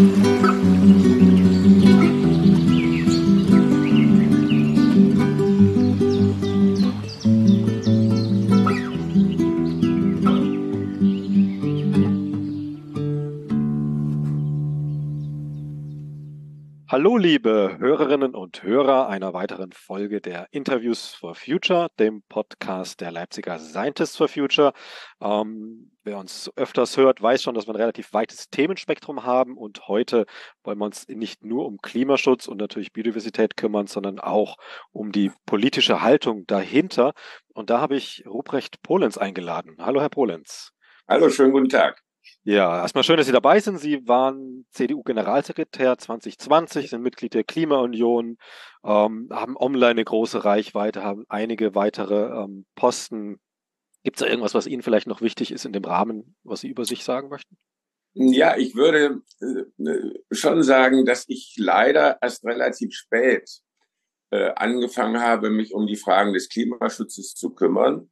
Hallo, 0.00 0.06
liebe 17.18 17.76
Hörerinnen 17.78 18.34
und 18.34 18.62
Hörer 18.62 19.08
einer 19.08 19.34
weiteren 19.34 19.72
Folge 19.72 20.22
der 20.22 20.48
Interviews 20.50 21.12
for 21.12 21.34
Future, 21.34 21.88
dem 21.98 22.22
Podcast 22.22 23.02
der 23.02 23.12
Leipziger 23.12 23.58
Scientists 23.58 24.16
for 24.16 24.28
Future. 24.28 24.72
Ähm, 25.20 25.89
wer 26.04 26.18
uns 26.18 26.50
öfters 26.56 26.96
hört, 26.96 27.22
weiß 27.22 27.42
schon, 27.42 27.54
dass 27.54 27.66
wir 27.66 27.74
ein 27.74 27.80
relativ 27.80 28.12
weites 28.12 28.48
Themenspektrum 28.50 29.24
haben 29.24 29.56
und 29.56 29.88
heute 29.88 30.26
wollen 30.64 30.78
wir 30.78 30.86
uns 30.86 31.06
nicht 31.08 31.44
nur 31.44 31.66
um 31.66 31.78
Klimaschutz 31.78 32.48
und 32.48 32.58
natürlich 32.58 32.92
Biodiversität 32.92 33.56
kümmern, 33.56 33.86
sondern 33.86 34.18
auch 34.18 34.56
um 34.92 35.12
die 35.12 35.32
politische 35.46 36.02
Haltung 36.02 36.46
dahinter. 36.46 37.12
Und 37.54 37.70
da 37.70 37.80
habe 37.80 37.96
ich 37.96 38.24
Ruprecht 38.26 38.82
Polenz 38.82 39.18
eingeladen. 39.18 39.76
Hallo, 39.78 40.00
Herr 40.00 40.08
Polenz. 40.08 40.72
Hallo, 41.08 41.28
schönen 41.28 41.52
guten 41.52 41.68
Tag. 41.68 42.02
Ja, 42.42 42.80
erstmal 42.80 43.04
schön, 43.04 43.18
dass 43.18 43.26
Sie 43.26 43.32
dabei 43.32 43.60
sind. 43.60 43.78
Sie 43.78 44.06
waren 44.08 44.64
CDU-Generalsekretär 44.70 45.98
2020, 45.98 46.88
sind 46.88 47.02
Mitglied 47.02 47.34
der 47.34 47.44
Klimaunion, 47.44 48.38
ähm, 48.82 49.28
haben 49.30 49.56
online 49.56 49.90
eine 49.90 50.04
große 50.04 50.44
Reichweite, 50.44 51.02
haben 51.02 51.24
einige 51.28 51.74
weitere 51.74 52.42
ähm, 52.42 52.64
Posten. 52.74 53.40
Gibt 54.02 54.16
es 54.16 54.20
da 54.20 54.26
irgendwas, 54.26 54.54
was 54.54 54.66
Ihnen 54.66 54.82
vielleicht 54.82 55.06
noch 55.06 55.20
wichtig 55.20 55.52
ist 55.52 55.64
in 55.64 55.72
dem 55.72 55.84
Rahmen, 55.84 56.36
was 56.42 56.60
Sie 56.60 56.68
über 56.68 56.84
sich 56.84 57.04
sagen 57.04 57.28
möchten? 57.28 57.56
Ja, 58.14 58.56
ich 58.56 58.74
würde 58.74 59.22
äh, 59.40 60.34
schon 60.34 60.62
sagen, 60.62 61.04
dass 61.04 61.24
ich 61.28 61.54
leider 61.58 62.18
erst 62.20 62.44
relativ 62.44 62.92
spät 62.92 63.48
äh, 64.30 64.50
angefangen 64.56 65.20
habe, 65.20 65.50
mich 65.50 65.74
um 65.74 65.86
die 65.86 65.96
Fragen 65.96 66.32
des 66.32 66.48
Klimaschutzes 66.48 67.34
zu 67.34 67.50
kümmern. 67.50 68.10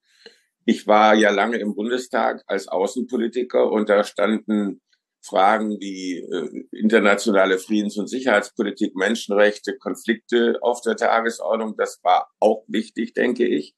Ich 0.64 0.86
war 0.86 1.14
ja 1.14 1.30
lange 1.30 1.56
im 1.56 1.74
Bundestag 1.74 2.44
als 2.46 2.68
Außenpolitiker 2.68 3.70
und 3.70 3.88
da 3.88 4.04
standen 4.04 4.80
Fragen 5.24 5.80
wie 5.80 6.18
äh, 6.18 6.66
internationale 6.72 7.58
Friedens- 7.58 7.98
und 7.98 8.06
Sicherheitspolitik, 8.06 8.94
Menschenrechte, 8.94 9.78
Konflikte 9.78 10.58
auf 10.60 10.80
der 10.82 10.96
Tagesordnung. 10.96 11.76
Das 11.76 12.00
war 12.02 12.30
auch 12.38 12.64
wichtig, 12.68 13.14
denke 13.14 13.46
ich. 13.46 13.74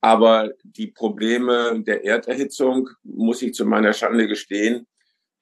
Aber 0.00 0.52
die 0.62 0.88
Probleme 0.88 1.82
der 1.82 2.04
Erderhitzung, 2.04 2.88
muss 3.02 3.42
ich 3.42 3.54
zu 3.54 3.64
meiner 3.64 3.92
Schande 3.92 4.28
gestehen, 4.28 4.86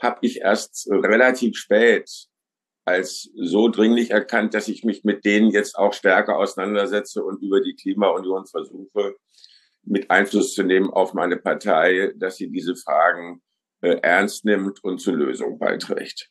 habe 0.00 0.18
ich 0.22 0.40
erst 0.40 0.88
relativ 0.90 1.56
spät 1.56 2.10
als 2.86 3.30
so 3.34 3.68
dringlich 3.68 4.12
erkannt, 4.12 4.54
dass 4.54 4.68
ich 4.68 4.84
mich 4.84 5.02
mit 5.02 5.24
denen 5.24 5.50
jetzt 5.50 5.76
auch 5.76 5.92
stärker 5.92 6.38
auseinandersetze 6.38 7.22
und 7.24 7.42
über 7.42 7.60
die 7.60 7.74
Klimaunion 7.74 8.46
versuche, 8.46 9.16
mit 9.82 10.10
Einfluss 10.10 10.54
zu 10.54 10.62
nehmen 10.62 10.90
auf 10.90 11.12
meine 11.12 11.36
Partei, 11.36 12.12
dass 12.16 12.36
sie 12.36 12.48
diese 12.48 12.76
Fragen 12.76 13.42
äh, 13.80 13.98
ernst 14.02 14.44
nimmt 14.44 14.82
und 14.84 15.00
zur 15.00 15.14
Lösung 15.14 15.58
beiträgt. 15.58 16.30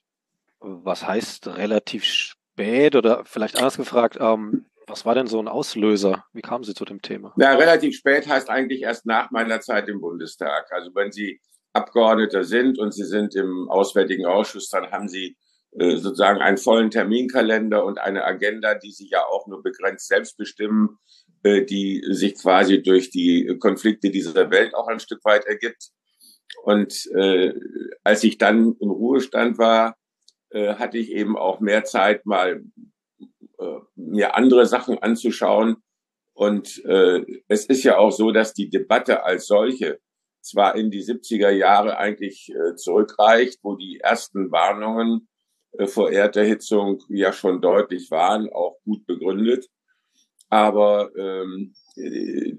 Was 0.59 1.06
heißt 1.06 1.47
relativ 1.47 2.06
spät 2.06 2.95
oder 2.95 3.25
vielleicht 3.25 3.58
anders 3.58 3.78
gefragt, 3.78 4.17
ähm, 4.19 4.66
was 4.88 5.05
war 5.05 5.16
denn 5.16 5.28
so 5.28 5.39
ein 5.39 5.47
Auslöser? 5.47 6.25
Wie 6.33 6.41
kamen 6.41 6.64
Sie 6.64 6.73
zu 6.73 6.86
dem 6.86 7.02
Thema? 7.02 7.33
Na, 7.38 7.55
relativ 7.55 7.95
spät 7.95 8.28
heißt 8.28 8.50
eigentlich 8.50 8.81
erst 8.81 9.05
nach 9.05 9.31
meiner 9.31 9.61
Zeit 9.61 9.88
im 9.89 10.02
Bundestag. 10.02 10.72
Also 10.72 10.91
wenn 10.94 11.11
Sie 11.11 11.41
Abgeordneter 11.73 12.44
sind 12.44 12.80
und 12.80 12.94
Sie 12.94 13.06
sind 13.06 13.36
im 13.36 13.67
Auswärtigen 13.69 14.25
Ausschuss, 14.25 14.69
dann 14.69 14.91
haben 14.91 15.08
Sie 15.08 15.38
äh, 15.78 15.97
sozusagen 15.97 16.41
einen 16.41 16.58
vollen 16.58 16.89
Terminkalender 16.89 17.85
und 17.85 18.00
eine 18.00 18.24
Agenda, 18.24 18.75
die 18.75 18.91
Sie 18.91 19.09
ja 19.09 19.25
auch 19.25 19.47
nur 19.47 19.62
begrenzt 19.62 20.07
selbst 20.07 20.38
bestimmen. 20.38 20.97
Äh, 21.45 21.63
die 21.63 22.03
sich 22.09 22.41
quasi 22.41 22.81
durch 22.81 23.12
die 23.12 23.56
Konflikte 23.59 24.09
dieser 24.09 24.50
Welt 24.50 24.74
auch 24.74 24.88
ein 24.88 25.00
Stück 25.00 25.24
weit 25.25 25.45
ergibt. 25.45 25.91
Und 26.63 27.06
äh, 27.13 27.53
als 28.03 28.24
ich 28.24 28.40
dann 28.40 28.75
im 28.79 28.90
Ruhestand 28.90 29.59
war, 29.59 29.95
äh, 30.50 30.74
hatte 30.74 30.97
ich 30.97 31.12
eben 31.12 31.38
auch 31.38 31.59
mehr 31.59 31.84
Zeit, 31.84 32.25
mal 32.25 32.63
äh, 33.59 33.79
mir 33.95 34.35
andere 34.35 34.66
Sachen 34.66 34.99
anzuschauen. 34.99 35.77
Und 36.33 36.83
äh, 36.85 37.23
es 37.47 37.66
ist 37.66 37.83
ja 37.83 37.97
auch 37.97 38.11
so, 38.11 38.31
dass 38.31 38.53
die 38.53 38.69
Debatte 38.69 39.23
als 39.23 39.47
solche 39.47 39.99
zwar 40.41 40.75
in 40.75 40.91
die 40.91 41.03
70er 41.03 41.49
Jahre 41.49 41.97
eigentlich 41.97 42.49
äh, 42.49 42.75
zurückreicht, 42.75 43.59
wo 43.63 43.75
die 43.75 43.99
ersten 44.01 44.51
Warnungen 44.51 45.27
äh, 45.71 45.88
vor 45.88 46.11
Erderhitzung 46.11 47.01
ja 47.09 47.33
schon 47.33 47.61
deutlich 47.61 48.11
waren, 48.11 48.49
auch 48.51 48.77
gut 48.83 49.05
begründet 49.05 49.67
aber 50.49 51.11
ähm, 51.17 51.73
äh, 51.95 52.53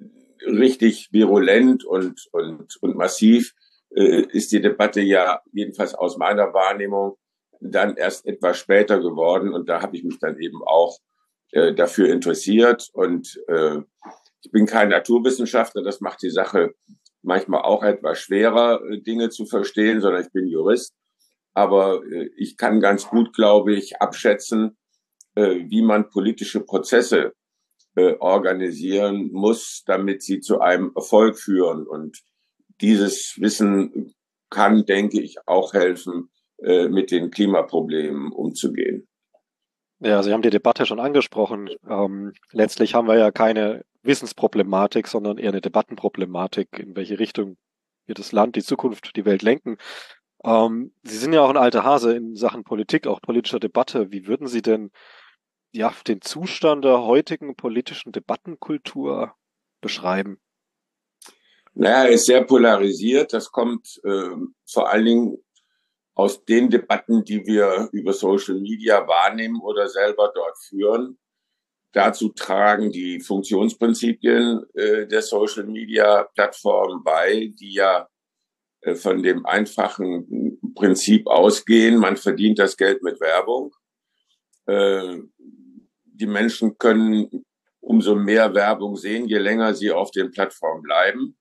richtig 0.46 1.08
virulent 1.12 1.84
und, 1.84 2.26
und, 2.32 2.76
und 2.80 2.96
massiv 2.96 3.54
äh, 3.94 4.22
ist 4.30 4.52
die 4.52 4.60
Debatte 4.60 5.00
ja 5.00 5.40
jedenfalls 5.52 5.94
aus 5.94 6.18
meiner 6.18 6.52
Wahrnehmung 6.52 7.16
dann 7.60 7.96
erst 7.96 8.26
etwas 8.26 8.58
später 8.58 9.00
geworden 9.00 9.52
und 9.52 9.68
da 9.68 9.82
habe 9.82 9.96
ich 9.96 10.04
mich 10.04 10.18
dann 10.18 10.38
eben 10.38 10.62
auch 10.64 10.98
äh, 11.52 11.74
dafür 11.74 12.08
interessiert 12.08 12.88
und 12.92 13.40
äh, 13.48 13.78
ich 14.42 14.50
bin 14.52 14.66
kein 14.66 14.90
Naturwissenschaftler, 14.90 15.82
das 15.82 16.00
macht 16.00 16.22
die 16.22 16.30
Sache 16.30 16.74
manchmal 17.22 17.62
auch 17.62 17.82
etwas 17.82 18.20
schwerer, 18.20 18.80
äh, 18.88 19.00
Dinge 19.00 19.28
zu 19.30 19.44
verstehen, 19.44 20.00
sondern 20.00 20.22
ich 20.22 20.32
bin 20.32 20.46
Jurist. 20.46 20.94
Aber 21.52 22.02
äh, 22.04 22.30
ich 22.36 22.56
kann 22.56 22.80
ganz 22.80 23.08
gut, 23.08 23.34
glaube 23.34 23.74
ich, 23.74 24.00
abschätzen, 24.00 24.76
äh, 25.34 25.64
wie 25.68 25.82
man 25.82 26.08
politische 26.08 26.60
Prozesse 26.60 27.32
äh, 27.96 28.14
organisieren 28.20 29.30
muss, 29.32 29.82
damit 29.86 30.22
sie 30.22 30.40
zu 30.40 30.60
einem 30.60 30.92
Erfolg 30.94 31.38
führen. 31.38 31.86
Und 31.86 32.22
dieses 32.80 33.34
Wissen 33.38 34.14
kann, 34.50 34.86
denke 34.86 35.20
ich, 35.20 35.36
auch 35.46 35.74
helfen, 35.74 36.30
äh, 36.58 36.88
mit 36.88 37.10
den 37.10 37.30
Klimaproblemen 37.30 38.32
umzugehen. 38.32 39.08
Ja, 40.00 40.22
Sie 40.22 40.32
haben 40.32 40.42
die 40.42 40.50
Debatte 40.50 40.84
schon 40.84 41.00
angesprochen. 41.00 41.70
Ähm, 41.88 42.32
letztlich 42.52 42.94
haben 42.94 43.08
wir 43.08 43.16
ja 43.16 43.30
keine 43.30 43.84
Wissensproblematik, 44.02 45.08
sondern 45.08 45.38
eher 45.38 45.50
eine 45.50 45.60
Debattenproblematik, 45.60 46.78
in 46.78 46.94
welche 46.96 47.18
Richtung 47.18 47.56
wir 48.04 48.14
das 48.14 48.32
Land, 48.32 48.56
die 48.56 48.62
Zukunft, 48.62 49.16
die 49.16 49.24
Welt 49.24 49.42
lenken. 49.42 49.78
Ähm, 50.44 50.92
Sie 51.02 51.16
sind 51.16 51.32
ja 51.32 51.42
auch 51.42 51.50
ein 51.50 51.56
alter 51.56 51.84
Hase 51.84 52.14
in 52.14 52.36
Sachen 52.36 52.62
Politik, 52.62 53.06
auch 53.06 53.20
politischer 53.20 53.58
Debatte. 53.58 54.12
Wie 54.12 54.26
würden 54.26 54.46
Sie 54.46 54.62
denn 54.62 54.90
ja, 55.72 55.92
den 56.06 56.20
Zustand 56.20 56.84
der 56.84 57.02
heutigen 57.02 57.56
politischen 57.56 58.12
Debattenkultur 58.12 59.34
beschreiben? 59.80 60.38
Naja, 61.74 62.04
er 62.04 62.10
ist 62.10 62.26
sehr 62.26 62.44
polarisiert. 62.44 63.32
Das 63.32 63.50
kommt 63.50 64.00
äh, 64.04 64.30
vor 64.66 64.88
allen 64.88 65.04
Dingen 65.04 65.38
aus 66.16 66.44
den 66.46 66.70
Debatten, 66.70 67.24
die 67.24 67.46
wir 67.46 67.90
über 67.92 68.14
Social 68.14 68.58
Media 68.58 69.06
wahrnehmen 69.06 69.60
oder 69.60 69.86
selber 69.86 70.32
dort 70.34 70.56
führen. 70.58 71.18
Dazu 71.92 72.30
tragen 72.30 72.90
die 72.90 73.20
Funktionsprinzipien 73.20 74.64
äh, 74.74 75.06
der 75.06 75.20
Social 75.20 75.64
Media 75.64 76.24
Plattformen 76.34 77.04
bei, 77.04 77.52
die 77.60 77.74
ja 77.74 78.08
äh, 78.80 78.94
von 78.94 79.22
dem 79.22 79.44
einfachen 79.44 80.58
Prinzip 80.74 81.26
ausgehen, 81.26 81.98
man 81.98 82.16
verdient 82.16 82.58
das 82.58 82.78
Geld 82.78 83.02
mit 83.02 83.20
Werbung. 83.20 83.74
Äh, 84.64 85.18
die 86.04 86.26
Menschen 86.26 86.78
können 86.78 87.44
umso 87.80 88.14
mehr 88.14 88.54
Werbung 88.54 88.96
sehen, 88.96 89.28
je 89.28 89.38
länger 89.38 89.74
sie 89.74 89.92
auf 89.92 90.10
den 90.12 90.30
Plattformen 90.30 90.82
bleiben. 90.82 91.36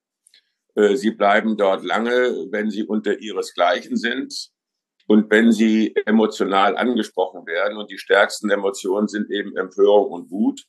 Äh, 0.74 0.96
sie 0.96 1.12
bleiben 1.12 1.56
dort 1.56 1.82
lange, 1.82 2.46
wenn 2.50 2.70
sie 2.70 2.84
unter 2.84 3.18
ihresgleichen 3.18 3.96
sind 3.96 4.54
und 5.06 5.30
wenn 5.30 5.52
sie 5.52 5.94
emotional 6.04 6.76
angesprochen 6.76 7.46
werden. 7.46 7.78
Und 7.78 7.90
die 7.90 7.98
stärksten 7.98 8.50
Emotionen 8.50 9.08
sind 9.08 9.30
eben 9.30 9.56
Empörung 9.56 10.10
und 10.10 10.30
Wut. 10.30 10.64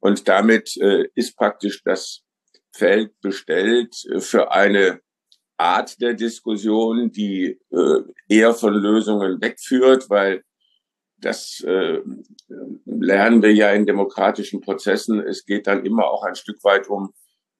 Und 0.00 0.26
damit 0.28 0.76
äh, 0.78 1.08
ist 1.14 1.36
praktisch 1.36 1.82
das 1.84 2.22
Feld 2.72 3.12
bestellt 3.20 4.04
äh, 4.10 4.20
für 4.20 4.52
eine 4.52 5.00
Art 5.58 6.00
der 6.00 6.14
Diskussion, 6.14 7.12
die 7.12 7.60
eher 8.26 8.52
von 8.52 8.74
Lösungen 8.74 9.40
wegführt, 9.40 10.10
weil 10.10 10.42
das 11.18 11.60
äh, 11.60 12.00
lernen 12.84 13.42
wir 13.42 13.54
ja 13.54 13.70
in 13.70 13.86
demokratischen 13.86 14.60
Prozessen. 14.60 15.20
Es 15.20 15.44
geht 15.44 15.68
dann 15.68 15.86
immer 15.86 16.10
auch 16.10 16.24
ein 16.24 16.34
Stück 16.34 16.64
weit 16.64 16.88
um 16.88 17.12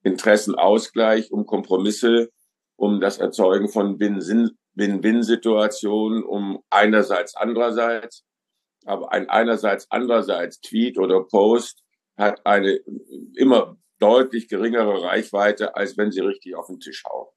Interessenausgleich, 0.03 1.31
um 1.31 1.47
Kompromisse, 1.47 2.31
um 2.77 3.01
das 3.01 3.19
Erzeugen 3.19 3.69
von 3.69 3.99
um 6.23 6.63
einerseits, 6.71 7.35
andererseits. 7.37 8.25
Aber 8.85 9.13
ein 9.13 9.29
einerseits, 9.29 9.87
andererseits 9.91 10.61
Tweet 10.61 10.99
oder 10.99 11.23
Post 11.23 11.83
hat 12.17 12.45
eine 12.45 12.81
immer 13.37 13.77
deutlich 13.99 14.49
geringere 14.49 15.03
Reichweite, 15.03 15.77
als 15.77 15.97
wenn 15.97 16.11
sie 16.11 16.21
richtig 16.21 16.57
auf 16.57 16.67
den 16.67 16.81
Tisch 16.81 17.05
hauen. 17.05 17.29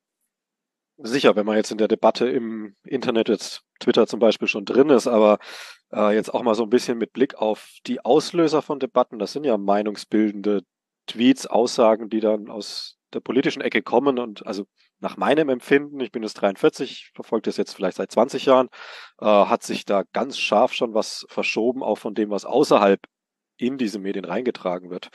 Sicher, 0.98 1.36
wenn 1.36 1.46
man 1.46 1.58
jetzt 1.58 1.72
in 1.72 1.78
der 1.78 1.90
Debatte 1.90 2.28
im 2.28 2.76
Internet, 2.86 3.28
jetzt 3.28 3.64
Twitter 3.80 4.08
zum 4.08 4.20
Beispiel 4.20 4.48
schon 4.48 4.66
drin 4.66 4.90
ist, 4.90 5.08
aber 5.08 5.40
äh, 5.92 6.16
jetzt 6.16 6.34
auch 6.34 6.42
mal 6.42 6.56
so 6.56 6.64
ein 6.64 6.70
bisschen 6.70 6.98
mit 6.98 7.12
Blick 7.12 7.36
auf 7.36 7.78
die 7.86 8.04
Auslöser 8.04 8.62
von 8.62 8.80
Debatten, 8.80 9.20
das 9.20 9.34
sind 9.34 9.44
ja 9.44 9.58
meinungsbildende 9.58 10.62
Tweets, 11.06 11.48
Aussagen, 11.48 12.10
die 12.10 12.22
dann 12.22 12.50
aus 12.50 12.98
der 13.14 13.20
politischen 13.20 13.62
Ecke 13.62 13.81
kommen 13.81 14.18
und 14.18 14.48
also 14.48 14.66
nach 15.00 15.18
meinem 15.18 15.50
Empfinden, 15.50 16.00
ich 16.00 16.12
bin 16.12 16.24
jetzt 16.24 16.36
43, 16.36 17.12
verfolge 17.13 17.44
das 17.44 17.57
jetzt 17.57 17.74
vielleicht 17.74 17.97
seit 17.97 18.12
20 18.12 18.45
Jahren, 18.45 18.69
äh, 19.19 19.25
hat 19.25 19.63
sich 19.63 19.86
da 19.86 20.03
ganz 20.13 20.38
scharf 20.38 20.74
schon 20.74 20.94
was 20.94 21.25
verschoben, 21.30 21.83
auch 21.83 21.97
von 21.97 22.15
dem, 22.15 22.30
was 22.30 22.45
außerhalb 22.45 23.00
in 23.57 23.77
diese 23.77 24.00
Medien 24.00 24.25
reingetragen 24.25 24.89
wird. 24.89 25.09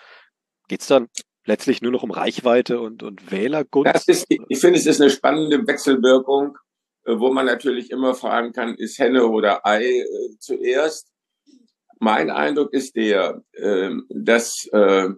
Geht 0.69 0.83
es 0.83 0.87
dann 0.87 1.09
letztlich 1.45 1.83
nur 1.83 1.93
noch 1.93 2.03
um 2.03 2.11
Reichweite 2.11 2.81
und, 2.81 3.03
und 3.03 3.31
Wählergunst? 3.31 4.09
Ist, 4.09 4.27
ich 4.29 4.61
finde, 4.61 4.79
es 4.79 4.87
ist 4.87 5.01
eine 5.01 5.11
spannende 5.11 5.67
Wechselwirkung, 5.67 6.57
äh, 7.05 7.19
wo 7.19 7.33
man 7.33 7.47
natürlich 7.47 7.91
immer 7.91 8.15
fragen 8.15 8.53
kann, 8.53 8.75
ist 8.75 8.99
Henne 8.99 9.27
oder 9.27 9.67
Ei 9.67 9.85
äh, 9.85 10.07
zuerst? 10.39 11.11
Mein 11.99 12.31
Eindruck 12.31 12.73
ist 12.73 12.97
der, 12.97 13.43
äh, 13.53 13.91
dass 14.09 14.67
äh, 14.73 15.11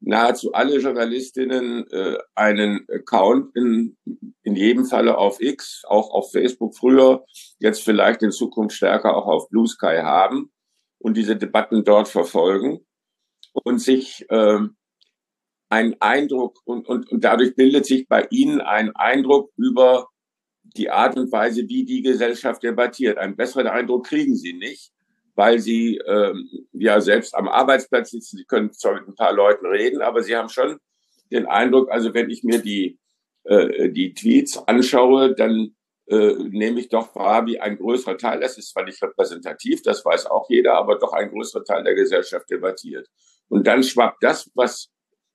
nahezu 0.00 0.52
alle 0.52 0.78
Journalistinnen 0.78 1.86
äh, 1.90 2.18
einen 2.34 2.86
Account 2.90 3.54
in, 3.56 3.96
in 4.42 4.56
jedem 4.56 4.84
Falle 4.84 5.18
auf 5.18 5.40
X, 5.40 5.82
auch 5.86 6.10
auf 6.10 6.30
Facebook 6.32 6.76
früher, 6.76 7.24
jetzt 7.58 7.82
vielleicht 7.82 8.22
in 8.22 8.30
Zukunft 8.30 8.76
stärker 8.76 9.16
auch 9.16 9.26
auf 9.26 9.48
Blue 9.48 9.66
Sky 9.66 10.00
haben 10.02 10.50
und 10.98 11.16
diese 11.16 11.36
Debatten 11.36 11.84
dort 11.84 12.08
verfolgen 12.08 12.80
und 13.52 13.80
sich 13.80 14.24
äh, 14.30 14.60
ein 15.70 15.96
Eindruck 16.00 16.60
und, 16.64 16.88
und, 16.88 17.10
und 17.10 17.24
dadurch 17.24 17.54
bildet 17.54 17.86
sich 17.86 18.08
bei 18.08 18.26
Ihnen 18.30 18.60
ein 18.60 18.94
Eindruck 18.94 19.50
über 19.56 20.08
die 20.76 20.90
Art 20.90 21.16
und 21.16 21.32
Weise, 21.32 21.68
wie 21.68 21.84
die 21.84 22.02
Gesellschaft 22.02 22.62
debattiert. 22.62 23.18
Einen 23.18 23.36
besseren 23.36 23.66
Eindruck 23.66 24.06
kriegen 24.06 24.36
Sie 24.36 24.52
nicht 24.52 24.92
weil 25.38 25.60
sie 25.60 25.98
ähm, 26.04 26.50
ja 26.72 27.00
selbst 27.00 27.32
am 27.36 27.46
Arbeitsplatz 27.46 28.10
sitzen. 28.10 28.38
Sie 28.38 28.44
können 28.44 28.72
zwar 28.72 28.94
mit 28.94 29.06
ein 29.06 29.14
paar 29.14 29.32
Leuten 29.32 29.66
reden, 29.66 30.02
aber 30.02 30.20
sie 30.20 30.34
haben 30.34 30.48
schon 30.48 30.80
den 31.30 31.46
Eindruck, 31.46 31.92
also 31.92 32.12
wenn 32.12 32.28
ich 32.28 32.42
mir 32.42 32.60
die, 32.60 32.98
äh, 33.44 33.88
die 33.90 34.14
Tweets 34.14 34.58
anschaue, 34.66 35.36
dann 35.36 35.76
äh, 36.08 36.34
nehme 36.34 36.80
ich 36.80 36.88
doch 36.88 37.14
wahr, 37.14 37.46
wie 37.46 37.60
ein 37.60 37.78
größerer 37.78 38.18
Teil, 38.18 38.40
das 38.40 38.58
ist 38.58 38.70
zwar 38.70 38.84
nicht 38.84 39.00
repräsentativ, 39.00 39.80
das 39.82 40.04
weiß 40.04 40.26
auch 40.26 40.50
jeder, 40.50 40.74
aber 40.74 40.98
doch 40.98 41.12
ein 41.12 41.30
größerer 41.30 41.62
Teil 41.62 41.84
der 41.84 41.94
Gesellschaft 41.94 42.50
debattiert. 42.50 43.06
Und 43.48 43.64
dann 43.68 43.84
schwappt 43.84 44.20
das, 44.24 44.50
was, 44.54 44.90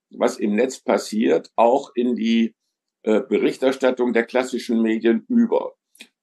was 0.09 0.37
im 0.37 0.55
Netz 0.55 0.81
passiert, 0.81 1.49
auch 1.55 1.91
in 1.95 2.17
die 2.17 2.55
äh, 3.03 3.21
Berichterstattung 3.21 4.11
der 4.11 4.25
klassischen 4.25 4.81
Medien 4.81 5.23
über. 5.29 5.75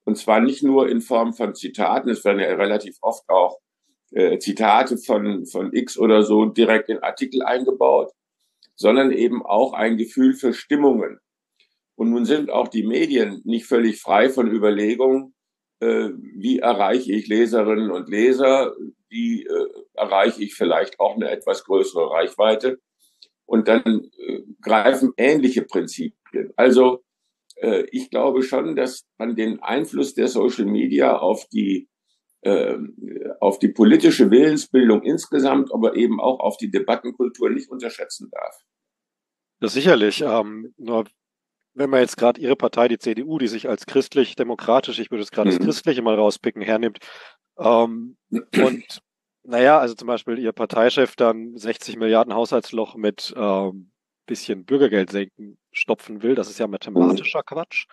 Und 0.04 0.16
zwar 0.16 0.40
nicht 0.40 0.62
nur 0.62 0.90
in 0.90 1.00
Form 1.00 1.32
von 1.32 1.54
Zitaten, 1.54 2.10
es 2.10 2.26
werden 2.26 2.40
ja 2.40 2.48
relativ 2.48 2.98
oft 3.00 3.26
auch 3.30 3.58
äh, 4.12 4.38
Zitate 4.38 4.96
von, 4.98 5.46
von 5.46 5.72
X 5.72 5.98
oder 5.98 6.22
so 6.22 6.46
direkt 6.46 6.88
in 6.88 6.98
Artikel 6.98 7.42
eingebaut, 7.42 8.12
sondern 8.74 9.12
eben 9.12 9.44
auch 9.44 9.72
ein 9.72 9.96
Gefühl 9.96 10.34
für 10.34 10.52
Stimmungen. 10.52 11.18
Und 11.96 12.10
nun 12.10 12.24
sind 12.24 12.50
auch 12.50 12.68
die 12.68 12.86
Medien 12.86 13.42
nicht 13.44 13.66
völlig 13.66 14.00
frei 14.00 14.30
von 14.30 14.50
Überlegungen, 14.50 15.34
äh, 15.80 16.10
wie 16.34 16.58
erreiche 16.58 17.12
ich 17.12 17.26
Leserinnen 17.26 17.90
und 17.90 18.08
Leser, 18.08 18.74
wie 19.08 19.44
äh, 19.44 19.68
erreiche 19.94 20.42
ich 20.42 20.54
vielleicht 20.54 20.98
auch 20.98 21.16
eine 21.16 21.30
etwas 21.30 21.64
größere 21.64 22.10
Reichweite. 22.10 22.80
Und 23.44 23.68
dann 23.68 24.10
äh, 24.16 24.40
greifen 24.62 25.12
ähnliche 25.16 25.62
Prinzipien. 25.62 26.52
Also 26.56 27.02
äh, 27.56 27.84
ich 27.90 28.08
glaube 28.08 28.42
schon, 28.42 28.76
dass 28.76 29.06
man 29.18 29.36
den 29.36 29.62
Einfluss 29.62 30.14
der 30.14 30.28
Social 30.28 30.64
Media 30.64 31.18
auf 31.18 31.46
die 31.48 31.89
äh, 32.42 32.76
auf 33.40 33.58
die 33.58 33.68
politische 33.68 34.30
Willensbildung 34.30 35.02
insgesamt, 35.02 35.72
aber 35.72 35.96
eben 35.96 36.20
auch 36.20 36.40
auf 36.40 36.56
die 36.56 36.70
Debattenkultur 36.70 37.50
nicht 37.50 37.70
unterschätzen 37.70 38.30
darf. 38.30 38.56
Das 39.60 39.74
sicherlich. 39.74 40.22
Ähm, 40.22 40.74
nur 40.78 41.04
wenn 41.74 41.90
man 41.90 42.00
jetzt 42.00 42.16
gerade 42.16 42.40
Ihre 42.40 42.56
Partei, 42.56 42.88
die 42.88 42.98
CDU, 42.98 43.38
die 43.38 43.48
sich 43.48 43.68
als 43.68 43.86
christlich-demokratisch, 43.86 44.98
ich 44.98 45.10
würde 45.10 45.22
es 45.22 45.30
gerade 45.30 45.50
mhm. 45.50 45.56
das 45.56 45.66
Christliche 45.66 46.02
mal 46.02 46.14
rauspicken, 46.14 46.62
hernimmt, 46.62 46.98
ähm, 47.58 48.16
und 48.30 49.02
naja, 49.42 49.78
also 49.78 49.94
zum 49.94 50.08
Beispiel 50.08 50.38
Ihr 50.38 50.52
Parteichef 50.52 51.16
dann 51.16 51.56
60 51.56 51.96
Milliarden 51.96 52.34
Haushaltsloch 52.34 52.96
mit 52.96 53.34
ähm, 53.36 53.90
bisschen 54.26 54.64
Bürgergeld 54.64 55.10
senken 55.10 55.58
stopfen 55.72 56.22
will, 56.22 56.34
das 56.34 56.48
ist 56.48 56.58
ja 56.58 56.66
mathematischer 56.66 57.42
Quatsch. 57.42 57.86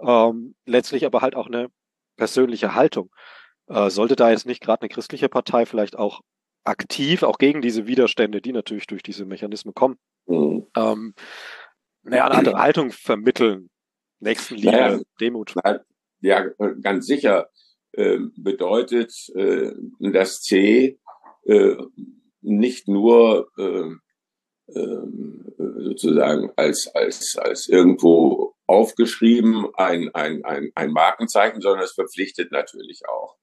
Ähm, 0.00 0.54
letztlich 0.64 1.04
aber 1.04 1.20
halt 1.20 1.34
auch 1.34 1.46
eine 1.46 1.68
persönliche 2.16 2.74
Haltung. 2.74 3.10
Äh, 3.70 3.88
sollte 3.90 4.16
da 4.16 4.30
jetzt 4.30 4.46
nicht 4.46 4.60
gerade 4.60 4.82
eine 4.82 4.88
christliche 4.88 5.28
Partei 5.28 5.64
vielleicht 5.64 5.96
auch 5.96 6.22
aktiv, 6.64 7.22
auch 7.22 7.38
gegen 7.38 7.62
diese 7.62 7.86
Widerstände, 7.86 8.40
die 8.40 8.52
natürlich 8.52 8.88
durch 8.88 9.02
diese 9.02 9.24
Mechanismen 9.24 9.74
kommen, 9.74 9.96
mhm. 10.26 10.66
ähm, 10.76 11.14
naja, 12.02 12.26
eine 12.26 12.34
andere 12.34 12.58
Haltung 12.58 12.90
vermitteln, 12.90 13.70
Nächstenliebe, 14.18 14.72
naja, 14.72 15.00
Demut. 15.20 15.54
Ja, 16.20 16.44
ganz 16.82 17.06
sicher 17.06 17.48
äh, 17.92 18.18
bedeutet 18.36 19.14
äh, 19.36 19.70
das 20.00 20.42
C 20.42 20.98
äh, 21.44 21.76
nicht 22.42 22.88
nur 22.88 23.48
äh, 23.56 23.90
ähm, 24.74 25.44
sozusagen 25.78 26.50
als, 26.56 26.88
als, 26.94 27.36
als 27.38 27.68
irgendwo 27.68 28.54
aufgeschrieben 28.66 29.68
ein, 29.76 30.10
ein, 30.14 30.44
ein, 30.44 30.70
ein 30.74 30.92
Markenzeichen, 30.92 31.60
sondern 31.60 31.84
es 31.84 31.92
verpflichtet 31.92 32.52
natürlich 32.52 33.02
auch. 33.08 33.36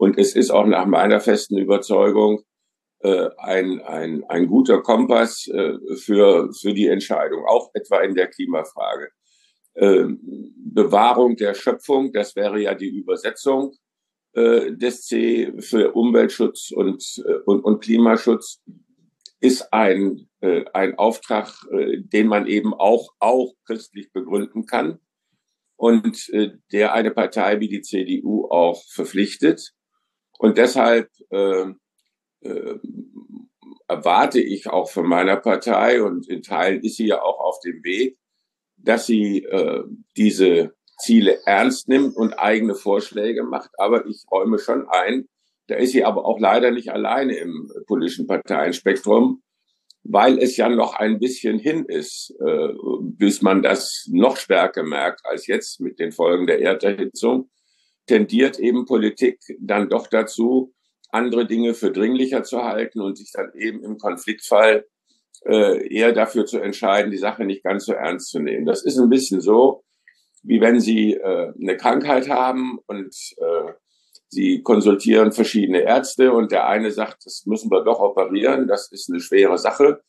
Und 0.00 0.16
es 0.16 0.34
ist 0.34 0.50
auch 0.50 0.64
nach 0.64 0.86
meiner 0.86 1.20
festen 1.20 1.58
Überzeugung 1.58 2.40
äh, 3.00 3.28
ein, 3.36 3.82
ein, 3.82 4.24
ein 4.30 4.46
guter 4.46 4.80
Kompass 4.80 5.46
äh, 5.48 5.74
für, 5.96 6.50
für 6.54 6.72
die 6.72 6.86
Entscheidung, 6.86 7.44
auch 7.44 7.68
etwa 7.74 8.00
in 8.00 8.14
der 8.14 8.28
Klimafrage. 8.28 9.10
Äh, 9.74 10.06
Bewahrung 10.56 11.36
der 11.36 11.52
Schöpfung, 11.52 12.12
das 12.14 12.34
wäre 12.34 12.58
ja 12.58 12.74
die 12.74 12.88
Übersetzung 12.88 13.74
äh, 14.32 14.72
des 14.72 15.02
C 15.02 15.52
für 15.58 15.92
Umweltschutz 15.92 16.70
und, 16.70 17.04
äh, 17.26 17.34
und, 17.44 17.62
und 17.62 17.82
Klimaschutz, 17.82 18.62
ist 19.40 19.70
ein, 19.70 20.30
äh, 20.40 20.64
ein 20.72 20.96
Auftrag, 20.96 21.52
äh, 21.72 21.98
den 21.98 22.26
man 22.26 22.46
eben 22.46 22.72
auch, 22.72 23.10
auch 23.18 23.52
christlich 23.66 24.10
begründen 24.14 24.64
kann 24.64 24.98
und 25.76 26.26
äh, 26.30 26.52
der 26.72 26.94
eine 26.94 27.10
Partei 27.10 27.60
wie 27.60 27.68
die 27.68 27.82
CDU 27.82 28.46
auch 28.46 28.82
verpflichtet. 28.88 29.74
Und 30.40 30.56
deshalb 30.56 31.10
äh, 31.28 31.66
äh, 32.40 32.78
erwarte 33.88 34.40
ich 34.40 34.68
auch 34.70 34.88
von 34.90 35.06
meiner 35.06 35.36
Partei, 35.36 36.02
und 36.02 36.26
in 36.30 36.40
Teilen 36.42 36.82
ist 36.82 36.96
sie 36.96 37.08
ja 37.08 37.20
auch 37.20 37.40
auf 37.40 37.60
dem 37.60 37.84
Weg, 37.84 38.16
dass 38.78 39.04
sie 39.04 39.44
äh, 39.44 39.84
diese 40.16 40.72
Ziele 40.98 41.40
ernst 41.44 41.88
nimmt 41.88 42.16
und 42.16 42.38
eigene 42.38 42.74
Vorschläge 42.74 43.42
macht. 43.42 43.68
Aber 43.76 44.06
ich 44.06 44.24
räume 44.30 44.58
schon 44.58 44.88
ein, 44.88 45.28
da 45.66 45.74
ist 45.74 45.92
sie 45.92 46.04
aber 46.04 46.24
auch 46.24 46.40
leider 46.40 46.70
nicht 46.70 46.90
alleine 46.90 47.36
im 47.36 47.70
politischen 47.86 48.26
Parteienspektrum, 48.26 49.42
weil 50.04 50.38
es 50.38 50.56
ja 50.56 50.70
noch 50.70 50.94
ein 50.94 51.18
bisschen 51.18 51.58
hin 51.58 51.84
ist, 51.84 52.34
äh, 52.40 52.68
bis 53.02 53.42
man 53.42 53.62
das 53.62 54.08
noch 54.10 54.38
stärker 54.38 54.84
merkt 54.84 55.20
als 55.24 55.46
jetzt 55.46 55.80
mit 55.80 55.98
den 55.98 56.12
Folgen 56.12 56.46
der 56.46 56.62
Erderhitzung 56.62 57.50
tendiert 58.10 58.58
eben 58.58 58.86
Politik 58.86 59.38
dann 59.60 59.88
doch 59.88 60.08
dazu, 60.08 60.74
andere 61.10 61.46
Dinge 61.46 61.74
für 61.74 61.92
dringlicher 61.92 62.42
zu 62.42 62.64
halten 62.64 63.00
und 63.00 63.16
sich 63.16 63.30
dann 63.32 63.52
eben 63.54 63.84
im 63.84 63.98
Konfliktfall 63.98 64.84
äh, 65.46 65.86
eher 65.88 66.12
dafür 66.12 66.44
zu 66.44 66.58
entscheiden, 66.58 67.12
die 67.12 67.18
Sache 67.18 67.44
nicht 67.44 67.62
ganz 67.62 67.84
so 67.86 67.92
ernst 67.92 68.30
zu 68.30 68.40
nehmen. 68.40 68.66
Das 68.66 68.84
ist 68.84 68.98
ein 68.98 69.10
bisschen 69.10 69.40
so, 69.40 69.84
wie 70.42 70.60
wenn 70.60 70.80
Sie 70.80 71.14
äh, 71.14 71.52
eine 71.60 71.76
Krankheit 71.76 72.28
haben 72.28 72.80
und 72.88 73.14
äh, 73.36 73.72
Sie 74.26 74.62
konsultieren 74.62 75.30
verschiedene 75.30 75.82
Ärzte 75.82 76.32
und 76.32 76.50
der 76.50 76.66
eine 76.66 76.90
sagt, 76.90 77.26
das 77.26 77.44
müssen 77.46 77.70
wir 77.70 77.84
doch 77.84 78.00
operieren, 78.00 78.66
das 78.66 78.90
ist 78.90 79.08
eine 79.08 79.20
schwere 79.20 79.58
Sache. 79.58 80.02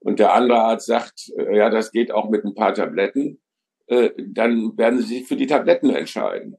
Und 0.00 0.18
der 0.18 0.34
andere 0.34 0.58
Arzt 0.58 0.86
sagt, 0.86 1.30
äh, 1.38 1.56
ja, 1.56 1.70
das 1.70 1.90
geht 1.90 2.12
auch 2.12 2.28
mit 2.28 2.44
ein 2.44 2.54
paar 2.54 2.74
Tabletten. 2.74 3.40
Äh, 3.86 4.10
dann 4.18 4.76
werden 4.76 5.00
Sie 5.00 5.18
sich 5.18 5.26
für 5.26 5.36
die 5.36 5.46
Tabletten 5.46 5.88
entscheiden. 5.88 6.58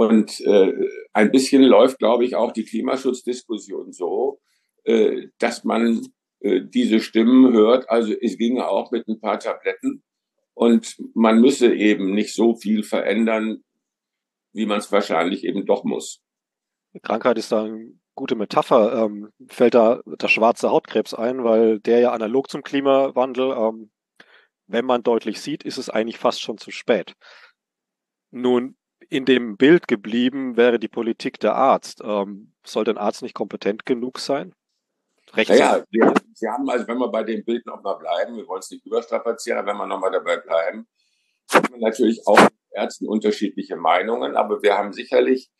Und 0.00 0.40
äh, 0.46 0.72
ein 1.12 1.30
bisschen 1.30 1.62
läuft, 1.62 1.98
glaube 1.98 2.24
ich, 2.24 2.34
auch 2.34 2.52
die 2.52 2.64
Klimaschutzdiskussion 2.64 3.92
so, 3.92 4.40
äh, 4.84 5.26
dass 5.36 5.62
man 5.62 6.08
äh, 6.38 6.62
diese 6.64 7.00
Stimmen 7.00 7.52
hört. 7.52 7.90
Also 7.90 8.14
es 8.18 8.38
ginge 8.38 8.66
auch 8.66 8.90
mit 8.92 9.06
ein 9.08 9.20
paar 9.20 9.38
Tabletten. 9.38 10.02
Und 10.54 10.96
man 11.12 11.42
müsse 11.42 11.74
eben 11.74 12.14
nicht 12.14 12.34
so 12.34 12.54
viel 12.56 12.82
verändern, 12.82 13.62
wie 14.54 14.64
man 14.64 14.78
es 14.78 14.90
wahrscheinlich 14.90 15.44
eben 15.44 15.66
doch 15.66 15.84
muss. 15.84 16.22
Krankheit 17.02 17.36
ist 17.36 17.52
da 17.52 17.64
eine 17.64 17.92
gute 18.14 18.36
Metapher. 18.36 19.04
Ähm, 19.04 19.28
fällt 19.48 19.74
da 19.74 20.00
der 20.06 20.28
schwarze 20.28 20.70
Hautkrebs 20.70 21.12
ein, 21.12 21.44
weil 21.44 21.78
der 21.78 22.00
ja 22.00 22.12
analog 22.12 22.48
zum 22.48 22.62
Klimawandel, 22.62 23.50
ähm, 23.50 23.90
wenn 24.66 24.86
man 24.86 25.02
deutlich 25.02 25.42
sieht, 25.42 25.62
ist 25.62 25.76
es 25.76 25.90
eigentlich 25.90 26.16
fast 26.16 26.40
schon 26.40 26.56
zu 26.56 26.70
spät. 26.70 27.12
Nun, 28.30 28.78
in 29.10 29.24
dem 29.24 29.56
Bild 29.56 29.88
geblieben 29.88 30.56
wäre 30.56 30.78
die 30.78 30.88
Politik 30.88 31.40
der 31.40 31.56
Arzt. 31.56 32.00
Ähm, 32.02 32.52
sollte 32.64 32.92
ein 32.92 32.98
Arzt 32.98 33.22
nicht 33.22 33.34
kompetent 33.34 33.84
genug 33.84 34.18
sein? 34.20 34.54
Rechts 35.34 35.50
naja, 35.50 35.84
wir, 35.90 36.14
Sie 36.32 36.48
haben 36.48 36.68
also, 36.68 36.86
wenn 36.88 36.98
wir 36.98 37.10
bei 37.10 37.22
dem 37.22 37.44
Bild 37.44 37.66
nochmal 37.66 37.98
bleiben, 37.98 38.36
wir 38.36 38.46
wollen 38.46 38.60
es 38.60 38.70
nicht 38.70 38.86
überstrapazieren, 38.86 39.66
wenn 39.66 39.76
wir 39.76 39.86
nochmal 39.86 40.10
dabei 40.10 40.38
bleiben, 40.38 40.86
haben 41.52 41.72
wir 41.72 41.80
natürlich 41.80 42.22
auch 42.26 42.40
Ärzten 42.72 43.06
unterschiedliche 43.06 43.76
Meinungen, 43.76 44.36
aber 44.36 44.62
wir 44.62 44.78
haben 44.78 44.92
sicherlich 44.92 45.50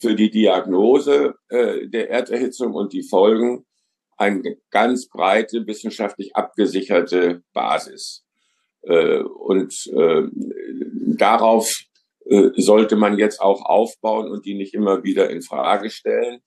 für 0.00 0.14
die 0.14 0.30
Diagnose 0.30 1.34
äh, 1.48 1.88
der 1.88 2.10
Erderhitzung 2.10 2.74
und 2.74 2.92
die 2.92 3.02
Folgen 3.02 3.66
eine 4.16 4.56
ganz 4.70 5.08
breite, 5.08 5.66
wissenschaftlich 5.66 6.36
abgesicherte 6.36 7.42
Basis. 7.52 8.24
Äh, 8.82 9.20
und 9.22 9.74
äh, 9.94 10.22
darauf 11.16 11.70
sollte 12.56 12.96
man 12.96 13.18
jetzt 13.18 13.40
auch 13.40 13.64
aufbauen 13.64 14.30
und 14.30 14.44
die 14.44 14.54
nicht 14.54 14.74
immer 14.74 15.02
wieder 15.02 15.30
in 15.30 15.40
Frage 15.40 15.88
stellen. 15.88 16.40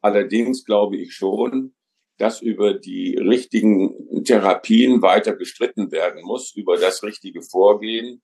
Allerdings 0.00 0.64
glaube 0.64 0.96
ich 0.96 1.14
schon, 1.14 1.74
dass 2.18 2.42
über 2.42 2.74
die 2.74 3.16
richtigen 3.16 4.24
Therapien 4.24 5.00
weiter 5.02 5.36
gestritten 5.36 5.92
werden 5.92 6.22
muss, 6.24 6.54
über 6.54 6.76
das 6.76 7.02
richtige 7.02 7.42
Vorgehen. 7.42 8.22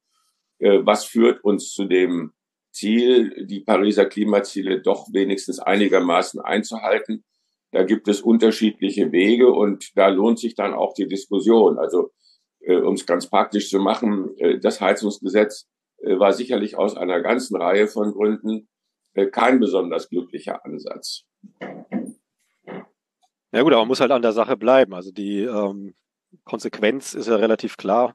Äh, 0.59 0.81
was 0.85 1.05
führt 1.05 1.43
uns 1.45 1.73
zu 1.73 1.85
dem 1.85 2.33
Ziel, 2.73 3.47
die 3.47 3.61
Pariser 3.61 4.07
Klimaziele 4.07 4.83
doch 4.83 5.07
wenigstens 5.13 5.61
einigermaßen 5.61 6.41
einzuhalten? 6.41 7.25
Da 7.71 7.85
gibt 7.85 8.09
es 8.09 8.21
unterschiedliche 8.21 9.13
Wege 9.13 9.53
und 9.53 9.91
da 9.97 10.09
lohnt 10.09 10.39
sich 10.41 10.55
dann 10.55 10.75
auch 10.75 10.95
die 10.95 11.07
Diskussion. 11.07 11.79
Also 11.79 12.11
äh, 12.61 12.77
um 12.77 12.95
es 12.95 13.07
ganz 13.07 13.29
praktisch 13.29 13.71
zu 13.71 13.79
machen, 13.79 14.37
äh, 14.39 14.59
das 14.59 14.81
Heizungsgesetz 14.81 15.63
äh, 15.63 15.74
war 16.05 16.33
sicherlich 16.33 16.77
aus 16.77 16.97
einer 16.97 17.21
ganzen 17.21 17.57
Reihe 17.57 17.87
von 17.87 18.13
Gründen 18.13 18.69
äh, 19.15 19.27
kein 19.27 19.61
besonders 19.61 20.09
glücklicher 20.09 20.65
Ansatz. 20.65 21.25
Ja 23.53 23.63
gut, 23.63 23.73
aber 23.73 23.83
man 23.83 23.89
muss 23.89 24.01
halt 24.01 24.11
an 24.11 24.23
der 24.23 24.33
Sache 24.33 24.57
bleiben. 24.57 24.95
Also 24.95 25.13
die 25.13 25.43
ähm, 25.43 25.95
Konsequenz 26.45 27.15
ist 27.15 27.29
ja 27.29 27.37
relativ 27.37 27.77
klar, 27.77 28.15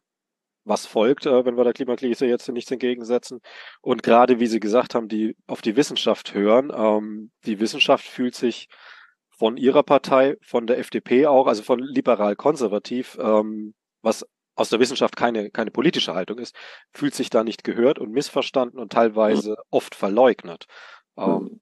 was 0.66 0.86
folgt, 0.86 1.26
äh, 1.26 1.46
wenn 1.46 1.56
wir 1.56 1.64
der 1.64 1.74
Klimakrise 1.74 2.26
jetzt 2.26 2.48
nichts 2.50 2.72
entgegensetzen. 2.72 3.40
Und 3.82 4.04
gerade 4.04 4.40
wie 4.40 4.48
Sie 4.48 4.60
gesagt 4.60 4.96
haben, 4.96 5.08
die 5.08 5.38
auf 5.48 5.62
die 5.62 5.78
Wissenschaft 5.78 6.34
hören. 6.34 6.72
Ähm, 6.76 7.32
die 7.46 7.60
Wissenschaft 7.60 8.06
fühlt 8.06 8.36
sich 8.36 8.68
von 9.30 9.56
Ihrer 9.56 9.84
Partei, 9.84 10.36
von 10.42 10.68
der 10.68 10.80
FDP 10.80 11.26
auch, 11.26 11.48
also 11.48 11.64
von 11.64 11.80
liberal-konservativ, 11.80 13.18
ähm, 13.22 13.74
was 14.02 14.26
aus 14.60 14.70
der 14.70 14.80
Wissenschaft 14.80 15.16
keine, 15.16 15.52
keine 15.52 15.72
politische 15.72 16.14
Haltung 16.14 16.38
ist, 16.38 16.54
fühlt 16.92 17.16
sich 17.16 17.30
da 17.30 17.46
nicht 17.46 17.64
gehört 17.64 17.98
und 17.98 18.12
missverstanden 18.12 18.78
und 18.78 18.92
teilweise 18.92 19.56
oft 19.70 19.96
verleugnet. 19.96 20.66
Ähm, 21.18 21.62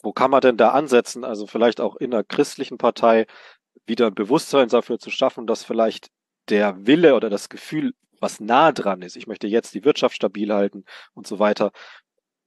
wo 0.00 0.12
kann 0.12 0.30
man 0.30 0.40
denn 0.40 0.56
da 0.56 0.70
ansetzen? 0.70 1.24
Also 1.24 1.48
vielleicht 1.48 1.80
auch 1.80 1.96
in 1.96 2.14
einer 2.14 2.22
christlichen 2.22 2.78
Partei 2.78 3.26
wieder 3.84 4.06
ein 4.06 4.14
Bewusstsein 4.14 4.68
dafür 4.68 5.00
zu 5.00 5.10
schaffen, 5.10 5.48
dass 5.48 5.64
vielleicht 5.64 6.10
der 6.48 6.86
Wille 6.86 7.16
oder 7.16 7.30
das 7.30 7.48
Gefühl, 7.48 7.94
was 8.20 8.38
nah 8.38 8.70
dran 8.70 9.02
ist, 9.02 9.16
ich 9.16 9.26
möchte 9.26 9.48
jetzt 9.48 9.74
die 9.74 9.84
Wirtschaft 9.84 10.14
stabil 10.14 10.52
halten 10.52 10.84
und 11.14 11.26
so 11.26 11.40
weiter, 11.40 11.72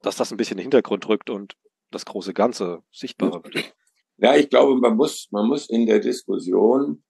dass 0.02 0.16
das 0.16 0.32
ein 0.32 0.38
bisschen 0.38 0.58
in 0.58 0.60
den 0.60 0.72
Hintergrund 0.72 1.10
rückt 1.10 1.30
und 1.30 1.58
das 1.92 2.06
große 2.06 2.34
Ganze 2.34 2.84
sichtbarer 2.92 3.44
wird. 3.44 3.74
Ja, 4.18 4.36
ich 4.36 4.50
glaube, 4.50 4.76
man 4.80 4.96
muss, 4.96 5.28
man 5.32 5.48
muss 5.48 5.70
in 5.70 5.86
der 5.86 6.00
Diskussion 6.00 7.04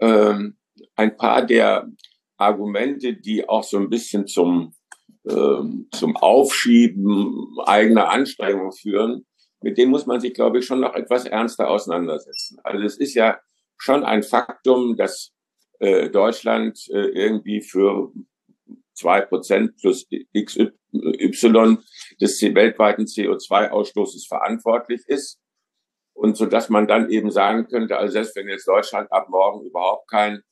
ähm, 0.00 0.56
ein 0.96 1.16
paar 1.16 1.44
der 1.44 1.88
Argumente, 2.36 3.14
die 3.14 3.48
auch 3.48 3.64
so 3.64 3.78
ein 3.78 3.88
bisschen 3.88 4.26
zum, 4.26 4.74
ähm, 5.28 5.88
zum 5.92 6.16
Aufschieben 6.16 7.56
eigener 7.64 8.10
Anstrengungen 8.10 8.72
führen, 8.72 9.26
mit 9.62 9.78
denen 9.78 9.92
muss 9.92 10.06
man 10.06 10.20
sich, 10.20 10.34
glaube 10.34 10.58
ich, 10.58 10.66
schon 10.66 10.80
noch 10.80 10.94
etwas 10.94 11.24
ernster 11.24 11.70
auseinandersetzen. 11.70 12.58
Also 12.64 12.84
es 12.84 12.96
ist 12.98 13.14
ja 13.14 13.38
schon 13.78 14.04
ein 14.04 14.22
Faktum, 14.22 14.96
dass 14.96 15.32
äh, 15.78 16.10
Deutschland 16.10 16.78
äh, 16.90 17.08
irgendwie 17.08 17.60
für 17.60 18.12
zwei 18.94 19.20
Prozent 19.20 19.76
plus 19.78 20.06
XY 20.36 21.78
des 22.20 22.42
weltweiten 22.42 23.04
CO2-Ausstoßes 23.04 24.28
verantwortlich 24.28 25.02
ist. 25.06 25.38
Und 26.14 26.36
so 26.36 26.46
dass 26.46 26.68
man 26.68 26.86
dann 26.86 27.10
eben 27.10 27.30
sagen 27.30 27.66
könnte, 27.68 27.96
also 27.96 28.12
selbst 28.12 28.36
wenn 28.36 28.48
jetzt 28.48 28.68
Deutschland 28.68 29.10
ab 29.10 29.28
morgen 29.30 29.66
überhaupt 29.66 30.10
kein 30.10 30.42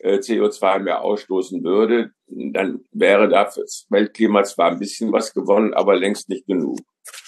CO2 0.00 0.78
mehr 0.80 1.02
ausstoßen 1.02 1.62
würde, 1.64 2.12
dann 2.26 2.84
wäre 2.92 3.28
da 3.28 3.46
fürs 3.46 3.86
Weltklima 3.90 4.44
zwar 4.44 4.70
ein 4.70 4.78
bisschen 4.78 5.12
was 5.12 5.34
gewonnen, 5.34 5.74
aber 5.74 5.96
längst 5.96 6.28
nicht 6.28 6.46
genug. 6.46 6.78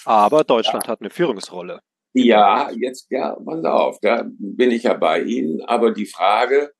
Aber 0.05 0.43
Deutschland 0.43 0.85
ja. 0.85 0.91
hat 0.91 1.01
eine 1.01 1.09
Führungsrolle. 1.09 1.81
Ja, 2.13 2.69
jetzt, 2.71 3.09
ja, 3.09 3.35
pass 3.35 3.63
auf, 3.63 3.99
da 4.01 4.25
bin 4.37 4.71
ich 4.71 4.83
ja 4.83 4.93
bei 4.93 5.21
Ihnen. 5.21 5.61
Aber 5.61 5.91
die 5.91 6.05
Frage, 6.05 6.71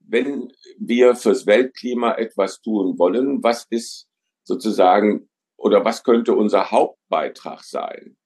wenn 0.00 0.50
wir 0.78 1.14
fürs 1.14 1.46
Weltklima 1.46 2.14
etwas 2.14 2.60
tun 2.60 2.98
wollen, 2.98 3.42
was 3.42 3.66
ist 3.70 4.08
sozusagen 4.44 5.28
oder 5.56 5.84
was 5.84 6.02
könnte 6.04 6.34
unser 6.34 6.70
Hauptbeitrag 6.70 7.62
sein? 7.64 8.16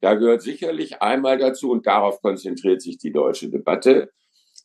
Da 0.00 0.14
gehört 0.14 0.42
sicherlich 0.42 1.02
einmal 1.02 1.38
dazu, 1.38 1.70
und 1.70 1.86
darauf 1.86 2.22
konzentriert 2.22 2.80
sich 2.80 2.96
die 2.96 3.12
deutsche 3.12 3.50
Debatte, 3.50 4.10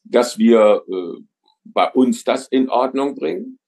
dass 0.04 0.38
wir 0.38 0.84
äh, 0.88 1.22
bei 1.66 1.92
uns 1.92 2.24
das 2.24 2.48
in 2.48 2.70
Ordnung 2.70 3.16
bringen, 3.16 3.60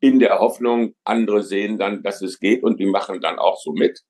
in 0.00 0.18
der 0.18 0.38
Hoffnung, 0.38 0.94
andere 1.04 1.42
sehen 1.42 1.78
dann, 1.78 2.02
dass 2.02 2.22
es 2.22 2.38
geht 2.38 2.62
und 2.62 2.80
die 2.80 2.86
machen 2.86 3.20
dann 3.20 3.38
auch 3.38 3.60
so 3.60 3.72
mit. 3.72 4.00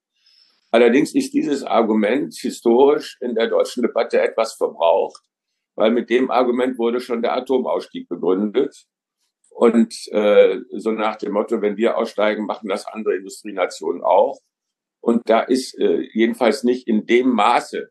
Allerdings 0.71 1.13
ist 1.13 1.33
dieses 1.33 1.63
Argument 1.63 2.33
historisch 2.33 3.17
in 3.19 3.35
der 3.35 3.47
deutschen 3.47 3.83
Debatte 3.83 4.21
etwas 4.21 4.53
verbraucht, 4.53 5.21
weil 5.75 5.91
mit 5.91 6.09
dem 6.09 6.31
Argument 6.31 6.77
wurde 6.77 7.01
schon 7.01 7.21
der 7.21 7.35
Atomausstieg 7.35 8.07
begründet. 8.07 8.85
Und 9.49 9.93
äh, 10.11 10.59
so 10.77 10.91
nach 10.91 11.17
dem 11.17 11.33
Motto, 11.33 11.61
wenn 11.61 11.75
wir 11.75 11.97
aussteigen, 11.97 12.45
machen 12.45 12.69
das 12.69 12.87
andere 12.87 13.17
Industrienationen 13.17 14.01
auch. 14.01 14.39
Und 15.01 15.29
da 15.29 15.41
ist 15.41 15.77
äh, 15.77 16.07
jedenfalls 16.13 16.63
nicht 16.63 16.87
in 16.87 17.05
dem 17.05 17.29
Maße 17.29 17.89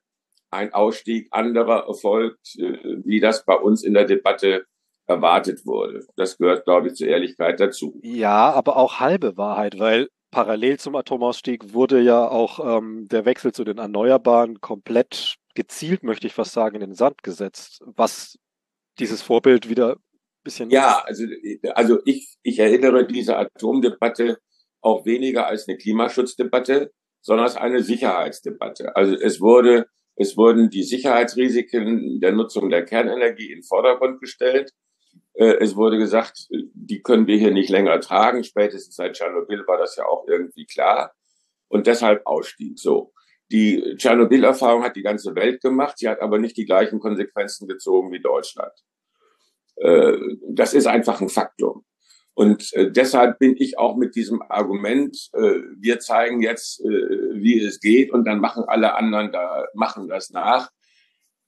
ein 0.51 0.73
Ausstieg 0.73 1.29
anderer 1.33 1.87
erfolgt, 1.87 2.57
äh, 2.59 2.79
wie 3.05 3.21
das 3.21 3.45
bei 3.45 3.55
uns 3.57 3.85
in 3.85 3.93
der 3.93 4.07
Debatte 4.07 4.65
erwartet 5.11 5.67
wurde. 5.67 6.07
Das 6.17 6.39
gehört, 6.39 6.65
glaube 6.65 6.89
ich, 6.89 6.95
zur 6.95 7.09
Ehrlichkeit 7.09 7.59
dazu. 7.59 7.99
Ja, 8.03 8.53
aber 8.53 8.77
auch 8.77 9.01
halbe 9.01 9.37
Wahrheit, 9.37 9.79
weil 9.79 10.09
parallel 10.31 10.79
zum 10.79 10.95
Atomausstieg 10.95 11.75
wurde 11.75 12.01
ja 12.01 12.29
auch 12.29 12.79
ähm, 12.79 13.09
der 13.09 13.25
Wechsel 13.25 13.53
zu 13.53 13.65
den 13.65 13.79
Erneuerbaren 13.79 14.61
komplett 14.61 15.35
gezielt, 15.55 16.05
möchte 16.05 16.29
ich 16.29 16.35
fast 16.35 16.53
sagen, 16.53 16.77
in 16.77 16.81
den 16.81 16.95
Sand 16.95 17.23
gesetzt, 17.23 17.83
was 17.85 18.39
dieses 19.01 19.21
Vorbild 19.21 19.69
wieder 19.69 19.95
ein 19.95 20.45
bisschen. 20.45 20.71
Ja, 20.71 21.03
also, 21.05 21.25
also 21.75 21.99
ich, 22.05 22.37
ich 22.43 22.61
erinnere 22.61 23.07
diese 23.07 23.37
Atomdebatte 23.37 24.39
auch 24.81 25.05
weniger 25.05 25.49
als 25.49 25.69
eine 25.69 25.77
Klimaschutzdebatte, 25.77 26.93
sondern 27.21 27.47
als 27.47 27.57
eine 27.57 27.83
Sicherheitsdebatte. 27.83 28.95
Also 28.97 29.15
es 29.15 29.41
wurde, 29.41 29.87
es 30.15 30.37
wurden 30.37 30.71
die 30.71 30.85
Sicherheitsrisiken 30.85 32.21
der 32.21 32.33
Nutzung 32.33 32.71
der 32.71 32.85
Kernenergie 32.85 33.51
in 33.51 33.59
den 33.59 33.65
Vordergrund 33.65 34.21
gestellt. 34.21 34.71
Äh, 35.35 35.57
es 35.61 35.77
wurde 35.77 35.99
gesagt, 35.99 36.49
die 36.51 37.03
können 37.03 37.27
wir 37.27 37.37
hier 37.37 37.51
nicht 37.51 37.71
länger 37.71 38.01
tragen. 38.01 38.45
Spätestens 38.45 38.97
seit 38.97 39.15
Tschernobyl 39.15 39.67
war 39.67 39.79
das 39.79 39.97
ja 39.97 40.07
auch 40.07 40.27
irgendwie 40.27 40.67
klar. 40.67 41.13
Und 41.69 41.87
deshalb 41.87 42.27
Ausstieg. 42.27 42.79
So. 42.79 43.13
Die 43.53 43.97
Tschernobyl-Erfahrung 43.97 44.85
hat 44.85 44.97
die 44.97 45.03
ganze 45.03 45.35
Welt 45.35 45.61
gemacht. 45.61 45.99
Sie 45.99 46.09
hat 46.09 46.21
aber 46.21 46.39
nicht 46.39 46.57
die 46.57 46.67
gleichen 46.67 47.01
Konsequenzen 47.01 47.67
gezogen 47.67 48.13
wie 48.13 48.21
Deutschland. 48.21 48.73
Äh, 49.77 50.17
das 50.49 50.75
ist 50.75 50.87
einfach 50.87 51.21
ein 51.21 51.29
Faktum. 51.29 51.85
Und 52.35 52.73
äh, 52.75 52.91
deshalb 52.91 53.39
bin 53.39 53.57
ich 53.57 53.79
auch 53.79 53.97
mit 53.97 54.15
diesem 54.15 54.41
Argument, 54.43 55.17
wir 55.33 55.99
zeigen 55.99 56.43
jetzt, 56.43 56.79
wie 56.81 57.61
es 57.61 57.81
geht 57.81 58.13
und 58.13 58.25
dann 58.25 58.41
machen 58.41 58.65
alle 58.67 58.95
anderen 58.95 59.33
da, 59.33 59.67
machen 59.75 60.09
das 60.09 60.31
nach, 60.31 60.71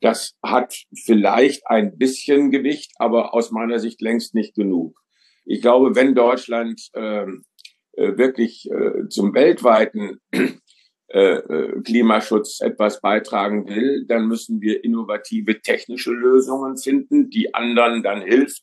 das 0.02 0.34
hat 0.42 0.74
vielleicht 0.94 1.66
ein 1.66 1.96
bisschen 1.96 2.50
Gewicht, 2.50 2.92
aber 2.96 3.34
aus 3.34 3.50
meiner 3.52 3.78
Sicht 3.78 4.00
längst 4.00 4.34
nicht 4.34 4.54
genug. 4.54 5.00
Ich 5.44 5.62
glaube, 5.62 5.94
wenn 5.94 6.14
Deutschland 6.14 6.90
ähm, 6.94 7.44
äh, 7.92 8.16
wirklich 8.16 8.68
äh, 8.70 9.08
zum 9.08 9.34
weltweiten 9.34 10.20
äh, 11.12 11.34
äh, 11.34 11.82
Klimaschutz 11.82 12.60
etwas 12.60 13.00
beitragen 13.00 13.68
will, 13.68 14.06
dann 14.06 14.26
müssen 14.26 14.60
wir 14.60 14.82
innovative 14.82 15.60
technische 15.60 16.12
Lösungen 16.12 16.76
finden, 16.76 17.30
die 17.30 17.54
anderen 17.54 18.02
dann 18.02 18.22
hilft, 18.22 18.62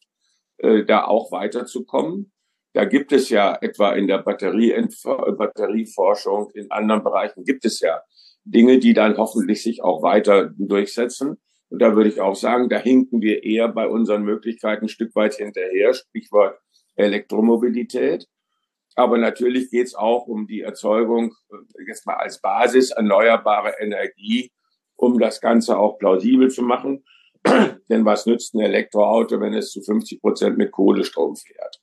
äh, 0.58 0.84
da 0.84 1.06
auch 1.06 1.32
weiterzukommen. 1.32 2.32
Da 2.74 2.86
gibt 2.86 3.12
es 3.12 3.30
ja 3.30 3.58
etwa 3.62 3.94
in 3.94 4.08
der 4.08 4.20
Batterie 4.20 4.74
Batterieforschung, 5.04 6.50
in 6.54 6.70
anderen 6.72 7.04
Bereichen 7.04 7.44
gibt 7.44 7.66
es 7.66 7.80
ja 7.80 8.02
Dinge, 8.50 8.80
die 8.80 8.94
dann 8.94 9.18
hoffentlich 9.18 9.62
sich 9.62 9.84
auch 9.84 10.02
weiter 10.02 10.52
durchsetzen. 10.58 11.38
Und 11.70 11.82
da 11.82 11.96
würde 11.96 12.10
ich 12.10 12.20
auch 12.20 12.36
sagen, 12.36 12.68
da 12.70 12.80
hinken 12.80 13.22
wir 13.22 13.44
eher 13.44 13.68
bei 13.68 13.88
unseren 13.88 14.24
Möglichkeiten 14.24 14.86
ein 14.86 14.90
Stück 14.90 15.16
weit 15.16 15.36
hinterher, 15.36 15.94
Stichwort 15.94 16.58
Elektromobilität. 16.96 18.28
Aber 18.96 19.18
natürlich 19.18 19.70
geht 19.70 19.88
es 19.88 19.96
auch 19.96 20.26
um 20.26 20.48
die 20.48 20.62
Erzeugung, 20.62 21.36
jetzt 21.88 22.06
mal 22.08 22.16
als 22.16 22.42
Basis, 22.42 22.92
erneuerbare 22.92 23.76
Energie, 23.80 24.52
um 24.96 25.20
das 25.20 25.40
Ganze 25.40 25.78
auch 25.78 26.00
plausibel 26.00 26.50
zu 26.50 26.64
machen. 26.64 27.06
Denn 27.90 28.04
was 28.04 28.26
nützt 28.26 28.56
ein 28.56 28.62
Elektroauto, 28.62 29.40
wenn 29.40 29.54
es 29.54 29.72
zu 29.72 29.82
50 29.82 30.20
Prozent 30.20 30.58
mit 30.58 30.72
Kohlestrom 30.72 31.36
fährt? 31.36 31.80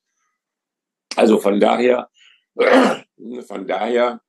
Also 1.15 1.39
von 1.39 1.61
daher, 1.61 2.11
von 3.47 3.67
daher 3.67 4.21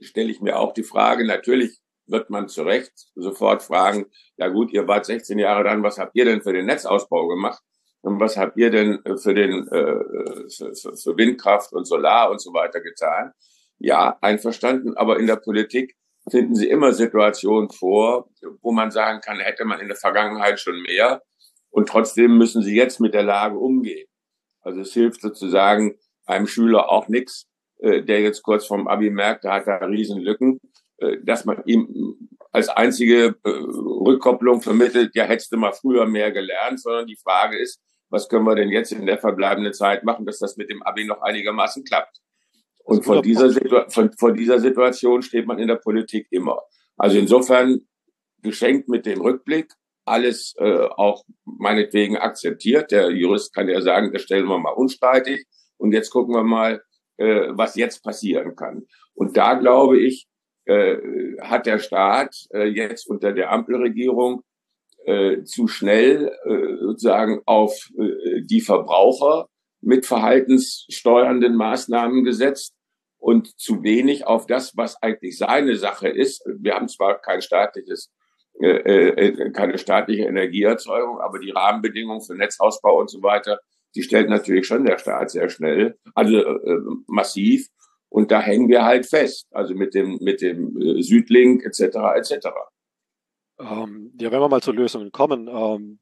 stelle 0.00 0.30
ich 0.30 0.40
mir 0.40 0.58
auch 0.58 0.72
die 0.72 0.82
Frage, 0.82 1.26
natürlich 1.26 1.78
wird 2.06 2.30
man 2.30 2.48
zu 2.48 2.62
Recht 2.62 2.92
sofort 3.14 3.62
fragen, 3.62 4.06
ja 4.36 4.48
gut, 4.48 4.72
ihr 4.72 4.86
wart 4.86 5.06
16 5.06 5.38
Jahre 5.38 5.64
dran, 5.64 5.82
was 5.82 5.98
habt 5.98 6.14
ihr 6.14 6.24
denn 6.24 6.42
für 6.42 6.52
den 6.52 6.66
Netzausbau 6.66 7.26
gemacht? 7.28 7.62
Und 8.02 8.20
was 8.20 8.36
habt 8.36 8.56
ihr 8.56 8.70
denn 8.70 9.02
für 9.18 9.34
den 9.34 9.66
äh, 9.68 10.48
für, 10.48 10.96
für 10.96 11.16
Windkraft 11.16 11.72
und 11.72 11.86
Solar 11.86 12.30
und 12.30 12.40
so 12.40 12.52
weiter 12.52 12.80
getan? 12.80 13.32
Ja, 13.78 14.16
einverstanden, 14.20 14.96
aber 14.96 15.18
in 15.18 15.26
der 15.26 15.36
Politik 15.36 15.96
finden 16.30 16.54
Sie 16.54 16.68
immer 16.68 16.92
Situationen 16.92 17.70
vor, 17.70 18.28
wo 18.62 18.72
man 18.72 18.90
sagen 18.90 19.20
kann, 19.20 19.38
hätte 19.38 19.64
man 19.64 19.80
in 19.80 19.88
der 19.88 19.96
Vergangenheit 19.96 20.60
schon 20.60 20.80
mehr 20.82 21.22
und 21.70 21.88
trotzdem 21.88 22.38
müssen 22.38 22.62
Sie 22.62 22.76
jetzt 22.76 23.00
mit 23.00 23.12
der 23.12 23.22
Lage 23.24 23.58
umgehen. 23.58 24.06
Also 24.60 24.80
es 24.80 24.92
hilft 24.92 25.20
sozusagen 25.20 25.98
einem 26.26 26.46
Schüler 26.46 26.88
auch 26.88 27.08
nichts, 27.08 27.48
äh, 27.78 28.02
der 28.02 28.20
jetzt 28.20 28.42
kurz 28.42 28.66
vom 28.66 28.88
Abi 28.88 29.10
merkt, 29.10 29.44
da 29.44 29.54
hat 29.54 29.66
er 29.66 29.88
Riesenlücken, 29.88 30.60
äh, 30.98 31.18
dass 31.22 31.44
man 31.44 31.62
ihm 31.66 32.28
als 32.52 32.68
einzige 32.68 33.36
äh, 33.44 33.50
Rückkopplung 33.50 34.62
vermittelt, 34.62 35.14
ja, 35.14 35.24
hättest 35.24 35.52
du 35.52 35.58
mal 35.58 35.72
früher 35.72 36.06
mehr 36.06 36.32
gelernt, 36.32 36.80
sondern 36.80 37.06
die 37.06 37.18
Frage 37.22 37.58
ist, 37.58 37.80
was 38.08 38.28
können 38.28 38.46
wir 38.46 38.54
denn 38.54 38.70
jetzt 38.70 38.92
in 38.92 39.04
der 39.04 39.18
verbleibenden 39.18 39.72
Zeit 39.72 40.04
machen, 40.04 40.26
dass 40.26 40.38
das 40.38 40.56
mit 40.56 40.70
dem 40.70 40.82
Abi 40.82 41.04
noch 41.04 41.20
einigermaßen 41.20 41.84
klappt. 41.84 42.20
Und 42.84 43.04
vor 43.04 43.20
dieser, 43.20 43.50
von, 43.90 44.12
vor 44.12 44.32
dieser 44.32 44.60
Situation 44.60 45.20
steht 45.22 45.46
man 45.46 45.58
in 45.58 45.68
der 45.68 45.74
Politik 45.74 46.28
immer. 46.30 46.62
Also 46.96 47.18
insofern 47.18 47.80
geschenkt 48.42 48.88
mit 48.88 49.06
dem 49.06 49.20
Rückblick, 49.20 49.72
alles 50.04 50.54
äh, 50.58 50.86
auch 50.96 51.24
meinetwegen 51.44 52.16
akzeptiert. 52.16 52.92
Der 52.92 53.10
Jurist 53.10 53.52
kann 53.52 53.68
ja 53.68 53.82
sagen, 53.82 54.12
das 54.12 54.22
stellen 54.22 54.46
wir 54.46 54.58
mal 54.58 54.70
unstreitig. 54.70 55.46
Und 55.78 55.92
jetzt 55.92 56.10
gucken 56.10 56.34
wir 56.34 56.44
mal, 56.44 56.80
äh, 57.16 57.48
was 57.50 57.76
jetzt 57.76 58.02
passieren 58.02 58.56
kann. 58.56 58.86
Und 59.14 59.36
da 59.36 59.54
glaube 59.54 59.98
ich, 59.98 60.26
äh, 60.66 60.96
hat 61.40 61.66
der 61.66 61.78
Staat 61.78 62.36
äh, 62.52 62.64
jetzt 62.64 63.08
unter 63.08 63.32
der 63.32 63.52
Ampelregierung 63.52 64.42
äh, 65.04 65.42
zu 65.44 65.68
schnell 65.68 66.32
äh, 66.44 66.76
sozusagen 66.80 67.40
auf 67.46 67.88
äh, 67.98 68.42
die 68.42 68.60
Verbraucher 68.60 69.48
mit 69.80 70.06
verhaltenssteuernden 70.06 71.54
Maßnahmen 71.54 72.24
gesetzt 72.24 72.74
und 73.18 73.58
zu 73.58 73.82
wenig 73.82 74.26
auf 74.26 74.46
das, 74.46 74.76
was 74.76 75.00
eigentlich 75.02 75.38
seine 75.38 75.76
Sache 75.76 76.08
ist. 76.08 76.42
Wir 76.46 76.74
haben 76.74 76.88
zwar 76.88 77.20
kein 77.20 77.40
staatliches 77.40 78.10
äh, 78.58 78.68
äh, 78.68 79.50
keine 79.50 79.76
staatliche 79.76 80.24
Energieerzeugung, 80.24 81.20
aber 81.20 81.38
die 81.38 81.50
Rahmenbedingungen 81.50 82.22
für 82.22 82.34
Netzausbau 82.34 82.98
und 82.98 83.10
so 83.10 83.22
weiter, 83.22 83.60
die 83.96 84.02
stellt 84.02 84.28
natürlich 84.28 84.66
schon 84.66 84.84
der 84.84 84.98
Staat 84.98 85.30
sehr 85.30 85.48
schnell, 85.48 85.98
also 86.14 86.38
äh, 86.38 86.80
massiv. 87.06 87.66
Und 88.08 88.30
da 88.30 88.40
hängen 88.40 88.68
wir 88.68 88.84
halt 88.84 89.06
fest, 89.06 89.46
also 89.50 89.74
mit 89.74 89.94
dem, 89.94 90.18
mit 90.20 90.40
dem 90.40 90.80
äh, 90.80 91.02
Südlink 91.02 91.64
etc. 91.64 91.96
etc. 92.14 92.48
Ähm, 93.58 94.12
ja, 94.20 94.30
wenn 94.30 94.40
wir 94.40 94.48
mal 94.48 94.62
zu 94.62 94.72
Lösungen 94.72 95.10
kommen, 95.12 95.48
ähm, 95.48 95.98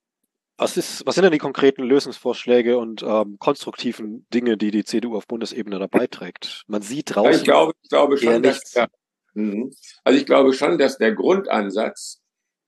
was, 0.56 0.76
ist, 0.76 1.06
was 1.06 1.14
sind 1.14 1.24
denn 1.24 1.32
die 1.32 1.38
konkreten 1.38 1.82
Lösungsvorschläge 1.82 2.78
und 2.78 3.02
ähm, 3.02 3.38
konstruktiven 3.38 4.26
Dinge, 4.32 4.56
die 4.56 4.70
die 4.70 4.84
CDU 4.84 5.16
auf 5.16 5.26
Bundesebene 5.26 5.78
dabei 5.78 6.06
trägt? 6.06 6.64
Man 6.66 6.82
sieht 6.82 7.14
draußen. 7.14 7.32
Ja, 7.32 7.38
ich 7.38 7.44
glaube, 7.44 7.72
ich 7.82 7.88
glaube 7.88 8.18
schon, 8.18 8.42
dass 8.42 8.60
der, 8.72 8.88
mhm. 9.34 9.72
also 10.02 10.18
ich 10.18 10.26
glaube 10.26 10.52
schon, 10.52 10.78
dass 10.78 10.98
der 10.98 11.12
Grundansatz, 11.12 12.20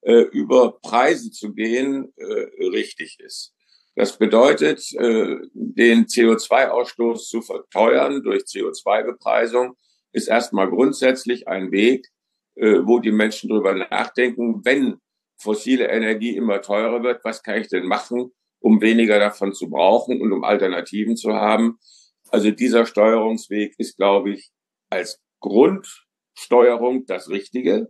äh, 0.02 0.22
über 0.22 0.78
Preise 0.80 1.32
zu 1.32 1.52
gehen, 1.52 2.12
äh, 2.16 2.66
richtig 2.68 3.18
ist. 3.18 3.55
Das 3.96 4.18
bedeutet, 4.18 4.92
äh, 4.92 5.36
den 5.54 6.04
CO2-Ausstoß 6.04 7.28
zu 7.30 7.40
verteuern 7.40 8.22
durch 8.22 8.42
CO2-Bepreisung 8.42 9.74
ist 10.12 10.28
erstmal 10.28 10.68
grundsätzlich 10.68 11.48
ein 11.48 11.72
Weg, 11.72 12.06
äh, 12.56 12.80
wo 12.84 12.98
die 12.98 13.10
Menschen 13.10 13.48
drüber 13.48 13.74
nachdenken, 13.74 14.60
wenn 14.64 15.00
fossile 15.38 15.88
Energie 15.88 16.36
immer 16.36 16.60
teurer 16.60 17.02
wird, 17.02 17.24
was 17.24 17.42
kann 17.42 17.58
ich 17.58 17.68
denn 17.68 17.86
machen, 17.86 18.32
um 18.60 18.82
weniger 18.82 19.18
davon 19.18 19.54
zu 19.54 19.70
brauchen 19.70 20.20
und 20.20 20.30
um 20.30 20.44
Alternativen 20.44 21.16
zu 21.16 21.32
haben. 21.32 21.78
Also 22.28 22.50
dieser 22.50 22.84
Steuerungsweg 22.84 23.74
ist, 23.78 23.96
glaube 23.96 24.32
ich, 24.32 24.50
als 24.90 25.22
Grundsteuerung 25.40 27.06
das 27.06 27.30
Richtige, 27.30 27.88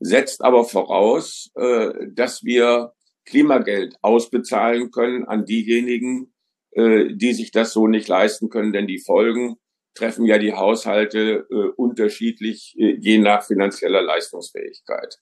setzt 0.00 0.42
aber 0.42 0.64
voraus, 0.64 1.52
äh, 1.54 1.92
dass 2.10 2.42
wir 2.42 2.94
Klimageld 3.24 3.96
ausbezahlen 4.02 4.90
können 4.90 5.24
an 5.24 5.44
diejenigen, 5.44 6.32
äh, 6.72 7.14
die 7.14 7.32
sich 7.32 7.50
das 7.50 7.72
so 7.72 7.86
nicht 7.86 8.08
leisten 8.08 8.48
können, 8.48 8.72
denn 8.72 8.86
die 8.86 9.00
Folgen 9.00 9.56
treffen 9.94 10.24
ja 10.24 10.38
die 10.38 10.54
Haushalte 10.54 11.46
äh, 11.50 11.54
unterschiedlich, 11.76 12.74
je 12.76 13.18
nach 13.18 13.44
finanzieller 13.44 14.02
Leistungsfähigkeit. 14.02 15.18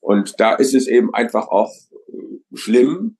Und 0.00 0.38
da 0.38 0.54
ist 0.54 0.74
es 0.74 0.86
eben 0.86 1.14
einfach 1.14 1.48
auch 1.48 1.72
äh, 1.72 2.56
schlimm, 2.56 3.16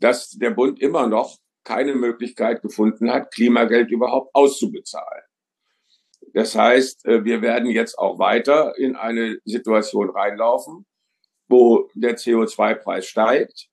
dass 0.00 0.30
der 0.30 0.50
Bund 0.50 0.80
immer 0.80 1.06
noch 1.06 1.36
keine 1.64 1.94
Möglichkeit 1.94 2.62
gefunden 2.62 3.10
hat, 3.10 3.32
Klimageld 3.32 3.90
überhaupt 3.90 4.34
auszubezahlen. 4.34 5.24
Das 6.32 6.54
heißt, 6.54 7.04
äh, 7.06 7.24
wir 7.24 7.42
werden 7.42 7.68
jetzt 7.68 7.98
auch 7.98 8.18
weiter 8.18 8.78
in 8.78 8.96
eine 8.96 9.38
Situation 9.44 10.10
reinlaufen, 10.10 10.86
wo 11.52 11.88
der 11.94 12.16
CO2-Preis 12.16 13.06
steigt, 13.06 13.68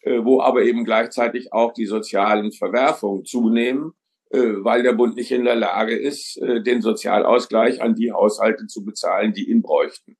äh, 0.00 0.24
wo 0.24 0.40
aber 0.40 0.62
eben 0.62 0.86
gleichzeitig 0.86 1.52
auch 1.52 1.74
die 1.74 1.86
sozialen 1.86 2.52
Verwerfungen 2.52 3.24
zunehmen, 3.24 3.92
weil 4.30 4.82
der 4.82 4.94
Bund 4.94 5.14
nicht 5.14 5.30
in 5.30 5.44
der 5.44 5.54
Lage 5.54 5.96
ist, 5.96 6.40
den 6.40 6.82
Sozialausgleich 6.82 7.80
an 7.80 7.94
die 7.94 8.10
Haushalte 8.10 8.66
zu 8.66 8.84
bezahlen, 8.84 9.32
die 9.32 9.48
ihn 9.48 9.62
bräuchten. 9.62 10.16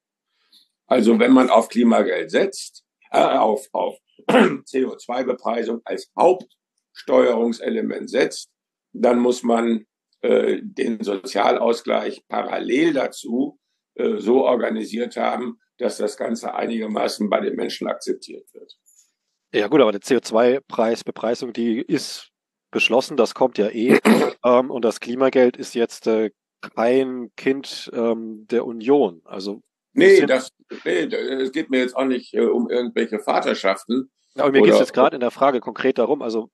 Also 0.87 1.19
wenn 1.19 1.33
man 1.33 1.51
auf 1.51 1.69
Klimageld 1.69 2.31
setzt, 2.31 2.85
äh, 3.11 3.19
auf, 3.19 3.69
auf 3.73 3.99
CO2-Bepreisung 4.29 5.81
als 5.85 6.11
Hauptsteuerungselement 6.19 8.11
setzt, 8.11 8.51
dann 8.93 9.19
muss 9.21 9.43
man 9.43 9.87
äh, 10.21 10.59
den 10.63 11.03
Sozialausgleich 11.03 12.27
parallel 12.29 12.93
dazu 12.93 13.59
äh, 13.95 14.19
so 14.19 14.45
organisiert 14.45 15.17
haben, 15.17 15.59
dass 15.79 15.99
das 15.99 16.17
Ganze 16.17 16.55
einigermaßen 16.55 17.29
bei 17.29 17.41
den 17.41 17.57
Menschen 17.57 17.89
akzeptiert 17.89 18.53
wird. 18.53 18.77
Ja 19.53 19.69
gut, 19.69 19.81
aber 19.81 19.93
die 19.93 19.99
CO2-Preisbepreisung, 19.99 21.53
die 21.53 21.81
ist 21.81 22.31
beschlossen, 22.71 23.17
das 23.17 23.35
kommt 23.35 23.59
ja 23.59 23.69
eh. 23.69 24.01
ähm, 24.45 24.71
und 24.71 24.85
das 24.85 25.01
Klimageld 25.01 25.57
ist 25.57 25.75
jetzt 25.75 26.07
äh, 26.07 26.31
kein 26.75 27.31
Kind 27.37 27.91
ähm, 27.95 28.47
der 28.49 28.67
Union. 28.67 29.21
Also 29.25 29.63
Nee, 29.95 30.27
das, 30.27 30.51
nee, 30.85 31.05
es 31.05 31.53
geht 31.53 31.71
mir 31.71 31.79
jetzt 31.79 31.97
auch 31.97 32.05
nicht 32.05 32.35
äh, 32.35 32.41
um 32.41 32.69
irgendwelche 32.69 33.21
Vaterschaften. 33.21 34.11
Aber 34.37 34.51
mir 34.51 34.63
geht 34.63 34.73
es 34.73 34.81
jetzt 34.81 34.93
gerade 34.93 35.15
in 35.15 35.21
der 35.21 35.31
Frage 35.31 35.61
konkret 35.61 35.99
darum, 35.99 36.21
also, 36.21 36.51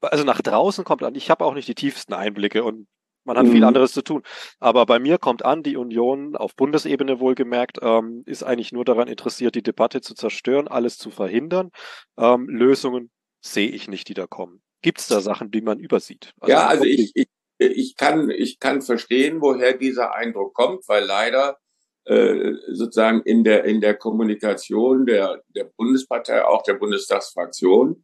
also 0.00 0.24
nach 0.24 0.40
draußen 0.40 0.84
kommt 0.84 1.02
an, 1.02 1.14
ich 1.14 1.30
habe 1.30 1.44
auch 1.44 1.52
nicht 1.52 1.68
die 1.68 1.74
tiefsten 1.74 2.14
Einblicke 2.14 2.64
und 2.64 2.88
man 3.28 3.36
hat 3.36 3.46
mhm. 3.46 3.52
viel 3.52 3.64
anderes 3.64 3.92
zu 3.92 4.02
tun. 4.02 4.22
Aber 4.58 4.86
bei 4.86 4.98
mir 4.98 5.18
kommt 5.18 5.44
an, 5.44 5.62
die 5.62 5.76
Union 5.76 6.34
auf 6.34 6.56
Bundesebene 6.56 7.20
wohlgemerkt 7.20 7.78
ähm, 7.82 8.22
ist 8.26 8.42
eigentlich 8.42 8.72
nur 8.72 8.84
daran 8.84 9.06
interessiert, 9.06 9.54
die 9.54 9.62
Debatte 9.62 10.00
zu 10.00 10.14
zerstören, 10.14 10.66
alles 10.66 10.96
zu 10.96 11.10
verhindern. 11.10 11.70
Ähm, 12.18 12.48
Lösungen 12.48 13.10
sehe 13.40 13.68
ich 13.68 13.86
nicht, 13.86 14.08
die 14.08 14.14
da 14.14 14.26
kommen. 14.26 14.62
Gibt 14.82 14.98
es 15.00 15.08
da 15.08 15.20
Sachen, 15.20 15.50
die 15.50 15.60
man 15.60 15.78
übersieht? 15.78 16.32
Also 16.40 16.52
ja, 16.52 16.66
also 16.66 16.84
ich, 16.84 17.12
ich, 17.14 17.28
ich, 17.58 17.96
kann, 17.96 18.30
ich 18.30 18.58
kann 18.58 18.80
verstehen, 18.80 19.40
woher 19.40 19.76
dieser 19.76 20.14
Eindruck 20.14 20.54
kommt, 20.54 20.88
weil 20.88 21.04
leider 21.04 21.58
äh, 22.04 22.54
sozusagen 22.68 23.20
in 23.22 23.44
der, 23.44 23.64
in 23.64 23.82
der 23.82 23.94
Kommunikation 23.94 25.04
der, 25.04 25.42
der 25.54 25.64
Bundespartei, 25.76 26.42
auch 26.44 26.62
der 26.62 26.74
Bundestagsfraktion, 26.74 28.02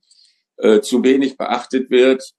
äh, 0.58 0.80
zu 0.80 1.02
wenig 1.02 1.38
beachtet 1.38 1.90
wird, 1.90 2.34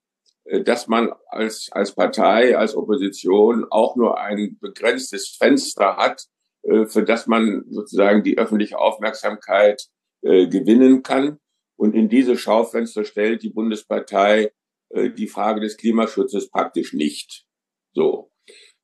dass 0.62 0.86
man 0.86 1.12
als, 1.28 1.68
als 1.72 1.94
Partei, 1.94 2.56
als 2.56 2.76
Opposition 2.76 3.66
auch 3.70 3.96
nur 3.96 4.20
ein 4.20 4.58
begrenztes 4.60 5.36
Fenster 5.38 5.96
hat, 5.96 6.26
äh, 6.62 6.86
für 6.86 7.04
das 7.04 7.26
man 7.26 7.64
sozusagen 7.68 8.22
die 8.22 8.38
öffentliche 8.38 8.78
Aufmerksamkeit 8.78 9.86
äh, 10.22 10.46
gewinnen 10.46 11.02
kann. 11.02 11.38
Und 11.76 11.94
in 11.94 12.08
diese 12.08 12.36
Schaufenster 12.36 13.04
stellt 13.04 13.42
die 13.42 13.50
Bundespartei 13.50 14.52
äh, 14.90 15.10
die 15.10 15.28
Frage 15.28 15.60
des 15.60 15.76
Klimaschutzes 15.76 16.50
praktisch 16.50 16.92
nicht. 16.92 17.44
So. 17.92 18.30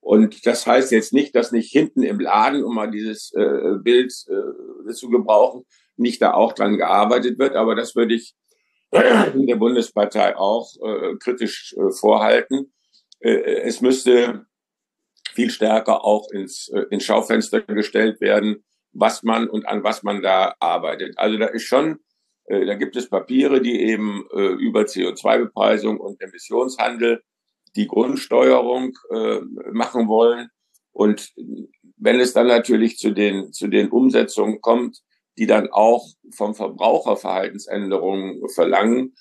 Und 0.00 0.46
das 0.46 0.66
heißt 0.66 0.90
jetzt 0.90 1.12
nicht, 1.12 1.34
dass 1.34 1.52
nicht 1.52 1.70
hinten 1.70 2.02
im 2.02 2.18
Laden, 2.18 2.64
um 2.64 2.74
mal 2.74 2.90
dieses 2.90 3.32
äh, 3.34 3.76
Bild 3.80 4.12
äh, 4.28 4.92
zu 4.92 5.08
gebrauchen, 5.10 5.64
nicht 5.96 6.20
da 6.20 6.34
auch 6.34 6.52
dran 6.52 6.76
gearbeitet 6.76 7.38
wird. 7.38 7.54
Aber 7.54 7.76
das 7.76 7.94
würde 7.94 8.14
ich 8.14 8.34
der 8.92 9.56
Bundespartei 9.56 10.36
auch 10.36 10.68
äh, 10.84 11.16
kritisch 11.18 11.74
äh, 11.78 11.90
vorhalten, 11.92 12.72
es 13.24 13.80
müsste 13.80 14.46
viel 15.32 15.48
stärker 15.48 16.04
auch 16.04 16.28
ins, 16.32 16.68
ins 16.90 17.04
Schaufenster 17.04 17.60
gestellt 17.60 18.20
werden, 18.20 18.64
was 18.92 19.22
man 19.22 19.48
und 19.48 19.68
an 19.68 19.84
was 19.84 20.02
man 20.02 20.22
da 20.22 20.56
arbeitet. 20.58 21.16
Also 21.18 21.38
da 21.38 21.46
ist 21.46 21.62
schon, 21.62 22.00
da 22.48 22.74
gibt 22.74 22.96
es 22.96 23.08
Papiere, 23.08 23.60
die 23.60 23.80
eben 23.80 24.26
über 24.58 24.80
CO2-Bepreisung 24.80 26.00
und 26.00 26.20
Emissionshandel 26.20 27.22
die 27.76 27.86
Grundsteuerung 27.86 28.98
machen 29.70 30.08
wollen. 30.08 30.48
Und 30.90 31.32
wenn 31.96 32.18
es 32.18 32.32
dann 32.32 32.48
natürlich 32.48 32.98
zu 32.98 33.12
den, 33.12 33.52
zu 33.52 33.68
den 33.68 33.88
Umsetzungen 33.88 34.60
kommt, 34.60 34.98
die 35.38 35.46
dann 35.46 35.70
auch 35.70 36.06
vom 36.34 36.54
Verbraucher 36.54 37.16
Verhaltensänderungen 37.16 38.48
verlangen, 38.54 39.14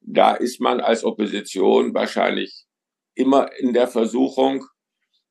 da 0.00 0.34
ist 0.34 0.60
man 0.60 0.80
als 0.80 1.04
Opposition 1.04 1.94
wahrscheinlich 1.94 2.66
immer 3.14 3.50
in 3.58 3.72
der 3.72 3.88
Versuchung, 3.88 4.64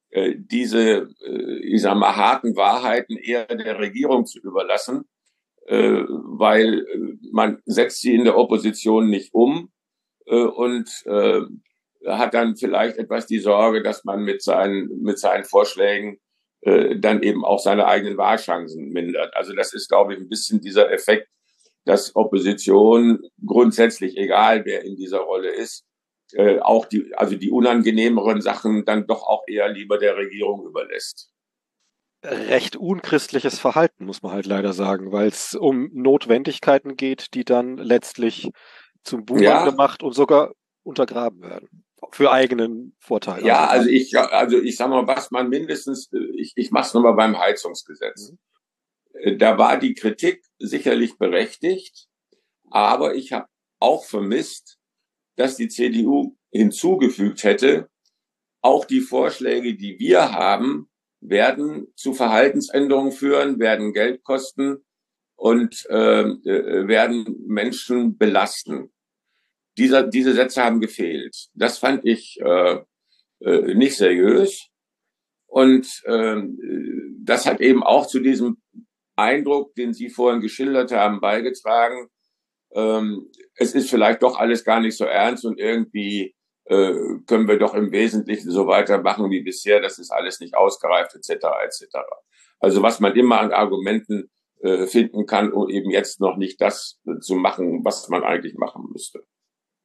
äh, 0.10 0.36
diese, 0.38 1.10
äh, 1.26 1.60
ich 1.64 1.82
sag 1.82 1.96
mal, 1.98 2.16
harten 2.16 2.56
Wahrheiten 2.56 3.18
eher 3.18 3.46
der 3.46 3.80
Regierung 3.80 4.26
zu 4.26 4.40
überlassen, 4.40 5.06
äh, 5.66 6.04
weil 6.08 6.86
man 7.32 7.62
setzt 7.66 8.02
sie 8.02 8.16
in 8.16 8.24
der 8.24 8.38
Opposition 8.38 9.10
nicht 9.10 9.34
um 9.34 9.72
und 10.28 10.90
hat 12.06 12.34
dann 12.34 12.56
vielleicht 12.56 12.98
etwas 12.98 13.28
die 13.28 13.40
Sorge, 13.40 13.82
dass 13.82 14.06
man 14.06 14.24
mit 14.24 14.42
seinen, 14.42 15.02
mit 15.02 15.20
seinen 15.20 15.44
Vorschlägen 15.44 16.20
äh, 16.62 16.98
dann 17.00 17.22
eben 17.22 17.46
auch 17.46 17.60
seine 17.60 17.86
eigenen 17.86 18.18
Wahlchancen 18.18 18.90
mindert. 18.90 19.36
Also 19.36 19.54
das 19.54 19.74
ist, 19.74 19.90
glaube 19.90 20.14
ich, 20.14 20.20
ein 20.20 20.30
bisschen 20.30 20.60
dieser 20.60 20.92
Effekt, 20.92 21.30
dass 21.86 22.16
Opposition 22.16 23.22
grundsätzlich, 23.46 24.18
egal 24.18 24.66
wer 24.66 24.84
in 24.84 24.96
dieser 24.96 25.20
Rolle 25.20 25.50
ist, 25.50 25.86
äh, 26.34 26.60
auch 26.60 26.86
die, 26.86 27.14
also 27.16 27.36
die 27.36 27.52
unangenehmeren 27.52 28.42
Sachen 28.42 28.84
dann 28.86 29.08
doch 29.08 29.24
auch 29.24 29.44
eher 29.48 29.70
lieber 29.70 29.98
der 29.98 30.18
Regierung 30.18 30.66
überlässt. 30.66 31.32
Recht 32.24 32.76
unchristliches 32.76 33.60
Verhalten, 33.60 34.06
muss 34.06 34.24
man 34.24 34.34
halt 34.34 34.48
leider 34.48 34.74
sagen, 34.74 35.12
weil 35.12 35.28
es 35.28 35.54
um 35.54 35.90
Notwendigkeiten 35.94 36.98
geht, 36.98 37.34
die 37.36 37.46
dann 37.46 37.78
letztlich 37.78 38.50
zum 39.04 39.24
Buhmann 39.24 39.44
ja. 39.44 39.70
gemacht 39.70 40.04
und 40.04 40.14
sogar 40.14 40.52
untergraben 40.84 41.42
werden 41.42 41.86
für 42.12 42.32
eigenen 42.32 42.96
Vorteil. 43.00 43.46
Ja, 43.46 43.68
also 43.68 43.90
ich, 43.90 44.18
also 44.18 44.58
ich 44.60 44.78
sag 44.78 44.90
mal, 44.90 45.08
was 45.08 45.32
man 45.32 45.50
mindestens, 45.50 46.10
ich, 46.36 46.54
ich 46.56 46.72
mach's 46.72 46.94
nochmal 46.94 47.16
beim 47.16 47.38
Heizungsgesetz. 47.38 48.32
Mhm. 48.32 48.40
Äh, 49.14 49.38
da 49.38 49.58
war 49.58 49.78
die 49.78 49.94
Kritik 49.94 50.44
sicherlich 50.60 51.18
berechtigt, 51.18 52.08
aber 52.70 53.16
ich 53.16 53.34
habe 53.34 53.48
auch 53.80 54.06
vermisst, 54.06 54.78
dass 55.36 55.56
die 55.56 55.68
CDU 55.68 56.36
hinzugefügt 56.52 57.44
hätte, 57.44 57.90
auch 58.62 58.86
die 58.86 59.02
Vorschläge, 59.02 59.76
die 59.76 60.00
wir 60.00 60.32
haben, 60.32 60.90
werden 61.20 61.88
zu 61.96 62.14
Verhaltensänderungen 62.14 63.12
führen, 63.12 63.60
werden 63.60 63.94
Geld 63.94 64.24
kosten 64.24 64.84
und 65.36 65.86
äh, 65.90 66.22
äh 66.22 66.88
werden 66.88 67.44
Menschen 67.46 68.18
belasten 68.18 68.92
dieser, 69.78 70.04
diese 70.04 70.34
Sätze 70.34 70.64
haben 70.64 70.80
gefehlt. 70.80 71.48
Das 71.54 71.78
fand 71.78 72.06
ich 72.06 72.40
äh, 72.42 72.80
äh, 73.42 73.74
nicht 73.76 73.98
seriös. 73.98 74.68
Und 75.46 76.04
ähm, 76.06 76.60
das 77.24 77.46
hat 77.46 77.62
eben 77.62 77.84
auch 77.84 78.08
zu 78.08 78.20
diesem 78.20 78.62
Eindruck, 79.16 79.74
den 79.76 79.94
Sie 79.94 80.10
vorhin 80.10 80.42
geschildert 80.42 80.92
haben, 80.92 81.22
beigetragen. 81.22 82.10
Ähm, 82.74 83.32
es 83.56 83.74
ist 83.74 83.90
vielleicht 83.90 84.22
doch 84.24 84.38
alles 84.38 84.64
gar 84.64 84.82
nicht 84.82 84.98
so 84.98 85.06
ernst 85.06 85.46
und 85.46 85.60
irgendwie 85.60 86.36
äh, 86.66 86.94
können 87.26 87.48
wir 87.48 87.58
doch 87.58 87.74
im 87.74 87.92
Wesentlichen 87.92 88.52
so 88.52 88.68
weitermachen 88.68 89.32
wie 89.32 89.42
bisher. 89.42 89.80
Das 89.80 90.00
ist 90.00 90.12
alles 90.12 90.40
nicht 90.40 90.56
ausgereift 90.56 91.16
etc. 91.16 91.46
etc. 91.64 91.98
Also 92.60 92.82
was 92.82 93.00
man 93.00 93.16
immer 93.16 93.40
an 93.40 93.52
Argumenten 93.52 94.30
äh, 94.62 94.86
finden 94.86 95.26
kann, 95.26 95.54
um 95.54 95.70
eben 95.70 95.92
jetzt 95.92 96.20
noch 96.20 96.36
nicht 96.36 96.60
das 96.60 97.00
äh, 97.06 97.20
zu 97.20 97.36
machen, 97.36 97.86
was 97.86 98.10
man 98.10 98.24
eigentlich 98.24 98.56
machen 98.56 98.90
müsste. 98.92 99.24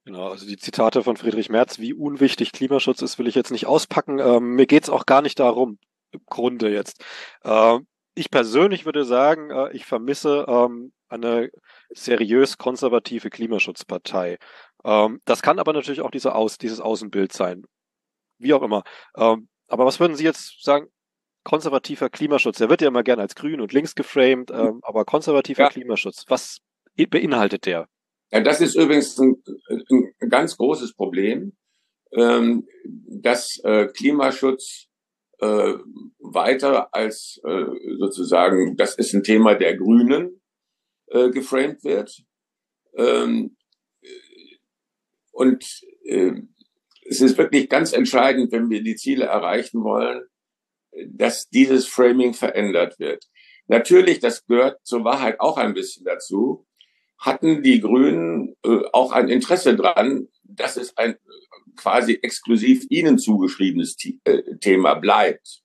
Genau, 0.05 0.29
also 0.31 0.47
die 0.47 0.57
Zitate 0.57 1.05
von 1.05 1.17
Friedrich 1.17 1.49
Merz, 1.49 1.79
wie 1.79 1.95
unwichtig 1.95 2.53
Klimaschutz 2.53 3.03
ist, 3.03 3.19
will 3.19 3.29
ich 3.29 3.37
jetzt 3.37 3.53
nicht 3.53 3.67
auspacken. 3.67 4.19
Ähm, 4.19 4.55
mir 4.55 4.67
geht's 4.67 4.91
auch 4.91 5.07
gar 5.07 5.23
nicht 5.23 5.39
darum, 5.39 5.79
im 6.11 6.21
Grunde 6.27 6.71
jetzt. 6.71 7.05
Äh, 7.45 7.79
ich 8.15 8.31
persönlich 8.31 8.85
würde 8.85 9.05
sagen, 9.05 9.51
äh, 9.51 9.71
ich 9.73 9.87
vermisse 9.87 10.45
ähm, 10.49 10.93
eine 11.09 11.51
seriös 11.91 12.59
konservative 12.59 13.31
Klimaschutzpartei. 13.31 14.39
Ähm, 14.85 15.21
das 15.25 15.41
kann 15.41 15.61
aber 15.61 15.73
natürlich 15.73 16.01
auch 16.01 16.11
diese 16.11 16.35
Aus, 16.35 16.59
dieses 16.59 16.81
Außenbild 16.81 17.33
sein. 17.33 17.65
Wie 18.39 18.55
auch 18.55 18.63
immer. 18.63 18.83
Ähm, 19.17 19.49
aber 19.69 19.87
was 19.87 20.01
würden 20.01 20.17
Sie 20.17 20.25
jetzt 20.25 20.65
sagen? 20.65 20.89
Konservativer 21.45 22.09
Klimaschutz, 22.09 22.59
der 22.59 22.69
wird 22.69 22.83
ja 22.83 22.89
immer 22.89 23.03
gerne 23.03 23.23
als 23.23 23.35
grün 23.35 23.61
und 23.61 23.73
links 23.73 23.95
geframed, 23.95 24.51
ähm, 24.53 24.81
aber 24.83 25.05
konservativer 25.05 25.65
ja. 25.65 25.69
Klimaschutz, 25.71 26.25
was 26.29 26.59
beinhaltet 26.95 27.67
der? 27.67 27.89
Ja, 28.33 28.41
das 28.41 28.63
ist 28.63 28.77
übrigens 28.77 29.19
ein, 29.19 29.43
ein 29.69 30.29
ganz 30.31 30.57
großes 30.57 30.95
Problem, 30.95 31.53
ähm, 32.13 32.67
dass 33.07 33.61
äh, 33.63 33.89
Klimaschutz 33.89 34.89
äh, 35.39 35.75
weiter 36.19 36.95
als 36.95 37.41
äh, 37.45 37.67
sozusagen, 37.99 38.77
das 38.77 38.95
ist 38.97 39.13
ein 39.13 39.23
Thema 39.23 39.55
der 39.55 39.77
Grünen 39.77 40.41
äh, 41.09 41.29
geframed 41.29 41.85
wird. 41.85 42.25
Ähm, 42.97 43.57
und 45.33 45.65
äh, 46.05 46.33
es 47.05 47.21
ist 47.21 47.37
wirklich 47.37 47.69
ganz 47.69 47.93
entscheidend, 47.93 48.51
wenn 48.53 48.71
wir 48.71 48.83
die 48.83 48.97
Ziele 48.97 49.27
erreichen 49.27 49.83
wollen, 49.83 50.23
dass 51.07 51.49
dieses 51.49 51.87
Framing 51.87 52.33
verändert 52.33 52.99
wird. 52.99 53.25
Natürlich, 53.67 54.21
das 54.21 54.47
gehört 54.47 54.79
zur 54.87 55.05
Wahrheit 55.05 55.41
auch 55.41 55.57
ein 55.59 55.75
bisschen 55.75 56.05
dazu, 56.05 56.67
hatten 57.23 57.63
die 57.63 57.81
Grünen 57.81 58.57
äh, 58.65 58.83
auch 58.93 59.13
ein 59.13 59.29
Interesse 59.29 59.77
dran, 59.77 60.29
dass 60.45 60.77
es 60.77 60.97
ein 60.99 61.17
quasi 61.77 62.19
exklusiv 62.21 62.85
ihnen 62.91 63.19
zugeschriebenes 63.19 63.97
äh, 64.25 64.57
Thema 64.61 64.95
bleibt. 64.95 65.63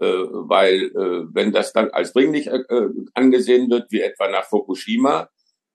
Äh, 0.00 0.06
weil 0.06 0.84
äh, 0.84 1.26
wenn 1.34 1.50
das 1.52 1.72
dann 1.72 1.90
als 1.90 2.12
dringlich 2.12 2.46
äh, 2.46 2.62
äh, 2.68 2.88
angesehen 3.14 3.68
wird, 3.68 3.90
wie 3.90 4.00
etwa 4.00 4.28
nach 4.30 4.44
Fukushima, 4.44 5.28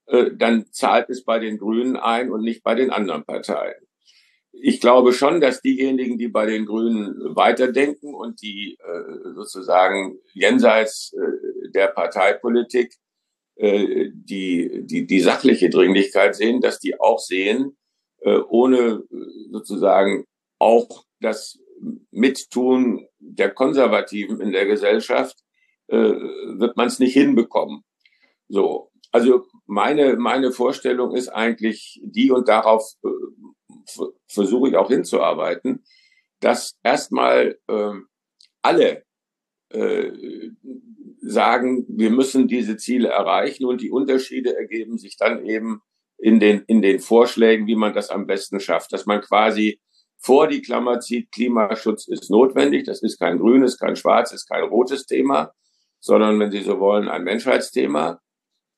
dann 0.06 0.66
zahlt 0.70 1.08
es 1.08 1.24
bei 1.24 1.38
den 1.38 1.56
Grünen 1.56 1.96
ein 1.96 2.30
und 2.30 2.42
nicht 2.42 2.62
bei 2.62 2.74
den 2.74 2.90
anderen 2.90 3.24
Parteien. 3.24 3.86
Ich 4.52 4.78
glaube 4.78 5.14
schon, 5.14 5.40
dass 5.40 5.62
diejenigen, 5.62 6.18
die 6.18 6.28
bei 6.28 6.44
den 6.44 6.66
Grünen 6.66 7.34
weiterdenken 7.34 8.14
und 8.14 8.42
die 8.42 8.76
sozusagen 9.34 10.18
jenseits 10.34 11.16
der 11.74 11.86
Parteipolitik 11.86 12.92
äh, 13.56 14.10
die, 14.12 14.82
die, 14.84 15.06
die 15.06 15.20
sachliche 15.20 15.70
Dringlichkeit 15.70 16.34
sehen, 16.34 16.60
dass 16.60 16.80
die 16.80 16.98
auch 16.98 17.20
sehen, 17.20 17.76
äh, 18.22 18.38
ohne 18.48 19.04
äh, 19.10 19.16
sozusagen 19.52 20.24
auch 20.58 21.04
das 21.20 21.60
Mittun 22.10 23.06
der 23.18 23.50
Konservativen 23.50 24.40
in 24.40 24.52
der 24.52 24.66
Gesellschaft 24.66 25.38
wird 25.86 26.78
man 26.78 26.86
es 26.86 26.98
nicht 26.98 27.12
hinbekommen. 27.12 27.82
So, 28.48 28.90
also 29.12 29.44
meine 29.66 30.16
meine 30.16 30.50
Vorstellung 30.50 31.14
ist 31.14 31.28
eigentlich 31.28 32.00
die 32.02 32.30
und 32.30 32.48
darauf 32.48 32.94
versuche 34.26 34.70
ich 34.70 34.76
auch 34.76 34.88
hinzuarbeiten, 34.88 35.84
dass 36.40 36.78
erstmal 36.82 37.58
äh, 37.68 37.92
alle 38.62 39.04
sagen, 41.26 41.84
wir 41.88 42.10
müssen 42.10 42.48
diese 42.48 42.76
Ziele 42.76 43.08
erreichen 43.08 43.64
und 43.64 43.80
die 43.80 43.90
Unterschiede 43.90 44.56
ergeben 44.56 44.98
sich 44.98 45.16
dann 45.16 45.44
eben 45.44 45.80
in 46.18 46.40
den, 46.40 46.62
in 46.66 46.82
den 46.82 47.00
Vorschlägen, 47.00 47.66
wie 47.66 47.76
man 47.76 47.94
das 47.94 48.10
am 48.10 48.26
besten 48.26 48.60
schafft, 48.60 48.92
dass 48.92 49.06
man 49.06 49.20
quasi 49.20 49.80
vor 50.18 50.48
die 50.48 50.62
Klammer 50.62 51.00
zieht, 51.00 51.32
Klimaschutz 51.32 52.08
ist 52.08 52.30
notwendig, 52.30 52.84
das 52.84 53.02
ist 53.02 53.18
kein 53.18 53.38
grünes, 53.38 53.78
kein 53.78 53.96
schwarzes, 53.96 54.46
kein 54.46 54.64
rotes 54.64 55.06
Thema, 55.06 55.52
sondern 56.00 56.38
wenn 56.40 56.50
Sie 56.50 56.62
so 56.62 56.80
wollen, 56.80 57.08
ein 57.08 57.24
Menschheitsthema. 57.24 58.20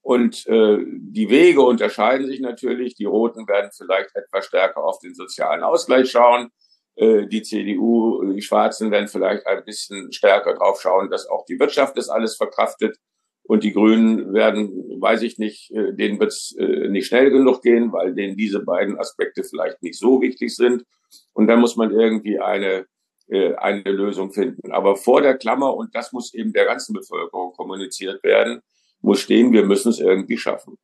Und 0.02 0.46
äh, 0.46 0.78
die 0.86 1.30
Wege 1.30 1.62
unterscheiden 1.62 2.26
sich 2.26 2.40
natürlich. 2.40 2.94
Die 2.94 3.04
Roten 3.04 3.46
werden 3.48 3.70
vielleicht 3.76 4.14
etwas 4.14 4.46
stärker 4.46 4.84
auf 4.84 5.00
den 5.00 5.14
sozialen 5.14 5.64
Ausgleich 5.64 6.10
schauen. 6.10 6.50
Äh, 6.96 7.26
die 7.26 7.42
CDU, 7.42 8.32
die 8.32 8.42
Schwarzen 8.42 8.90
werden 8.90 9.08
vielleicht 9.08 9.46
ein 9.46 9.64
bisschen 9.64 10.10
stärker 10.12 10.54
drauf 10.54 10.80
schauen, 10.80 11.10
dass 11.10 11.28
auch 11.28 11.44
die 11.44 11.60
Wirtschaft 11.60 11.96
das 11.96 12.08
alles 12.08 12.36
verkraftet. 12.36 12.96
Und 13.42 13.62
die 13.62 13.72
Grünen 13.72 14.34
werden, 14.34 15.00
weiß 15.00 15.22
ich 15.22 15.38
nicht, 15.38 15.70
äh, 15.70 15.92
denen 15.92 16.18
wird 16.18 16.32
es 16.32 16.56
äh, 16.58 16.88
nicht 16.88 17.06
schnell 17.06 17.30
genug 17.30 17.62
gehen, 17.62 17.92
weil 17.92 18.14
denen 18.14 18.36
diese 18.36 18.60
beiden 18.64 18.98
Aspekte 18.98 19.44
vielleicht 19.44 19.82
nicht 19.82 19.98
so 19.98 20.20
wichtig 20.20 20.56
sind. 20.56 20.84
Und 21.32 21.46
dann 21.46 21.60
muss 21.60 21.76
man 21.76 21.92
irgendwie 21.92 22.40
eine, 22.40 22.86
eine 23.28 23.90
Lösung 23.90 24.32
finden. 24.32 24.70
Aber 24.70 24.94
vor 24.94 25.20
der 25.20 25.36
Klammer, 25.36 25.74
und 25.74 25.94
das 25.96 26.12
muss 26.12 26.32
eben 26.32 26.52
der 26.52 26.64
ganzen 26.64 26.92
Bevölkerung 26.92 27.52
kommuniziert 27.54 28.22
werden, 28.22 28.60
muss 29.00 29.20
stehen, 29.20 29.52
wir 29.52 29.64
müssen 29.64 29.88
es 29.88 29.98
irgendwie 29.98 30.38
schaffen. 30.38 30.78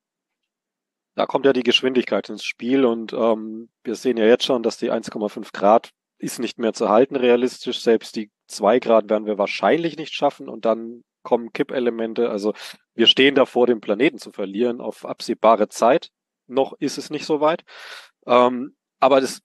Da 1.15 1.27
kommt 1.27 1.47
ja 1.47 1.53
die 1.53 1.63
Geschwindigkeit 1.63 2.29
ins 2.31 2.45
Spiel 2.45 2.85
und 2.85 3.13
ähm, 3.13 3.69
wir 3.85 3.95
sehen 3.95 4.17
ja 4.17 4.25
jetzt 4.25 4.45
schon, 4.45 4.65
dass 4.65 4.79
die 4.79 4.91
1,5 4.91 5.53
Grad 5.53 5.93
ist 6.23 6.39
nicht 6.39 6.59
mehr 6.59 6.73
zu 6.73 6.89
halten 6.89 7.17
realistisch. 7.17 7.81
Selbst 7.81 8.15
die 8.17 8.31
zwei 8.47 8.79
Grad 8.79 9.11
werden 9.11 9.27
wir 9.27 9.39
wahrscheinlich 9.39 9.97
nicht 9.97 10.15
schaffen 10.15 10.49
und 10.49 10.65
dann 10.65 11.03
kommen 11.23 11.53
Kippelemente. 11.53 12.31
Also 12.31 12.55
wir 12.95 13.07
stehen 13.07 13.35
davor, 13.35 13.67
den 13.67 13.81
Planeten 13.81 14.19
zu 14.19 14.31
verlieren 14.31 14.81
auf 14.81 15.05
absehbare 15.05 15.69
Zeit. 15.69 16.11
Noch 16.47 16.75
ist 16.79 16.97
es 16.97 17.11
nicht 17.11 17.27
so 17.27 17.41
weit. 17.41 17.63
Ähm, 18.27 18.77
aber 19.01 19.21
das 19.21 19.41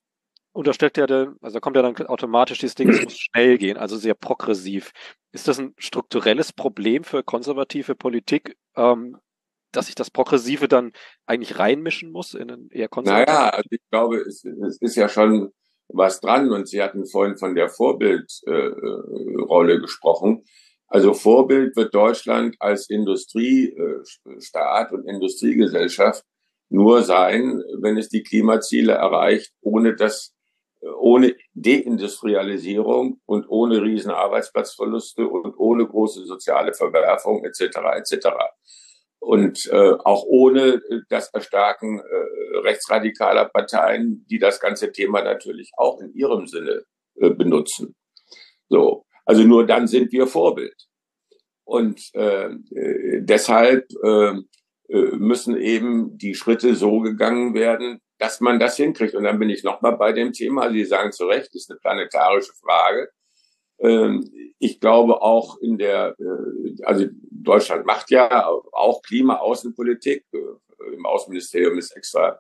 unterstellt 0.52 0.98
ja, 0.98 1.08
der, 1.08 1.36
also 1.42 1.60
kommt 1.60 1.76
ja 1.76 1.82
dann 1.82 1.96
automatisch 2.08 2.60
dieses 2.60 2.76
Ding, 2.76 2.90
es 2.90 3.04
muss 3.04 3.18
schnell 3.18 3.58
gehen, 3.58 3.78
also 3.78 3.98
sehr 3.98 4.16
progressiv. 4.16 4.92
Ist 5.32 5.48
das 5.48 5.60
ein 5.60 5.74
strukturelles 5.78 6.54
Problem 6.54 7.04
für 7.04 7.24
konservative 7.24 7.96
Politik, 7.96 8.56
ähm, 8.76 9.18
dass 9.72 9.88
sich 9.88 9.96
das 9.96 10.12
Progressive 10.12 10.68
dann 10.68 10.92
eigentlich 11.26 11.60
reinmischen 11.60 12.12
muss 12.12 12.34
in 12.34 12.52
einen 12.52 12.70
eher 12.70 12.88
konservativen? 12.88 13.36
Naja, 13.36 13.50
also 13.50 13.68
ich 13.70 13.82
glaube, 13.92 14.18
es, 14.18 14.44
es 14.46 14.78
ist 14.82 14.96
ja 14.96 15.10
schon 15.10 15.52
was 15.90 16.20
dran 16.20 16.52
und 16.52 16.68
Sie 16.68 16.82
hatten 16.82 17.06
vorhin 17.06 17.38
von 17.38 17.54
der 17.56 17.70
Vorbildrolle 17.70 19.74
äh, 19.74 19.80
gesprochen. 19.80 20.44
Also 20.88 21.14
Vorbild 21.14 21.76
wird 21.76 21.94
Deutschland 21.94 22.56
als 22.60 22.90
Industriestaat 22.90 24.94
und 24.94 25.08
Industriegesellschaft 25.08 26.24
nur 26.70 27.04
sein, 27.04 27.62
wenn 27.80 27.98
es 27.98 28.10
die 28.10 28.24
Klimaziele 28.24 28.94
erreicht, 28.94 29.54
ohne 29.62 29.96
dass 29.96 30.34
ohne 31.00 31.36
Deindustrialisierung 31.54 33.20
und 33.26 33.50
ohne 33.50 33.82
riesen 33.82 34.12
Arbeitsplatzverluste 34.12 35.28
und 35.28 35.58
ohne 35.58 35.88
große 35.88 36.26
soziale 36.26 36.74
Verwerfung 36.74 37.44
etc. 37.44 37.78
etc. 37.96 38.28
Und 39.28 39.66
äh, 39.74 39.92
auch 40.06 40.24
ohne 40.24 40.82
das 41.10 41.28
Erstarken 41.34 42.00
äh, 42.00 42.58
rechtsradikaler 42.60 43.50
Parteien, 43.50 44.26
die 44.30 44.40
das 44.40 44.62
ganze 44.62 44.94
Thema 44.94 45.22
natürlich 45.22 45.70
auch 45.76 46.00
in 46.00 46.14
ihrem 46.14 46.48
Sinne 46.48 46.84
äh, 47.16 47.32
benutzen. 47.32 47.94
So, 48.70 49.06
also 49.26 49.44
nur 49.44 49.66
dann 49.66 49.86
sind 49.86 50.14
wir 50.14 50.28
Vorbild. 50.28 50.82
Und 51.66 52.10
äh, 52.14 52.46
äh 52.46 53.22
deshalb 53.22 53.88
äh, 54.02 54.30
äh, 54.88 55.16
müssen 55.18 55.58
eben 55.58 56.18
die 56.18 56.34
Schritte 56.34 56.74
so 56.74 57.02
gegangen 57.02 57.54
werden, 57.54 58.00
dass 58.20 58.40
man 58.40 58.62
das 58.62 58.78
hinkriegt. 58.78 59.14
Und 59.14 59.26
dann 59.26 59.40
bin 59.40 59.50
ich 59.50 59.62
nochmal 59.62 59.98
bei 59.98 60.14
dem 60.14 60.32
Thema. 60.32 60.72
Sie 60.72 60.86
sagen 60.86 61.12
zu 61.12 61.26
Recht, 61.26 61.54
ist 61.54 61.70
eine 61.70 61.80
planetarische 61.82 62.54
Frage. 62.64 63.10
Ähm, 63.80 64.30
ich 64.60 64.80
glaube 64.80 65.22
auch 65.22 65.58
in 65.60 65.78
der, 65.78 66.16
äh, 66.20 66.84
also 66.84 67.06
Deutschland 67.32 67.86
macht 67.86 68.10
ja 68.12 68.48
auch 68.48 69.02
Klima-Außenpolitik. 69.04 70.26
Äh, 70.32 70.94
Im 70.94 71.06
Außenministerium 71.06 71.78
ist 71.78 71.96
extra 71.96 72.40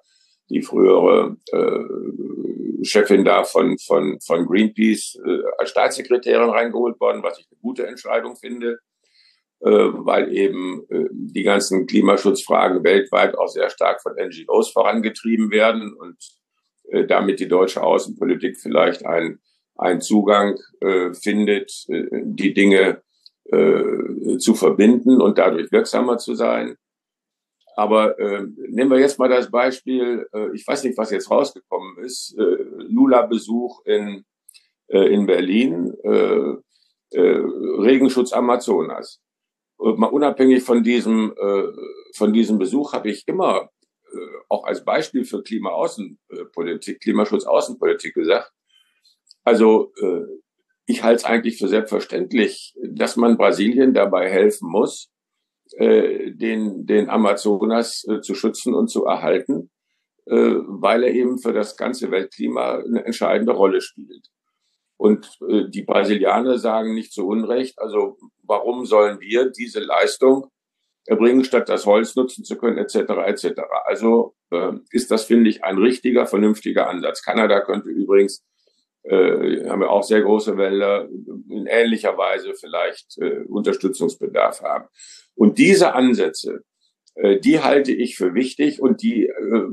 die 0.50 0.62
frühere 0.62 1.36
äh, 1.52 2.86
Chefin 2.86 3.26
da 3.26 3.44
von, 3.44 3.78
von, 3.80 4.20
von 4.22 4.46
Greenpeace 4.46 5.20
als 5.58 5.72
Staatssekretärin 5.72 6.50
reingeholt 6.50 7.00
worden, 7.02 7.22
was 7.24 7.40
ich 7.40 7.48
eine 7.52 7.60
gute 7.60 7.86
Entscheidung 7.86 8.36
finde. 8.36 8.80
Weil 9.60 10.32
eben 10.32 10.86
die 11.10 11.42
ganzen 11.42 11.88
Klimaschutzfragen 11.88 12.84
weltweit 12.84 13.36
auch 13.36 13.48
sehr 13.48 13.72
stark 13.72 14.04
von 14.04 14.14
NGOs 14.14 14.70
vorangetrieben 14.70 15.50
werden 15.50 15.96
und 15.96 16.16
damit 17.10 17.40
die 17.40 17.48
deutsche 17.48 17.82
Außenpolitik 17.82 18.58
vielleicht 18.58 19.04
einen, 19.08 19.42
einen 19.78 20.02
Zugang 20.02 20.58
findet, 21.14 21.86
die 21.88 22.54
Dinge 22.54 23.02
zu 24.40 24.56
verbinden 24.56 25.22
und 25.22 25.38
dadurch 25.38 25.72
wirksamer 25.72 26.18
zu 26.18 26.36
sein. 26.36 26.76
Aber 27.78 28.18
äh, 28.20 28.44
nehmen 28.70 28.90
wir 28.90 29.00
jetzt 29.00 29.20
mal 29.20 29.30
das 29.30 29.52
Beispiel, 29.52 30.28
äh, 30.34 30.50
ich 30.56 30.68
weiß 30.68 30.84
nicht, 30.84 30.98
was 30.98 31.12
jetzt 31.12 31.30
rausgekommen 31.30 32.00
ist, 32.00 32.36
äh, 32.36 32.42
Lula-Besuch 32.42 33.86
in, 33.86 34.26
äh, 34.88 35.14
in 35.14 35.28
Berlin, 35.28 35.94
äh, 36.04 36.56
äh, 37.12 37.42
Regenschutz 37.80 38.34
Amazonas 38.34 39.22
mal 39.78 40.08
unabhängig 40.08 40.64
von 40.64 40.84
diesem, 40.84 41.34
äh, 41.38 41.64
von 42.16 42.34
diesem 42.34 42.58
Besuch 42.58 42.94
habe 42.94 43.10
ich 43.10 43.28
immer 43.28 43.70
äh, 44.12 44.18
auch 44.50 44.66
als 44.66 44.84
Beispiel 44.84 45.24
für 45.26 45.44
Klimaaußenpolitik, 45.44 47.00
Klimaschutzaußenpolitik 47.02 48.14
gesagt. 48.14 48.52
Also 49.48 49.94
äh, 50.02 50.26
ich 50.88 51.04
halte 51.04 51.20
es 51.20 51.24
eigentlich 51.24 51.58
für 51.58 51.70
selbstverständlich, 51.70 52.76
dass 52.84 53.16
man 53.16 53.38
Brasilien 53.38 53.94
dabei 53.94 54.30
helfen 54.30 54.70
muss, 54.70 55.10
äh, 55.78 56.32
den, 56.32 56.86
den 56.86 57.10
Amazonas 57.10 58.06
äh, 58.10 58.20
zu 58.20 58.36
schützen 58.36 58.74
und 58.74 58.90
zu 58.90 59.06
erhalten, 59.06 59.70
äh, 60.26 60.36
weil 60.36 61.06
er 61.06 61.14
eben 61.14 61.40
für 61.40 61.54
das 61.54 61.78
ganze 61.78 62.12
Weltklima 62.12 62.80
eine 62.80 63.06
entscheidende 63.06 63.54
Rolle 63.54 63.80
spielt. 63.80 64.28
Und 64.98 65.40
äh, 65.48 65.70
die 65.70 65.84
Brasilianer 65.84 66.58
sagen 66.58 66.94
nicht 66.94 67.14
zu 67.14 67.26
Unrecht, 67.26 67.80
also 67.80 68.18
warum 68.44 68.86
sollen 68.86 69.22
wir 69.22 69.50
diese 69.50 69.80
Leistung 69.80 70.48
erbringen, 71.06 71.46
statt 71.46 71.70
das 71.70 71.86
Holz 71.86 72.18
nutzen 72.18 72.44
zu 72.44 72.58
können, 72.58 72.78
etc. 72.78 72.96
etc. 73.28 73.62
Also 73.86 74.36
äh, 74.52 74.74
ist 74.92 75.10
das, 75.10 75.24
finde 75.24 75.50
ich, 75.50 75.64
ein 75.64 75.78
richtiger, 75.78 76.26
vernünftiger 76.26 76.90
Ansatz. 76.90 77.22
Kanada 77.22 77.62
könnte 77.62 77.88
übrigens, 77.88 78.44
äh, 79.10 79.70
haben 79.70 79.82
wir 79.82 79.90
auch 79.90 80.04
sehr 80.04 80.22
große 80.22 80.58
Wälder, 80.58 81.08
in 81.50 81.66
ähnlicher 81.66 82.18
Weise 82.18 82.54
vielleicht 82.54 83.18
äh, 83.20 83.44
Unterstützungsbedarf 83.48 84.62
haben. 84.62 84.88
Und 85.36 85.58
diese 85.58 85.94
Ansätze, 85.94 86.64
äh, 87.16 87.40
die 87.40 87.62
halte 87.62 87.94
ich 87.94 88.18
für 88.18 88.34
wichtig 88.34 88.82
und 88.82 89.02
die, 89.02 89.28
äh, 89.28 89.68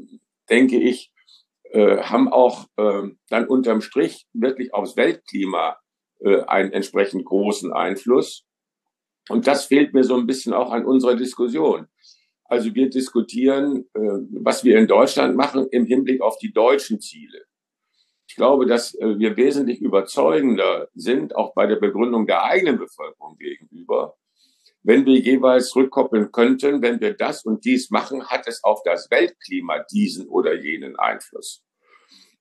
denke 0.48 0.78
ich, 0.78 1.12
äh, 1.70 1.98
haben 1.98 2.28
auch 2.28 2.66
äh, 2.76 3.08
dann 3.28 3.48
unterm 3.48 3.80
Strich 3.80 4.26
wirklich 4.32 4.72
aufs 4.72 4.96
Weltklima 4.96 5.78
äh, 6.20 6.42
einen 6.42 6.72
entsprechend 6.72 7.24
großen 7.24 7.72
Einfluss. 7.72 8.44
Und 9.28 9.46
das 9.46 9.66
fehlt 9.66 9.94
mir 9.94 10.04
so 10.04 10.16
ein 10.16 10.26
bisschen 10.26 10.52
auch 10.52 10.70
an 10.70 10.84
unserer 10.84 11.16
Diskussion. 11.16 11.88
Also 12.44 12.74
wir 12.74 12.90
diskutieren, 12.90 13.86
äh, 13.94 14.00
was 14.42 14.62
wir 14.62 14.78
in 14.78 14.86
Deutschland 14.86 15.34
machen 15.34 15.66
im 15.70 15.86
Hinblick 15.86 16.20
auf 16.20 16.38
die 16.38 16.52
deutschen 16.52 17.00
Ziele. 17.00 17.44
Ich 18.26 18.36
glaube, 18.36 18.66
dass 18.66 18.94
äh, 18.94 19.18
wir 19.18 19.36
wesentlich 19.36 19.80
überzeugender 19.80 20.88
sind, 20.94 21.36
auch 21.36 21.54
bei 21.54 21.66
der 21.66 21.76
Begründung 21.76 22.26
der 22.26 22.44
eigenen 22.44 22.78
Bevölkerung 22.78 23.36
gegenüber, 23.38 24.16
wenn 24.82 25.06
wir 25.06 25.18
jeweils 25.18 25.74
rückkoppeln 25.74 26.30
könnten, 26.30 26.82
wenn 26.82 27.00
wir 27.00 27.14
das 27.14 27.44
und 27.44 27.64
dies 27.64 27.90
machen, 27.90 28.26
hat 28.26 28.46
es 28.46 28.62
auf 28.62 28.82
das 28.84 29.10
Weltklima 29.10 29.82
diesen 29.90 30.28
oder 30.28 30.54
jenen 30.54 30.96
Einfluss. 30.96 31.64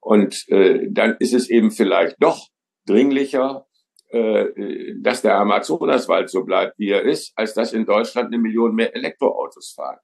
Und 0.02 0.48
äh, 0.50 0.88
dann 0.90 1.16
ist 1.20 1.34
es 1.34 1.50
eben 1.50 1.72
vielleicht 1.72 2.18
doch 2.20 2.50
dringlicher, 2.86 3.66
äh, 4.10 4.94
dass 5.02 5.22
der 5.22 5.38
Amazonaswald 5.38 6.30
so 6.30 6.44
bleibt, 6.44 6.78
wie 6.78 6.90
er 6.90 7.04
ist, 7.04 7.32
als 7.36 7.54
dass 7.54 7.72
in 7.72 7.86
Deutschland 7.86 8.28
eine 8.28 8.38
Million 8.38 8.76
mehr 8.76 8.94
Elektroautos 8.94 9.72
fahren. 9.72 10.00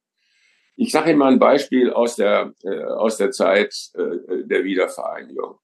Ich 0.77 0.93
sage 0.93 1.09
Ihnen 1.09 1.19
mal 1.19 1.33
ein 1.33 1.39
Beispiel 1.39 1.91
aus 1.91 2.15
der, 2.15 2.53
äh, 2.63 2.83
aus 2.85 3.17
der 3.17 3.31
Zeit 3.31 3.75
äh, 3.95 4.45
der 4.45 4.63
Wiedervereinigung. 4.63 5.59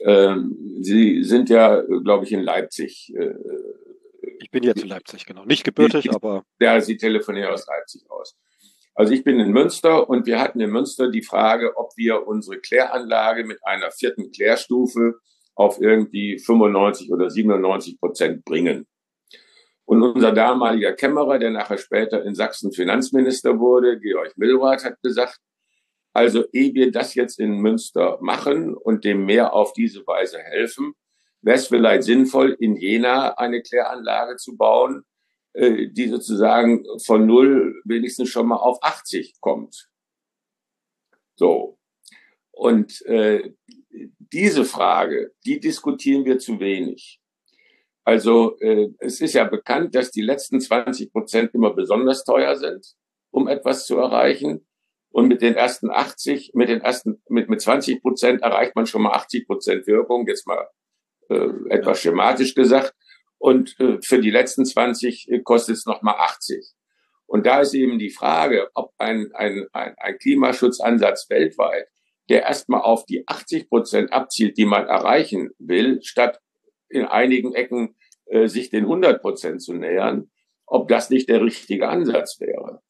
Ähm, 0.00 0.78
Sie 0.80 1.22
sind 1.22 1.48
ja, 1.48 1.80
glaube 1.80 2.24
ich, 2.24 2.32
in 2.32 2.42
Leipzig. 2.42 3.12
Äh, 3.16 3.34
ich 4.40 4.50
bin 4.50 4.62
jetzt 4.62 4.82
in 4.82 4.88
Leipzig, 4.88 5.26
genau. 5.26 5.44
Nicht 5.44 5.64
gebürtig, 5.64 6.12
aber. 6.12 6.44
Ja, 6.60 6.80
Sie 6.80 6.96
telefonieren 6.96 7.50
aus 7.50 7.66
Leipzig 7.66 8.10
aus. 8.10 8.36
Also 8.94 9.12
ich 9.12 9.24
bin 9.24 9.40
in 9.40 9.50
Münster 9.50 10.08
und 10.08 10.26
wir 10.26 10.40
hatten 10.40 10.60
in 10.60 10.70
Münster 10.70 11.10
die 11.10 11.22
Frage, 11.22 11.76
ob 11.76 11.90
wir 11.96 12.26
unsere 12.26 12.58
Kläranlage 12.58 13.44
mit 13.44 13.58
einer 13.64 13.90
vierten 13.90 14.30
Klärstufe 14.30 15.16
auf 15.56 15.80
irgendwie 15.80 16.38
95 16.38 17.12
oder 17.12 17.28
97 17.28 17.98
Prozent 17.98 18.44
bringen. 18.44 18.86
Und 19.84 20.02
unser 20.02 20.32
damaliger 20.32 20.92
Kämmerer, 20.92 21.38
der 21.38 21.50
nachher 21.50 21.76
später 21.76 22.24
in 22.24 22.34
Sachsen 22.34 22.72
Finanzminister 22.72 23.58
wurde, 23.58 23.98
Georg 23.98 24.36
Millrath, 24.36 24.84
hat 24.84 25.02
gesagt, 25.02 25.40
also 26.14 26.44
ehe 26.52 26.72
wir 26.74 26.92
das 26.92 27.14
jetzt 27.14 27.40
in 27.40 27.58
Münster 27.58 28.18
machen 28.20 28.74
und 28.74 29.04
dem 29.04 29.26
Meer 29.26 29.52
auf 29.52 29.72
diese 29.72 30.06
Weise 30.06 30.38
helfen, 30.38 30.94
wäre 31.42 31.58
es 31.58 31.66
vielleicht 31.66 32.04
sinnvoll, 32.04 32.56
in 32.58 32.76
Jena 32.76 33.34
eine 33.34 33.60
Kläranlage 33.62 34.36
zu 34.36 34.56
bauen, 34.56 35.04
äh, 35.54 35.88
die 35.88 36.08
sozusagen 36.08 36.86
von 37.04 37.26
null 37.26 37.82
wenigstens 37.84 38.30
schon 38.30 38.46
mal 38.46 38.56
auf 38.56 38.78
80 38.82 39.40
kommt. 39.40 39.88
So. 41.34 41.78
Und 42.52 43.04
äh, 43.06 43.52
diese 44.18 44.64
Frage, 44.64 45.32
die 45.44 45.58
diskutieren 45.58 46.24
wir 46.24 46.38
zu 46.38 46.60
wenig. 46.60 47.20
Also 48.04 48.56
äh, 48.60 48.90
es 48.98 49.20
ist 49.20 49.32
ja 49.32 49.44
bekannt, 49.44 49.94
dass 49.96 50.12
die 50.12 50.22
letzten 50.22 50.60
20 50.60 51.10
Prozent 51.10 51.54
immer 51.54 51.74
besonders 51.74 52.22
teuer 52.22 52.54
sind, 52.54 52.94
um 53.30 53.48
etwas 53.48 53.86
zu 53.86 53.96
erreichen. 53.98 54.64
Und 55.14 55.28
mit 55.28 55.42
den 55.42 55.54
ersten 55.54 55.90
80, 55.90 56.52
mit 56.54 56.68
den 56.68 56.80
ersten, 56.80 57.22
mit, 57.28 57.48
mit 57.48 57.60
20 57.60 58.02
Prozent 58.02 58.42
erreicht 58.42 58.74
man 58.74 58.86
schon 58.86 59.02
mal 59.02 59.12
80 59.12 59.46
Prozent 59.46 59.86
Wirkung, 59.86 60.26
jetzt 60.26 60.46
mal 60.46 60.66
äh, 61.28 61.50
etwas 61.70 62.00
schematisch 62.00 62.54
gesagt 62.54 62.94
und 63.38 63.78
äh, 63.78 63.98
für 64.02 64.20
die 64.20 64.30
letzten 64.30 64.64
20 64.64 65.30
äh, 65.30 65.38
kostet 65.40 65.76
es 65.76 65.86
nochmal 65.86 66.16
80. 66.18 66.66
Und 67.26 67.46
da 67.46 67.60
ist 67.60 67.74
eben 67.74 68.00
die 68.00 68.10
Frage, 68.10 68.70
ob 68.74 68.92
ein, 68.98 69.30
ein, 69.34 69.68
ein, 69.72 69.94
ein 69.96 70.18
Klimaschutzansatz 70.18 71.30
weltweit 71.30 71.86
der 72.28 72.42
erstmal 72.42 72.80
auf 72.80 73.04
die 73.04 73.26
80 73.26 73.68
Prozent 73.68 74.12
abzielt, 74.12 74.56
die 74.56 74.64
man 74.64 74.86
erreichen 74.86 75.50
will, 75.58 76.02
statt 76.02 76.40
in 76.88 77.04
einigen 77.04 77.54
Ecken 77.54 77.96
äh, 78.26 78.48
sich 78.48 78.70
den 78.70 78.84
100 78.84 79.20
Prozent 79.20 79.62
zu 79.62 79.74
nähern, 79.74 80.30
ob 80.66 80.88
das 80.88 81.10
nicht 81.10 81.28
der 81.28 81.42
richtige 81.42 81.88
Ansatz 81.88 82.40
wäre. 82.40 82.80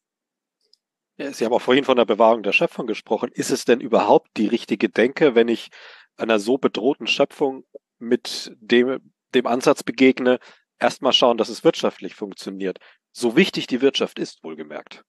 Sie 1.17 1.45
haben 1.45 1.53
auch 1.53 1.61
vorhin 1.61 1.85
von 1.85 1.95
der 1.95 2.05
Bewahrung 2.05 2.43
der 2.43 2.51
Schöpfung 2.51 2.87
gesprochen. 2.87 3.29
Ist 3.33 3.49
es 3.49 3.63
denn 3.63 3.79
überhaupt 3.79 4.29
die 4.35 4.47
richtige 4.47 4.89
Denke, 4.89 5.33
wenn 5.33 5.47
ich 5.47 5.69
einer 6.17 6.39
so 6.39 6.57
bedrohten 6.57 7.07
Schöpfung 7.07 7.63
mit 7.99 8.53
dem, 8.59 8.99
dem 9.33 9.47
Ansatz 9.47 9.83
begegne, 9.83 10.39
erstmal 10.79 11.13
schauen, 11.13 11.37
dass 11.37 11.49
es 11.49 11.63
wirtschaftlich 11.63 12.15
funktioniert? 12.15 12.79
So 13.13 13.37
wichtig 13.37 13.67
die 13.67 13.81
Wirtschaft 13.81 14.19
ist, 14.19 14.43
wohlgemerkt. 14.43 15.03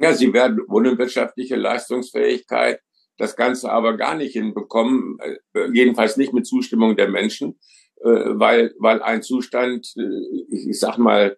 Ja, 0.00 0.12
sie 0.14 0.32
werden 0.32 0.60
ohne 0.68 0.98
wirtschaftliche 0.98 1.54
Leistungsfähigkeit 1.54 2.80
das 3.18 3.36
Ganze 3.36 3.70
aber 3.70 3.96
gar 3.96 4.16
nicht 4.16 4.32
hinbekommen, 4.32 5.18
äh, 5.20 5.68
jedenfalls 5.72 6.16
nicht 6.16 6.32
mit 6.32 6.46
Zustimmung 6.46 6.96
der 6.96 7.08
Menschen, 7.08 7.60
äh, 8.00 8.08
weil, 8.08 8.74
weil 8.78 9.00
ein 9.02 9.22
Zustand, 9.22 9.92
äh, 9.96 10.02
ich 10.48 10.80
sag 10.80 10.98
mal, 10.98 11.36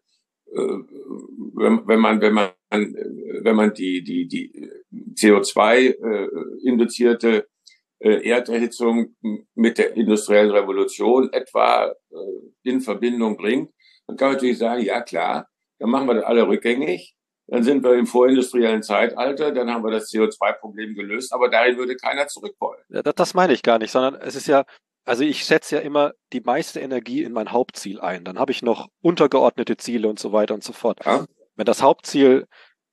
wenn, 0.55 1.87
wenn 1.87 2.01
man, 2.01 2.21
wenn 2.21 2.35
man, 2.35 2.51
wenn 2.71 3.57
man 3.57 3.75
die, 3.75 4.03
die, 4.03 4.27
die 4.29 4.71
CO2 5.15 6.61
induzierte 6.65 7.49
Erderhitzung 8.01 9.17
mit 9.55 9.79
der 9.79 9.97
industriellen 9.97 10.51
Revolution 10.51 11.33
etwa 11.33 11.95
in 12.63 12.81
Verbindung 12.81 13.37
bringt, 13.37 13.71
dann 14.07 14.17
kann 14.17 14.29
man 14.29 14.35
natürlich 14.35 14.59
sagen, 14.59 14.85
ja 14.85 15.01
klar, 15.01 15.49
dann 15.79 15.91
machen 15.91 16.07
wir 16.09 16.15
das 16.15 16.25
alle 16.25 16.47
rückgängig 16.47 17.15
dann 17.47 17.63
sind 17.63 17.85
wir 17.85 17.95
im 17.95 18.07
vorindustriellen 18.07 18.83
Zeitalter, 18.83 19.53
dann 19.53 19.71
haben 19.71 19.85
wir 19.85 19.91
das 19.91 20.11
CO2-Problem 20.11 20.95
gelöst, 20.95 21.33
aber 21.33 21.51
dahin 21.51 21.77
würde 21.77 21.97
keiner 21.97 22.27
zurück 22.27 22.55
wollen. 22.59 22.81
Ja, 22.89 23.03
das, 23.03 23.15
das 23.15 23.35
meine 23.35 23.53
ich 23.53 23.63
gar 23.63 23.79
nicht, 23.79 23.91
sondern 23.91 24.15
es 24.23 24.35
ist 24.35 24.47
ja, 24.47 24.65
also 25.05 25.23
ich 25.23 25.45
setze 25.45 25.77
ja 25.77 25.81
immer 25.83 26.13
die 26.33 26.41
meiste 26.41 26.81
Energie 26.81 27.23
in 27.23 27.33
mein 27.33 27.53
Hauptziel 27.53 28.01
ein. 28.01 28.25
Dann 28.25 28.39
habe 28.39 28.53
ich 28.53 28.63
noch 28.63 28.89
untergeordnete 29.01 29.77
Ziele 29.77 30.09
und 30.09 30.19
so 30.19 30.33
weiter 30.33 30.55
und 30.55 30.65
so 30.65 30.73
fort. 30.73 31.05
Ja. 31.05 31.27
Wenn 31.57 31.67
das 31.67 31.83
Hauptziel 31.83 32.47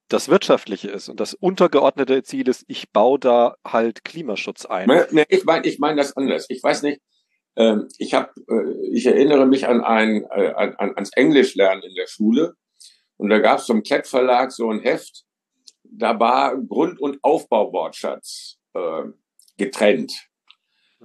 das 0.08 0.28
wirtschaftliche 0.28 0.90
ist 0.90 1.08
und 1.08 1.20
das 1.20 1.34
untergeordnete 1.34 2.22
Ziel 2.22 2.48
ist, 2.48 2.64
ich 2.68 2.90
baue 2.92 3.18
da 3.18 3.56
halt 3.66 4.04
Klimaschutz 4.04 4.66
ein. 4.66 4.88
Nee, 5.10 5.24
ich 5.28 5.44
meine 5.44 5.66
ich 5.66 5.78
mein 5.78 5.96
das 5.96 6.16
anders. 6.16 6.46
Ich 6.50 6.62
weiß 6.62 6.82
nicht, 6.82 7.00
ähm, 7.56 7.88
ich 7.98 8.14
habe, 8.14 8.30
äh, 8.48 8.90
ich 8.92 9.06
erinnere 9.06 9.46
mich 9.46 9.66
an 9.66 9.82
ein, 9.82 10.24
äh, 10.30 10.52
an, 10.54 10.74
ans 10.96 11.10
Englischlernen 11.14 11.82
in 11.82 11.94
der 11.94 12.06
Schule. 12.06 12.54
Und 13.16 13.30
da 13.30 13.38
gab 13.38 13.58
es 13.58 13.66
zum 13.66 13.82
Klettverlag 13.82 14.52
so 14.52 14.70
ein 14.70 14.80
Heft, 14.80 15.24
da 15.84 16.18
war 16.18 16.56
Grund- 16.56 17.00
und 17.00 17.18
Aufbauwortschatz 17.22 18.58
äh, 18.74 19.04
getrennt. 19.56 20.12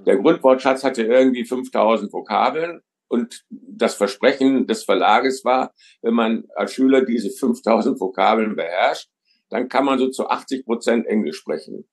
Der 0.06 0.18
Grundwortschatz 0.18 0.84
hatte 0.84 1.04
irgendwie 1.04 1.46
5000 1.46 2.12
Vokabeln 2.14 2.82
und 3.08 3.44
das 3.50 3.96
Versprechen 3.96 4.68
des 4.68 4.84
Verlages 4.84 5.44
war, 5.44 5.74
wenn 6.02 6.14
man 6.14 6.46
als 6.56 6.74
Schüler 6.74 7.04
diese 7.04 7.30
5000 7.30 8.00
Vokabeln 8.00 8.56
beherrscht, 8.56 9.10
dann 9.50 9.70
kann 9.70 9.86
man 9.86 9.98
so 9.98 10.10
zu 10.10 10.28
80 10.28 10.66
Prozent 10.66 11.08
Englisch 11.08 11.38
sprechen. 11.38 11.88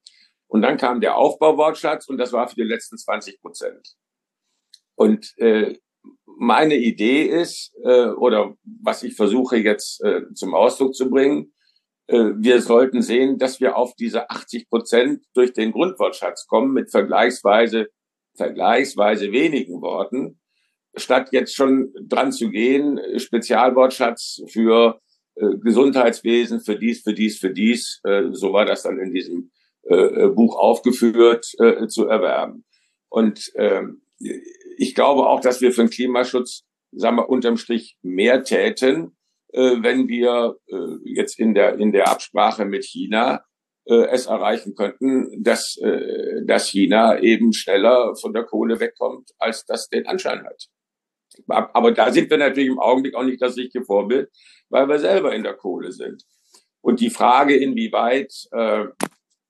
Und 0.48 0.62
dann 0.62 0.76
kam 0.76 1.00
der 1.00 1.16
Aufbauwortschatz 1.16 2.08
und 2.08 2.18
das 2.18 2.32
war 2.32 2.48
für 2.48 2.56
die 2.56 2.62
letzten 2.62 2.98
20 2.98 3.40
Prozent. 3.40 3.96
Und 4.96 5.32
äh, 5.38 5.78
meine 6.26 6.76
Idee 6.76 7.22
ist, 7.22 7.72
äh, 7.82 8.08
oder 8.08 8.54
was 8.64 9.02
ich 9.02 9.16
versuche 9.16 9.56
jetzt 9.56 10.02
äh, 10.04 10.22
zum 10.34 10.54
Ausdruck 10.54 10.94
zu 10.94 11.08
bringen, 11.10 11.53
wir 12.06 12.60
sollten 12.60 13.00
sehen, 13.00 13.38
dass 13.38 13.60
wir 13.60 13.78
auf 13.78 13.94
diese 13.94 14.28
80 14.28 14.68
Prozent 14.68 15.24
durch 15.32 15.54
den 15.54 15.72
Grundwortschatz 15.72 16.46
kommen 16.46 16.74
mit 16.74 16.90
vergleichsweise, 16.90 17.88
vergleichsweise 18.36 19.32
wenigen 19.32 19.80
Worten, 19.80 20.38
statt 20.96 21.28
jetzt 21.32 21.54
schon 21.54 21.92
dran 22.02 22.32
zu 22.32 22.50
gehen, 22.50 23.00
Spezialwortschatz 23.16 24.42
für 24.48 25.00
äh, 25.36 25.56
Gesundheitswesen, 25.58 26.60
für 26.60 26.78
dies, 26.78 27.02
für 27.02 27.14
dies, 27.14 27.38
für 27.38 27.50
dies, 27.50 28.00
äh, 28.04 28.28
so 28.32 28.52
war 28.52 28.64
das 28.64 28.82
dann 28.82 28.98
in 28.98 29.12
diesem 29.12 29.50
äh, 29.82 29.94
äh 29.94 30.28
Buch 30.28 30.56
aufgeführt, 30.56 31.46
äh, 31.58 31.86
zu 31.88 32.06
erwerben. 32.06 32.64
Und 33.08 33.52
ähm, 33.56 34.02
ich 34.76 34.94
glaube 34.94 35.26
auch, 35.26 35.40
dass 35.40 35.60
wir 35.60 35.72
für 35.72 35.82
den 35.82 35.90
Klimaschutz, 35.90 36.64
sagen 36.92 37.16
wir, 37.16 37.28
unterm 37.28 37.56
Strich 37.56 37.96
mehr 38.02 38.44
täten, 38.44 39.08
äh, 39.08 39.13
wenn 39.56 40.08
wir 40.08 40.56
äh, 40.66 40.96
jetzt 41.04 41.38
in 41.38 41.54
der, 41.54 41.78
in 41.78 41.92
der 41.92 42.08
Absprache 42.08 42.64
mit 42.64 42.84
China 42.84 43.44
äh, 43.86 44.06
es 44.06 44.26
erreichen 44.26 44.74
könnten, 44.74 45.42
dass, 45.42 45.76
äh, 45.76 46.44
dass 46.44 46.68
China 46.68 47.20
eben 47.20 47.52
schneller 47.52 48.14
von 48.16 48.32
der 48.32 48.44
Kohle 48.44 48.80
wegkommt, 48.80 49.30
als 49.38 49.64
das 49.66 49.88
den 49.88 50.06
Anschein 50.06 50.44
hat. 50.44 50.66
Aber 51.48 51.92
da 51.92 52.12
sind 52.12 52.30
wir 52.30 52.38
natürlich 52.38 52.70
im 52.70 52.78
Augenblick 52.78 53.14
auch 53.14 53.24
nicht 53.24 53.42
das 53.42 53.56
richtige 53.56 53.84
Vorbild, 53.84 54.30
weil 54.70 54.88
wir 54.88 54.98
selber 54.98 55.34
in 55.34 55.42
der 55.42 55.54
Kohle 55.54 55.92
sind. 55.92 56.22
Und 56.80 57.00
die 57.00 57.10
Frage, 57.10 57.56
inwieweit 57.56 58.32
äh, 58.52 58.86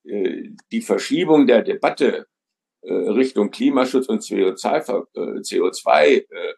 äh 0.05 0.51
die 0.73 0.83
Verschiebung 0.83 1.47
der 1.47 1.63
Debatte 1.63 2.27
äh, 2.83 2.93
Richtung 2.93 3.51
Klimaschutz 3.51 4.07
und 4.09 4.23
CO2, 4.23 5.07
äh, 5.15 5.21
CO2 5.41 6.27
äh, 6.29 6.55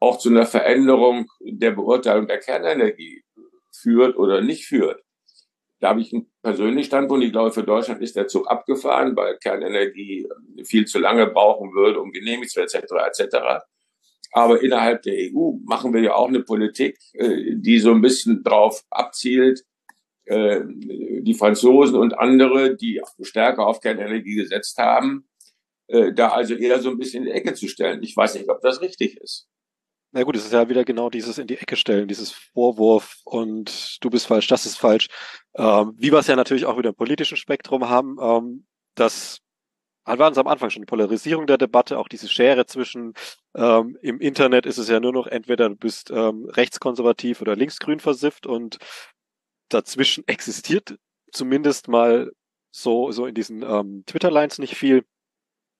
auch 0.00 0.18
zu 0.18 0.30
einer 0.30 0.46
Veränderung 0.46 1.30
der 1.40 1.72
Beurteilung 1.72 2.26
der 2.26 2.38
Kernenergie 2.38 3.24
führt 3.72 4.16
oder 4.16 4.40
nicht 4.40 4.66
führt. 4.66 5.02
Da 5.80 5.90
habe 5.90 6.00
ich 6.00 6.12
einen 6.12 6.30
persönlichen 6.42 6.86
Standpunkt. 6.86 7.24
Ich 7.24 7.32
glaube, 7.32 7.52
für 7.52 7.64
Deutschland 7.64 8.00
ist 8.00 8.16
der 8.16 8.26
Zug 8.26 8.50
abgefahren, 8.50 9.14
weil 9.16 9.36
Kernenergie 9.38 10.26
viel 10.64 10.86
zu 10.86 10.98
lange 10.98 11.26
brauchen 11.26 11.74
würde, 11.74 12.00
um 12.00 12.10
genehmigt 12.10 12.50
zu 12.50 12.60
etc. 12.60 12.76
etc. 13.06 13.36
Aber 14.32 14.62
innerhalb 14.62 15.02
der 15.02 15.14
EU 15.14 15.58
machen 15.64 15.92
wir 15.92 16.00
ja 16.00 16.14
auch 16.14 16.28
eine 16.28 16.40
Politik, 16.40 16.98
die 17.12 17.78
so 17.78 17.90
ein 17.90 18.00
bisschen 18.00 18.42
drauf 18.42 18.82
abzielt, 18.90 19.64
die 20.26 21.36
Franzosen 21.38 21.96
und 21.96 22.18
andere, 22.18 22.76
die 22.76 23.02
stärker 23.20 23.66
auf 23.66 23.80
Kernenergie 23.80 24.36
gesetzt 24.36 24.78
haben, 24.78 25.28
äh, 25.86 26.12
da 26.12 26.28
also 26.28 26.54
eher 26.54 26.80
so 26.80 26.90
ein 26.90 26.98
bisschen 26.98 27.24
in 27.24 27.30
die 27.30 27.36
Ecke 27.36 27.54
zu 27.54 27.68
stellen. 27.68 28.02
Ich 28.02 28.16
weiß 28.16 28.34
nicht, 28.34 28.48
ob 28.48 28.60
das 28.62 28.80
richtig 28.80 29.18
ist. 29.18 29.48
Na 30.16 30.22
gut, 30.22 30.36
es 30.36 30.44
ist 30.44 30.52
ja 30.52 30.68
wieder 30.68 30.84
genau 30.84 31.10
dieses 31.10 31.38
in 31.38 31.48
die 31.48 31.58
Ecke 31.58 31.74
stellen, 31.74 32.06
dieses 32.06 32.30
Vorwurf 32.30 33.18
und 33.24 33.98
du 34.00 34.10
bist 34.10 34.28
falsch, 34.28 34.46
das 34.46 34.64
ist 34.64 34.76
falsch. 34.76 35.08
Ähm, 35.56 35.94
wie 35.98 36.12
wir 36.12 36.20
es 36.20 36.28
ja 36.28 36.36
natürlich 36.36 36.66
auch 36.66 36.78
wieder 36.78 36.90
im 36.90 36.94
politischen 36.94 37.36
Spektrum 37.36 37.88
haben, 37.88 38.18
ähm, 38.22 38.64
das 38.94 39.40
war 40.04 40.28
uns 40.28 40.38
am 40.38 40.46
Anfang 40.46 40.70
schon 40.70 40.82
die 40.82 40.86
Polarisierung 40.86 41.48
der 41.48 41.58
Debatte, 41.58 41.98
auch 41.98 42.06
diese 42.06 42.28
Schere 42.28 42.64
zwischen 42.66 43.14
ähm, 43.56 43.98
im 44.02 44.20
Internet 44.20 44.66
ist 44.66 44.78
es 44.78 44.88
ja 44.88 45.00
nur 45.00 45.12
noch 45.12 45.26
entweder 45.26 45.68
du 45.68 45.74
bist 45.74 46.12
ähm, 46.12 46.44
rechtskonservativ 46.48 47.40
oder 47.40 47.56
linksgrün 47.56 47.98
versifft 47.98 48.46
und 48.46 48.78
dazwischen 49.68 50.22
existiert 50.28 50.96
zumindest 51.32 51.88
mal 51.88 52.30
so 52.70 53.10
so 53.10 53.26
in 53.26 53.34
diesen 53.34 53.64
ähm, 53.64 54.04
Twitter-Lines 54.06 54.58
nicht 54.58 54.76
viel 54.76 55.04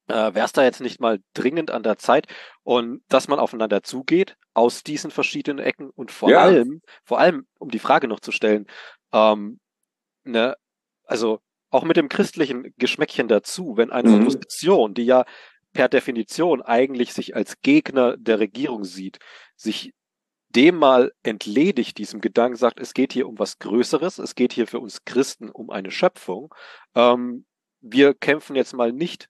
äh, 0.09 0.35
wäre 0.35 0.45
es 0.45 0.53
da 0.53 0.63
jetzt 0.63 0.81
nicht 0.81 1.01
mal 1.01 1.21
dringend 1.33 1.71
an 1.71 1.83
der 1.83 1.99
Zeit 1.99 2.27
und 2.63 3.03
dass 3.09 3.29
man 3.29 3.39
aufeinander 3.39 3.83
zugeht 3.83 4.37
aus 4.53 4.83
diesen 4.83 5.11
verschiedenen 5.11 5.65
Ecken 5.65 5.91
und 5.91 6.11
vor 6.11 6.31
ja. 6.31 6.41
allem, 6.43 6.83
vor 7.05 7.19
allem, 7.19 7.47
um 7.59 7.71
die 7.71 7.79
Frage 7.79 8.09
noch 8.09 8.21
zu 8.21 8.33
stellen, 8.33 8.67
ähm, 9.13 9.61
ne, 10.25 10.57
also 11.05 11.41
auch 11.71 11.85
mit 11.85 11.97
dem 11.97 12.09
christlichen 12.09 12.73
Geschmäckchen 12.79 13.29
dazu, 13.29 13.77
wenn 13.77 13.91
eine 13.91 14.11
mhm. 14.11 14.23
Opposition, 14.23 14.95
die 14.95 15.05
ja 15.05 15.25
per 15.73 15.89
Definition 15.89 16.63
eigentlich 16.63 17.13
sich 17.13 17.35
als 17.35 17.61
Gegner 17.61 18.17
der 18.17 18.39
Regierung 18.39 18.85
sieht, 18.85 19.19
sich 19.57 19.93
dem 20.51 20.77
mal 20.77 21.13
entledigt, 21.25 21.99
diesem 21.99 22.21
Gedanken 22.21 22.57
sagt, 22.57 22.79
es 22.79 22.95
geht 22.95 23.13
hier 23.13 23.27
um 23.29 23.39
was 23.41 23.59
Größeres, 23.59 24.19
es 24.19 24.37
geht 24.37 24.53
hier 24.53 24.69
für 24.69 24.79
uns 24.79 25.05
Christen 25.05 25.51
um 25.51 25.71
eine 25.71 25.91
Schöpfung, 25.91 26.55
ähm, 26.95 27.45
wir 27.81 28.15
kämpfen 28.15 28.57
jetzt 28.57 28.73
mal 28.73 28.93
nicht 28.93 29.29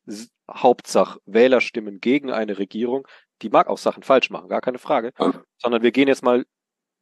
Hauptsach 0.50 1.18
Wählerstimmen 1.26 2.00
gegen 2.00 2.30
eine 2.30 2.58
Regierung, 2.58 3.06
die 3.42 3.48
mag 3.50 3.68
auch 3.68 3.78
Sachen 3.78 4.02
falsch 4.02 4.30
machen, 4.30 4.48
gar 4.48 4.60
keine 4.60 4.78
Frage, 4.78 5.12
sondern 5.58 5.82
wir 5.82 5.92
gehen 5.92 6.08
jetzt 6.08 6.22
mal 6.22 6.44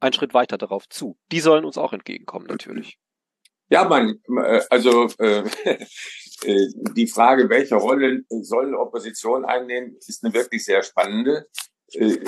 einen 0.00 0.12
Schritt 0.12 0.34
weiter 0.34 0.58
darauf 0.58 0.88
zu. 0.88 1.16
Die 1.30 1.40
sollen 1.40 1.64
uns 1.64 1.78
auch 1.78 1.92
entgegenkommen, 1.92 2.46
natürlich. 2.46 2.98
Ja, 3.68 3.84
man, 3.84 4.20
äh, 4.36 4.60
also 4.68 5.08
äh, 5.18 5.44
äh, 6.44 6.68
die 6.94 7.06
Frage, 7.06 7.48
welche 7.48 7.76
Rolle 7.76 8.22
soll 8.28 8.74
Opposition 8.74 9.44
einnehmen, 9.44 9.96
ist 10.06 10.24
eine 10.24 10.34
wirklich 10.34 10.64
sehr 10.64 10.82
spannende. 10.82 11.46
Äh, 11.94 12.18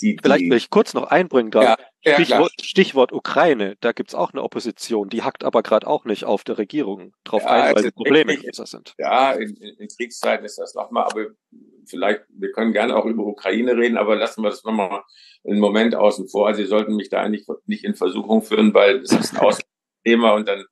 die, 0.00 0.18
Vielleicht 0.22 0.50
will 0.50 0.56
ich 0.56 0.70
kurz 0.70 0.94
noch 0.94 1.04
einbringen 1.04 1.50
da. 1.50 1.62
Ja, 1.62 1.76
ja, 2.02 2.14
Stichwort, 2.14 2.52
Stichwort, 2.62 3.12
Ukraine, 3.12 3.76
da 3.80 3.92
gibt's 3.92 4.14
auch 4.14 4.32
eine 4.32 4.42
Opposition, 4.42 5.08
die 5.08 5.22
hackt 5.22 5.42
aber 5.42 5.62
gerade 5.62 5.86
auch 5.86 6.04
nicht 6.04 6.24
auf 6.24 6.44
der 6.44 6.58
Regierung 6.58 7.12
drauf 7.24 7.42
ja, 7.42 7.48
ein, 7.48 7.74
weil 7.74 7.82
die 7.82 7.90
Probleme 7.90 8.36
größer 8.36 8.66
sind. 8.66 8.94
Ja, 8.98 9.32
in, 9.32 9.56
in 9.56 9.88
Kriegszeiten 9.88 10.46
ist 10.46 10.58
das 10.58 10.74
nochmal, 10.74 11.04
aber 11.04 11.26
vielleicht, 11.86 12.22
wir 12.28 12.52
können 12.52 12.72
gerne 12.72 12.96
auch 12.96 13.06
über 13.06 13.24
Ukraine 13.24 13.76
reden, 13.76 13.96
aber 13.96 14.16
lassen 14.16 14.42
wir 14.42 14.50
das 14.50 14.64
nochmal 14.64 15.02
einen 15.44 15.58
Moment 15.58 15.94
außen 15.94 16.28
vor. 16.28 16.54
Sie 16.54 16.66
sollten 16.66 16.96
mich 16.96 17.08
da 17.08 17.28
nicht, 17.28 17.48
nicht 17.66 17.84
in 17.84 17.94
Versuchung 17.94 18.42
führen, 18.42 18.72
weil 18.74 18.98
es 18.98 19.12
ist 19.12 19.34
ein 19.34 19.40
Außenthema 19.40 20.32
und 20.32 20.46
dann 20.46 20.64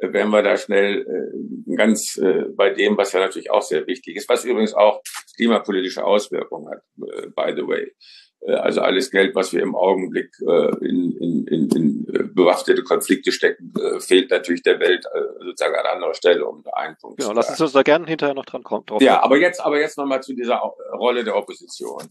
wären 0.00 0.30
wir 0.30 0.42
da 0.42 0.56
schnell 0.56 1.02
äh, 1.02 1.74
ganz 1.76 2.16
äh, 2.18 2.44
bei 2.54 2.70
dem, 2.70 2.96
was 2.96 3.12
ja 3.12 3.20
natürlich 3.20 3.50
auch 3.50 3.62
sehr 3.62 3.86
wichtig 3.86 4.16
ist, 4.16 4.28
was 4.28 4.44
übrigens 4.44 4.74
auch 4.74 5.02
klimapolitische 5.36 6.04
Auswirkungen 6.04 6.70
hat, 6.70 6.82
äh, 6.98 7.26
by 7.28 7.52
the 7.56 7.66
way. 7.66 7.92
Äh, 8.40 8.52
also 8.52 8.80
alles 8.80 9.10
Geld, 9.10 9.34
was 9.34 9.52
wir 9.52 9.62
im 9.62 9.74
Augenblick 9.74 10.30
äh, 10.46 10.86
in, 10.86 11.16
in, 11.16 11.46
in, 11.46 11.68
in 11.70 12.06
äh, 12.14 12.22
bewaffnete 12.24 12.84
Konflikte 12.84 13.32
stecken, 13.32 13.72
äh, 13.80 14.00
fehlt 14.00 14.30
natürlich 14.30 14.62
der 14.62 14.78
Welt 14.78 15.04
äh, 15.12 15.44
sozusagen 15.44 15.74
an 15.74 15.86
anderer 15.86 16.14
Stelle, 16.14 16.46
um 16.46 16.62
da 16.62 16.70
einen 16.74 16.96
Punkt 17.00 17.18
genau, 17.18 17.30
zu 17.30 17.36
lassen 17.36 17.56
Sie 17.56 17.62
uns 17.64 17.72
da 17.72 17.82
gerne 17.82 18.06
hinterher 18.06 18.34
noch 18.34 18.46
dran 18.46 18.62
kommen. 18.62 18.84
Ja, 19.00 19.22
aber 19.22 19.36
jetzt, 19.38 19.60
aber 19.60 19.80
jetzt 19.80 19.98
nochmal 19.98 20.22
zu 20.22 20.34
dieser 20.34 20.58
Rolle 20.92 21.24
der 21.24 21.36
Opposition. 21.36 22.08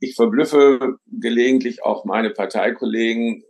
Ich 0.00 0.16
verblüffe 0.16 0.96
gelegentlich 1.06 1.84
auch 1.84 2.04
meine 2.04 2.30
Parteikollegen 2.30 3.44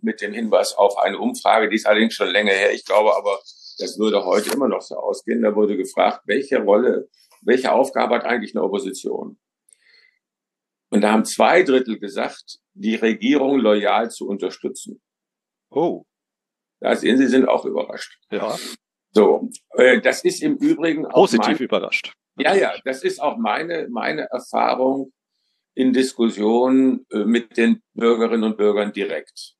mit 0.00 0.20
dem 0.20 0.32
Hinweis 0.32 0.74
auf 0.74 0.98
eine 0.98 1.18
Umfrage, 1.18 1.68
die 1.68 1.76
ist 1.76 1.86
allerdings 1.86 2.14
schon 2.14 2.28
länger 2.28 2.52
her. 2.52 2.72
Ich 2.72 2.84
glaube 2.84 3.16
aber, 3.16 3.38
das 3.78 3.98
würde 3.98 4.24
heute 4.24 4.52
immer 4.52 4.68
noch 4.68 4.82
so 4.82 4.96
ausgehen. 4.96 5.42
Da 5.42 5.54
wurde 5.54 5.76
gefragt, 5.76 6.22
welche 6.26 6.58
Rolle, 6.58 7.08
welche 7.42 7.72
Aufgabe 7.72 8.16
hat 8.16 8.24
eigentlich 8.24 8.54
eine 8.54 8.64
Opposition? 8.64 9.38
Und 10.90 11.00
da 11.00 11.12
haben 11.12 11.24
zwei 11.24 11.62
Drittel 11.62 11.98
gesagt, 11.98 12.58
die 12.74 12.94
Regierung 12.94 13.58
loyal 13.58 14.10
zu 14.10 14.28
unterstützen. 14.28 15.02
Oh. 15.70 16.04
Da 16.80 16.94
sehen 16.94 17.18
Sie, 17.18 17.26
sind 17.26 17.48
auch 17.48 17.64
überrascht. 17.64 18.18
Ja. 18.30 18.56
So, 19.12 19.48
äh, 19.70 20.00
das 20.00 20.24
ist 20.24 20.42
im 20.42 20.56
Übrigen 20.56 21.06
auch 21.06 21.14
positiv 21.14 21.58
mein, 21.58 21.64
überrascht. 21.64 22.12
Ja, 22.38 22.54
ja, 22.54 22.74
das 22.84 23.02
ist 23.02 23.20
auch 23.20 23.38
meine 23.38 23.88
meine 23.88 24.28
Erfahrung 24.30 25.12
in 25.74 25.92
Diskussionen 25.92 27.06
äh, 27.10 27.24
mit 27.24 27.56
den 27.56 27.82
Bürgerinnen 27.94 28.44
und 28.44 28.56
Bürgern 28.58 28.92
direkt. 28.92 29.55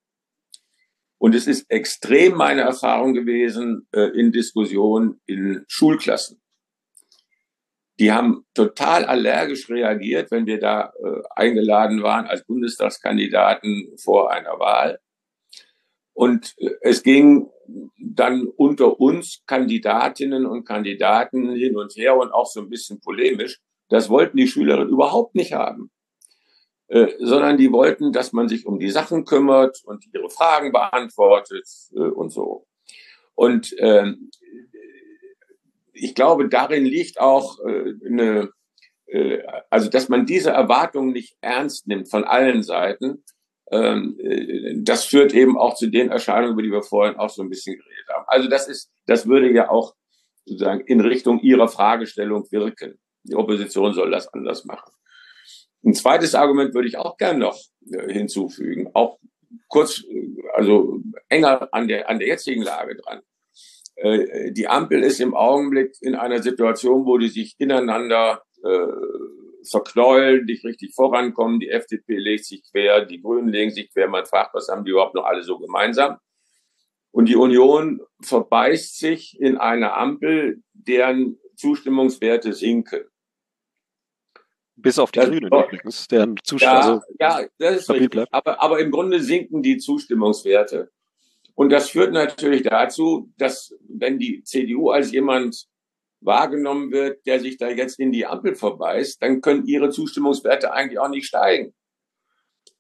Und 1.18 1.34
es 1.34 1.46
ist 1.46 1.70
extrem 1.70 2.34
meine 2.34 2.62
Erfahrung 2.62 3.14
gewesen 3.14 3.88
äh, 3.92 4.10
in 4.18 4.32
Diskussionen 4.32 5.20
in 5.26 5.64
Schulklassen. 5.66 6.40
Die 7.98 8.12
haben 8.12 8.44
total 8.52 9.06
allergisch 9.06 9.70
reagiert, 9.70 10.30
wenn 10.30 10.46
wir 10.46 10.60
da 10.60 10.92
äh, 11.02 11.22
eingeladen 11.34 12.02
waren 12.02 12.26
als 12.26 12.44
Bundestagskandidaten 12.44 13.96
vor 13.96 14.30
einer 14.30 14.58
Wahl. 14.58 15.00
Und 16.12 16.54
äh, 16.58 16.70
es 16.82 17.02
ging 17.02 17.48
dann 17.98 18.46
unter 18.56 19.00
uns 19.00 19.42
Kandidatinnen 19.46 20.46
und 20.46 20.64
Kandidaten 20.64 21.52
hin 21.52 21.76
und 21.76 21.96
her 21.96 22.16
und 22.16 22.32
auch 22.32 22.46
so 22.46 22.60
ein 22.60 22.68
bisschen 22.68 23.00
polemisch. 23.00 23.60
Das 23.88 24.08
wollten 24.08 24.36
die 24.36 24.48
Schülerinnen 24.48 24.90
überhaupt 24.90 25.34
nicht 25.34 25.52
haben. 25.52 25.90
Äh, 26.89 27.14
sondern 27.18 27.57
die 27.57 27.72
wollten, 27.72 28.12
dass 28.12 28.32
man 28.32 28.49
sich 28.49 28.64
um 28.64 28.78
die 28.78 28.91
Sachen 28.91 29.24
kümmert 29.24 29.82
und 29.84 30.05
ihre 30.14 30.30
Fragen 30.30 30.70
beantwortet 30.70 31.66
äh, 31.93 32.01
und 32.01 32.30
so. 32.30 32.66
Und 33.34 33.74
ähm, 33.78 34.30
ich 35.93 36.14
glaube, 36.14 36.49
darin 36.49 36.84
liegt 36.84 37.20
auch 37.20 37.59
äh, 37.66 37.95
eine, 38.07 38.51
äh, 39.07 39.43
also 39.68 39.91
dass 39.91 40.09
man 40.09 40.26
diese 40.26 40.51
Erwartungen 40.51 41.12
nicht 41.12 41.37
ernst 41.41 41.89
nimmt 41.89 42.09
von 42.09 42.22
allen 42.22 42.62
Seiten. 42.62 43.24
Ähm, 43.72 44.16
äh, 44.20 44.74
das 44.78 45.07
führt 45.07 45.34
eben 45.34 45.59
auch 45.59 45.74
zu 45.74 45.89
den 45.89 46.11
Erscheinungen, 46.11 46.53
über 46.53 46.62
die 46.62 46.70
wir 46.70 46.82
vorhin 46.82 47.16
auch 47.16 47.30
so 47.30 47.43
ein 47.43 47.49
bisschen 47.49 47.76
geredet 47.76 48.09
haben. 48.14 48.24
Also 48.28 48.49
das 48.49 48.68
ist, 48.68 48.93
das 49.07 49.26
würde 49.26 49.51
ja 49.51 49.70
auch 49.70 49.97
sozusagen 50.45 50.82
in 50.87 51.01
Richtung 51.01 51.41
Ihrer 51.41 51.66
Fragestellung 51.66 52.47
wirken. 52.53 53.01
Die 53.24 53.34
Opposition 53.34 53.93
soll 53.93 54.12
das 54.12 54.28
anders 54.28 54.64
machen. 54.64 54.93
Ein 55.87 55.95
zweites 55.95 56.34
Argument 56.34 56.74
würde 56.74 56.89
ich 56.89 56.99
auch 56.99 57.16
gern 57.16 57.39
noch 57.39 57.57
äh, 57.93 58.12
hinzufügen, 58.12 58.91
auch 58.93 59.20
kurz, 59.68 60.03
also 60.53 61.01
enger 61.28 61.68
an 61.72 61.87
der, 61.87 62.11
an 62.11 62.18
der 62.18 62.26
jetzigen 62.26 62.62
Lage 62.62 62.97
dran. 62.97 63.20
Äh, 63.95 64.51
die 64.51 64.66
Ampel 64.66 65.05
ist 65.05 65.20
im 65.20 65.37
Augenblick 65.37 65.95
in 66.01 66.16
einer 66.16 66.43
Situation, 66.43 67.07
wo 67.07 67.18
die 67.18 67.28
sich 67.28 67.55
ineinander 67.59 68.43
äh, 68.64 68.87
verknäulen, 69.70 70.45
nicht 70.45 70.64
richtig 70.64 70.93
vorankommen. 70.93 71.61
Die 71.61 71.70
FDP 71.70 72.16
legt 72.16 72.47
sich 72.47 72.64
quer, 72.68 73.05
die 73.05 73.20
Grünen 73.20 73.49
legen 73.49 73.70
sich 73.70 73.93
quer. 73.93 74.09
Man 74.09 74.26
fragt, 74.26 74.55
was 74.55 74.66
haben 74.68 74.84
die 74.84 74.91
überhaupt 74.91 75.14
noch 75.14 75.24
alle 75.24 75.45
so 75.45 75.57
gemeinsam? 75.57 76.18
Und 77.12 77.28
die 77.28 77.37
Union 77.37 78.01
verbeißt 78.22 78.99
sich 78.99 79.41
in 79.41 79.57
eine 79.57 79.95
Ampel, 79.95 80.62
deren 80.72 81.39
Zustimmungswerte 81.55 82.53
sinken. 82.53 83.05
Bis 84.77 84.99
auf 84.99 85.11
die 85.11 85.20
das 85.20 85.29
Grünen 85.29 85.47
übrigens, 85.47 86.07
deren 86.09 86.37
Zustimmung 86.45 86.74
ja, 86.74 86.81
also 86.81 87.01
ja, 87.18 87.47
das 87.59 87.77
ist 87.77 87.91
richtig. 87.91 88.11
Bleibt. 88.11 88.33
Aber, 88.33 88.62
aber 88.62 88.79
im 88.79 88.91
Grunde 88.91 89.20
sinken 89.20 89.62
die 89.62 89.79
Zustimmungswerte. 89.79 90.91
Und 91.55 91.70
das 91.70 91.89
führt 91.89 92.12
natürlich 92.12 92.62
dazu, 92.62 93.33
dass 93.39 93.74
wenn 93.89 94.18
die 94.18 94.43
CDU 94.43 94.91
als 94.91 95.11
jemand 95.12 95.66
wahrgenommen 96.20 96.93
wird, 96.93 97.24
der 97.27 97.41
sich 97.41 97.57
da 97.57 97.70
jetzt 97.70 97.99
in 97.99 98.12
die 98.12 98.27
Ampel 98.27 98.55
verbeißt, 98.55 99.22
dann 99.22 99.41
können 99.41 99.66
ihre 99.66 99.91
Zustimmungswerte 99.91 100.72
eigentlich 100.72 100.99
auch 100.99 101.09
nicht 101.09 101.27
steigen, 101.27 101.74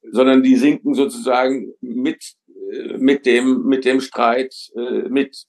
sondern 0.02 0.42
die 0.42 0.56
sinken 0.56 0.94
sozusagen 0.94 1.72
mit, 1.80 2.34
äh, 2.70 2.98
mit 2.98 3.24
dem, 3.24 3.64
mit 3.64 3.84
dem 3.84 4.00
Streit 4.00 4.54
äh, 4.76 5.08
mit. 5.08 5.44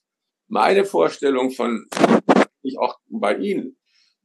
Meine 0.50 0.86
Vorstellung 0.86 1.50
von, 1.50 1.86
ich 2.62 2.78
auch 2.78 2.98
bei 3.06 3.36
Ihnen, 3.36 3.77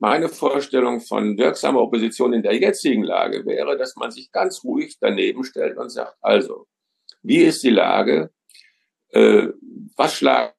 meine 0.03 0.29
Vorstellung 0.29 0.99
von 1.01 1.37
wirksamer 1.37 1.81
Opposition 1.81 2.33
in 2.33 2.43
der 2.43 2.55
jetzigen 2.55 3.03
Lage 3.03 3.45
wäre, 3.45 3.77
dass 3.77 3.95
man 3.95 4.11
sich 4.11 4.31
ganz 4.31 4.63
ruhig 4.63 4.97
daneben 4.99 5.43
stellt 5.43 5.77
und 5.77 5.89
sagt, 5.89 6.15
also, 6.21 6.67
wie 7.21 7.43
ist 7.49 7.63
die 7.63 7.69
Lage? 7.69 8.31
äh, 9.13 9.49
was 9.95 10.15
schlagen 10.15 10.53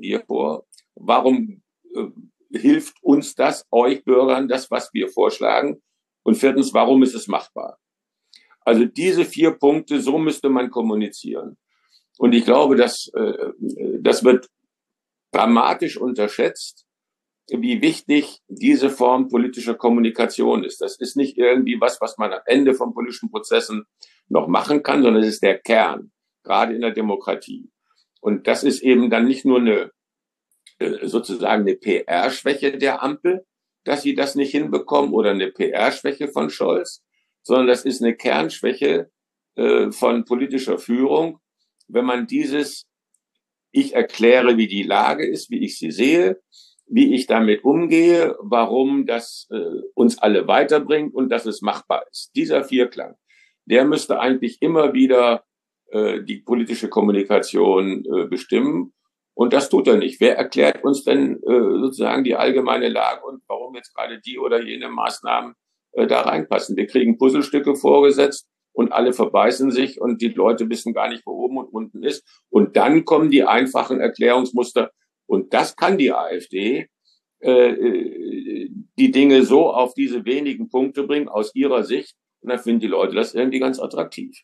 wir 0.00 0.20
vor? 0.20 0.66
Warum 0.94 1.62
äh, 1.94 2.58
hilft 2.58 3.02
uns 3.02 3.34
das, 3.34 3.64
euch 3.70 4.04
Bürgern, 4.04 4.48
das, 4.48 4.70
was 4.70 4.92
wir 4.92 5.08
vorschlagen? 5.08 5.80
Und 6.22 6.34
viertens, 6.34 6.74
warum 6.74 7.02
ist 7.02 7.14
es 7.14 7.28
machbar? 7.28 7.78
Also 8.62 8.84
diese 8.84 9.24
vier 9.24 9.52
Punkte, 9.52 10.00
so 10.00 10.18
müsste 10.18 10.50
man 10.50 10.70
kommunizieren. 10.70 11.56
Und 12.18 12.34
ich 12.34 12.44
glaube, 12.44 12.76
dass 12.76 13.10
äh, 13.14 13.52
das 14.00 14.22
wird 14.22 14.48
dramatisch 15.32 15.96
unterschätzt, 15.96 16.84
wie 17.52 17.82
wichtig 17.82 18.40
diese 18.48 18.90
Form 18.90 19.28
politischer 19.28 19.74
Kommunikation 19.74 20.64
ist. 20.64 20.80
Das 20.80 20.96
ist 20.96 21.16
nicht 21.16 21.36
irgendwie 21.36 21.80
was, 21.80 22.00
was 22.00 22.18
man 22.18 22.32
am 22.32 22.40
Ende 22.46 22.74
von 22.74 22.94
politischen 22.94 23.30
Prozessen 23.30 23.84
noch 24.28 24.48
machen 24.48 24.82
kann, 24.82 25.02
sondern 25.02 25.22
es 25.22 25.34
ist 25.34 25.42
der 25.42 25.58
Kern, 25.58 26.12
gerade 26.44 26.74
in 26.74 26.80
der 26.80 26.92
Demokratie. 26.92 27.70
Und 28.20 28.46
das 28.46 28.64
ist 28.64 28.82
eben 28.82 29.10
dann 29.10 29.26
nicht 29.26 29.44
nur 29.44 29.58
eine 29.58 29.90
äh, 30.78 31.06
sozusagen 31.06 31.62
eine 31.62 31.76
PR-Schwäche 31.76 32.78
der 32.78 33.02
Ampel, 33.02 33.44
dass 33.84 34.02
sie 34.02 34.14
das 34.14 34.34
nicht 34.34 34.50
hinbekommen 34.50 35.12
oder 35.12 35.30
eine 35.30 35.50
PR-Schwäche 35.50 36.28
von 36.28 36.50
Scholz, 36.50 37.02
sondern 37.42 37.66
das 37.66 37.84
ist 37.84 38.02
eine 38.02 38.16
Kernschwäche 38.16 39.10
äh, 39.56 39.90
von 39.92 40.24
politischer 40.24 40.78
Führung, 40.78 41.38
wenn 41.88 42.04
man 42.04 42.26
dieses 42.26 42.86
ich 43.72 43.94
erkläre, 43.94 44.56
wie 44.56 44.66
die 44.66 44.82
Lage 44.82 45.26
ist, 45.26 45.50
wie 45.50 45.64
ich 45.64 45.78
sie 45.78 45.92
sehe, 45.92 46.40
wie 46.90 47.14
ich 47.14 47.26
damit 47.26 47.64
umgehe, 47.64 48.36
warum 48.40 49.06
das 49.06 49.46
äh, 49.50 49.80
uns 49.94 50.18
alle 50.18 50.48
weiterbringt 50.48 51.14
und 51.14 51.28
dass 51.30 51.46
es 51.46 51.62
machbar 51.62 52.04
ist. 52.10 52.32
Dieser 52.34 52.64
Vierklang, 52.64 53.14
der 53.64 53.84
müsste 53.84 54.18
eigentlich 54.18 54.60
immer 54.60 54.92
wieder 54.92 55.44
äh, 55.90 56.22
die 56.22 56.38
politische 56.38 56.88
Kommunikation 56.88 58.04
äh, 58.04 58.26
bestimmen. 58.26 58.92
Und 59.34 59.52
das 59.52 59.70
tut 59.70 59.86
er 59.86 59.96
nicht. 59.96 60.20
Wer 60.20 60.36
erklärt 60.36 60.84
uns 60.84 61.04
denn 61.04 61.36
äh, 61.36 61.78
sozusagen 61.80 62.24
die 62.24 62.34
allgemeine 62.34 62.88
Lage 62.88 63.24
und 63.24 63.42
warum 63.46 63.74
jetzt 63.76 63.94
gerade 63.94 64.20
die 64.20 64.38
oder 64.38 64.62
jene 64.62 64.88
Maßnahmen 64.88 65.54
äh, 65.92 66.06
da 66.08 66.22
reinpassen? 66.22 66.76
Wir 66.76 66.86
kriegen 66.86 67.18
Puzzlestücke 67.18 67.76
vorgesetzt 67.76 68.48
und 68.72 68.92
alle 68.92 69.12
verbeißen 69.12 69.70
sich 69.70 70.00
und 70.00 70.20
die 70.20 70.28
Leute 70.28 70.68
wissen 70.68 70.92
gar 70.92 71.08
nicht, 71.08 71.24
wo 71.24 71.32
oben 71.32 71.58
und 71.58 71.72
unten 71.72 72.02
ist. 72.02 72.24
Und 72.50 72.76
dann 72.76 73.04
kommen 73.04 73.30
die 73.30 73.44
einfachen 73.44 74.00
Erklärungsmuster. 74.00 74.90
Und 75.30 75.54
das 75.54 75.76
kann 75.76 75.96
die 75.96 76.12
AfD, 76.12 76.88
äh, 77.38 77.50
äh, 77.50 78.68
die 78.98 79.10
Dinge 79.12 79.44
so 79.44 79.70
auf 79.70 79.94
diese 79.94 80.24
wenigen 80.24 80.68
Punkte 80.68 81.04
bringen 81.04 81.28
aus 81.28 81.54
ihrer 81.54 81.84
Sicht. 81.84 82.16
Und 82.40 82.50
dann 82.50 82.58
finden 82.58 82.80
die 82.80 82.88
Leute 82.88 83.14
das 83.14 83.32
irgendwie 83.32 83.60
ganz 83.60 83.78
attraktiv. 83.78 84.36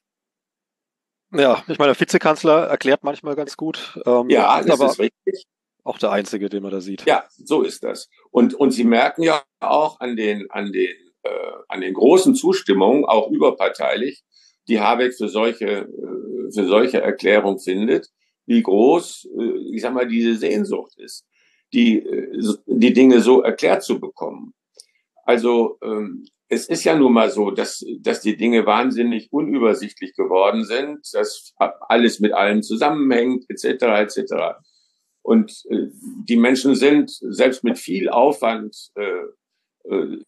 Ja, 1.33 1.65
ich 1.67 1.79
meine, 1.81 1.93
der 1.93 2.01
Vizekanzler 2.01 2.69
erklärt 2.69 3.03
manchmal 3.03 3.35
ganz 3.35 3.57
gut. 3.57 4.01
Ähm, 4.07 4.31
ja, 4.31 4.63
das 4.63 4.81
ist 4.81 5.01
richtig. 5.01 5.47
Auch 5.83 5.99
der 5.99 6.13
einzige, 6.13 6.49
den 6.49 6.63
man 6.63 6.71
da 6.71 6.81
sieht. 6.81 7.05
Ja, 7.05 7.25
so 7.31 7.63
ist 7.63 7.83
das. 7.83 8.09
Und, 8.31 8.55
und 8.55 8.71
Sie 8.71 8.85
merken 8.85 9.25
ja 9.25 9.43
auch 9.59 9.99
an 9.99 10.15
den, 10.15 10.49
an 10.53 10.71
den, 10.71 10.95
äh, 11.25 11.53
an 11.67 11.81
den 11.81 11.95
großen 11.95 12.37
Zustimmungen, 12.37 13.05
auch 13.05 13.29
überparteilich, 13.33 14.23
die 14.69 14.81
Habeck 14.81 15.15
für 15.15 15.29
solche, 15.29 15.67
äh, 15.67 16.53
für 16.55 16.69
solche 16.69 17.01
Erklärungen 17.01 17.59
findet, 17.59 18.09
wie 18.47 18.63
groß, 18.63 19.29
äh, 19.39 19.75
ich 19.75 19.83
sag 19.83 19.93
mal, 19.93 20.07
diese 20.09 20.35
Sehnsucht 20.37 20.95
ist, 20.99 21.27
die, 21.73 21.99
äh, 21.99 22.55
die 22.67 22.93
Dinge 22.93 23.21
so 23.21 23.43
erklärt 23.43 23.83
zu 23.83 24.01
bekommen. 24.01 24.55
Also 25.25 25.79
ähm, 25.83 26.25
es 26.49 26.69
ist 26.69 26.85
ja 26.85 26.97
nun 26.97 27.13
mal 27.13 27.31
so, 27.31 27.51
dass, 27.51 27.85
dass 28.01 28.21
die 28.21 28.37
Dinge 28.37 28.65
wahnsinnig 28.65 29.33
unübersichtlich 29.33 30.15
geworden 30.15 30.65
sind, 30.65 31.01
dass 31.13 31.53
alles 31.57 32.21
mit 32.21 32.33
allem 32.33 32.63
zusammenhängt, 32.63 33.45
etc., 33.49 33.65
etc. 33.83 34.35
Und 35.23 35.65
äh, 35.69 35.89
die 36.29 36.37
Menschen 36.37 36.77
sind 36.77 37.11
selbst 37.11 37.65
mit 37.65 37.79
viel 37.79 38.09
Aufwand 38.09 38.93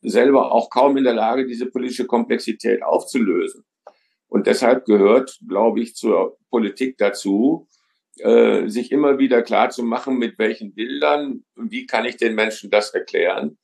selber 0.03 0.53
auch 0.53 0.71
kaum 0.71 0.97
in 0.99 1.03
der 1.03 1.14
Lage, 1.14 1.45
diese 1.45 1.66
politische 1.66 2.07
Komplexität 2.07 2.81
aufzulösen. 2.85 3.64
Und 4.29 4.47
deshalb 4.47 4.85
gehört, 4.85 5.37
glaube 5.49 5.81
ich, 5.81 5.97
zur 5.97 6.39
Politik 6.49 6.97
dazu, 6.97 7.66
äh, 8.21 8.69
sich 8.69 8.93
immer 8.93 9.19
wieder 9.19 9.43
klar 9.43 9.71
zu 9.71 9.83
machen, 9.83 10.19
mit 10.19 10.39
welchen 10.39 10.75
Bildern, 10.75 11.45
wie 11.57 11.87
kann 11.87 12.05
ich 12.05 12.16
den 12.16 12.35
Menschen 12.35 12.71
das 12.71 12.91
erklären. 12.91 13.59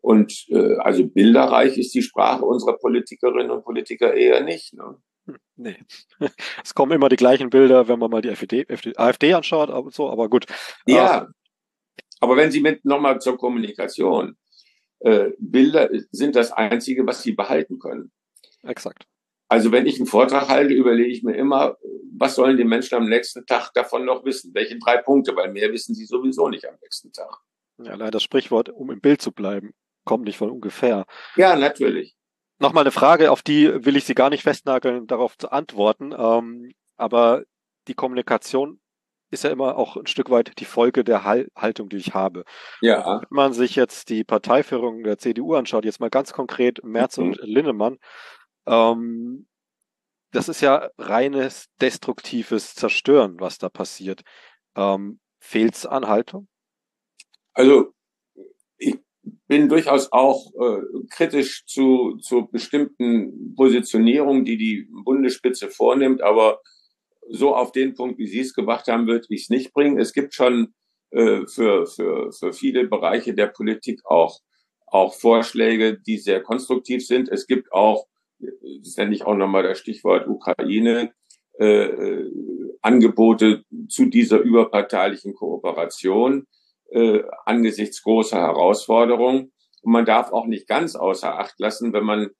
Und 0.00 0.46
äh, 0.48 0.76
also 0.78 1.06
bilderreich 1.06 1.76
ist 1.76 1.94
die 1.94 2.02
Sprache 2.02 2.44
unserer 2.44 2.78
Politikerinnen 2.78 3.50
und 3.50 3.64
Politiker 3.64 4.14
eher 4.14 4.42
nicht. 4.42 4.72
Ne? 4.74 4.96
Nee. 5.56 5.76
Es 6.64 6.74
kommen 6.74 6.92
immer 6.92 7.08
die 7.08 7.16
gleichen 7.16 7.50
Bilder, 7.50 7.88
wenn 7.88 7.98
man 7.98 8.10
mal 8.10 8.22
die 8.22 8.30
FD, 8.30 8.66
FD, 8.68 8.96
AfD 8.96 9.34
anschaut, 9.34 9.70
aber 9.70 9.90
so, 9.90 10.10
aber 10.10 10.28
gut. 10.28 10.46
Ja, 10.86 11.28
aber 12.20 12.36
wenn 12.36 12.50
Sie 12.50 12.60
mit 12.60 12.84
nochmal 12.84 13.20
zur 13.20 13.36
Kommunikation, 13.36 14.36
äh, 15.00 15.30
Bilder 15.38 15.90
sind 16.10 16.36
das 16.36 16.52
Einzige, 16.52 17.06
was 17.06 17.22
Sie 17.22 17.32
behalten 17.32 17.78
können. 17.78 18.12
Exakt. 18.62 19.06
Also 19.50 19.72
wenn 19.72 19.84
ich 19.84 19.96
einen 19.96 20.06
Vortrag 20.06 20.48
halte, 20.48 20.72
überlege 20.72 21.10
ich 21.10 21.24
mir 21.24 21.34
immer, 21.34 21.76
was 22.16 22.36
sollen 22.36 22.56
die 22.56 22.64
Menschen 22.64 22.94
am 22.94 23.08
nächsten 23.08 23.44
Tag 23.46 23.72
davon 23.74 24.04
noch 24.04 24.24
wissen? 24.24 24.54
Welche 24.54 24.78
drei 24.78 24.98
Punkte? 24.98 25.34
Weil 25.34 25.50
mehr 25.50 25.72
wissen 25.72 25.92
sie 25.92 26.04
sowieso 26.04 26.48
nicht 26.48 26.68
am 26.68 26.76
nächsten 26.80 27.12
Tag. 27.12 27.36
Ja, 27.78 27.94
leider 27.94 28.12
das 28.12 28.22
Sprichwort, 28.22 28.68
um 28.68 28.92
im 28.92 29.00
Bild 29.00 29.20
zu 29.20 29.32
bleiben, 29.32 29.72
kommt 30.04 30.24
nicht 30.24 30.36
von 30.36 30.50
ungefähr. 30.50 31.04
Ja, 31.34 31.56
natürlich. 31.56 32.14
Nochmal 32.60 32.84
eine 32.84 32.92
Frage, 32.92 33.32
auf 33.32 33.42
die 33.42 33.84
will 33.84 33.96
ich 33.96 34.04
Sie 34.04 34.14
gar 34.14 34.30
nicht 34.30 34.44
festnageln, 34.44 35.08
darauf 35.08 35.36
zu 35.36 35.50
antworten. 35.50 36.14
Ähm, 36.16 36.72
aber 36.96 37.42
die 37.88 37.94
Kommunikation 37.94 38.78
ist 39.32 39.42
ja 39.42 39.50
immer 39.50 39.76
auch 39.76 39.96
ein 39.96 40.06
Stück 40.06 40.30
weit 40.30 40.60
die 40.60 40.64
Folge 40.64 41.02
der 41.02 41.24
Haltung, 41.24 41.88
die 41.88 41.96
ich 41.96 42.14
habe. 42.14 42.44
Ja. 42.82 43.20
Wenn 43.20 43.36
man 43.36 43.52
sich 43.52 43.74
jetzt 43.74 44.10
die 44.10 44.22
Parteiführung 44.22 45.02
der 45.02 45.18
CDU 45.18 45.54
anschaut, 45.54 45.84
jetzt 45.84 45.98
mal 45.98 46.10
ganz 46.10 46.32
konkret 46.32 46.84
Merz 46.84 47.16
mhm. 47.16 47.24
und 47.24 47.38
Linnemann, 47.42 47.98
ähm, 48.70 49.46
das 50.32 50.48
ist 50.48 50.60
ja 50.60 50.88
reines 50.96 51.66
destruktives 51.80 52.74
Zerstören, 52.74 53.40
was 53.40 53.58
da 53.58 53.68
passiert. 53.68 54.22
Ähm, 54.76 55.18
Fehlt 55.42 55.74
es 55.74 55.86
an 55.86 56.06
Haltung? 56.06 56.48
Also 57.54 57.92
ich 58.76 58.96
bin 59.48 59.68
durchaus 59.68 60.12
auch 60.12 60.52
äh, 60.54 60.82
kritisch 61.10 61.64
zu, 61.66 62.18
zu 62.18 62.48
bestimmten 62.52 63.54
Positionierungen, 63.56 64.44
die 64.44 64.58
die 64.58 64.88
Bundesspitze 65.04 65.68
vornimmt, 65.68 66.22
aber 66.22 66.60
so 67.30 67.54
auf 67.54 67.72
den 67.72 67.94
Punkt, 67.94 68.18
wie 68.18 68.26
Sie 68.26 68.40
es 68.40 68.54
gemacht 68.54 68.86
haben, 68.88 69.06
würde 69.06 69.26
ich 69.30 69.42
es 69.42 69.48
nicht 69.48 69.72
bringen. 69.72 69.98
Es 69.98 70.12
gibt 70.12 70.34
schon 70.34 70.74
äh, 71.10 71.46
für, 71.46 71.86
für, 71.86 72.32
für 72.32 72.52
viele 72.52 72.86
Bereiche 72.86 73.34
der 73.34 73.46
Politik 73.46 74.00
auch, 74.04 74.40
auch 74.86 75.14
Vorschläge, 75.14 75.98
die 75.98 76.18
sehr 76.18 76.42
konstruktiv 76.42 77.06
sind. 77.06 77.28
Es 77.28 77.46
gibt 77.46 77.72
auch 77.72 78.06
das 78.82 78.96
nenne 78.96 79.14
ich 79.14 79.24
auch 79.24 79.36
nochmal 79.36 79.62
das 79.62 79.78
Stichwort 79.78 80.26
Ukraine, 80.28 81.12
äh, 81.58 82.24
Angebote 82.82 83.64
zu 83.88 84.06
dieser 84.06 84.38
überparteilichen 84.38 85.34
Kooperation 85.34 86.46
äh, 86.90 87.22
angesichts 87.44 88.02
großer 88.02 88.38
Herausforderungen. 88.38 89.52
Und 89.82 89.92
man 89.92 90.04
darf 90.04 90.32
auch 90.32 90.46
nicht 90.46 90.66
ganz 90.66 90.96
außer 90.96 91.38
Acht 91.38 91.58
lassen, 91.58 91.92
wenn 91.92 92.04
man 92.04 92.30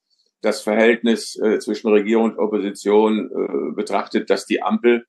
das 0.42 0.62
Verhältnis 0.62 1.38
äh, 1.38 1.58
zwischen 1.58 1.88
Regierung 1.88 2.32
und 2.32 2.38
Opposition 2.38 3.30
äh, 3.30 3.74
betrachtet, 3.74 4.30
dass 4.30 4.46
die 4.46 4.62
Ampel 4.62 5.04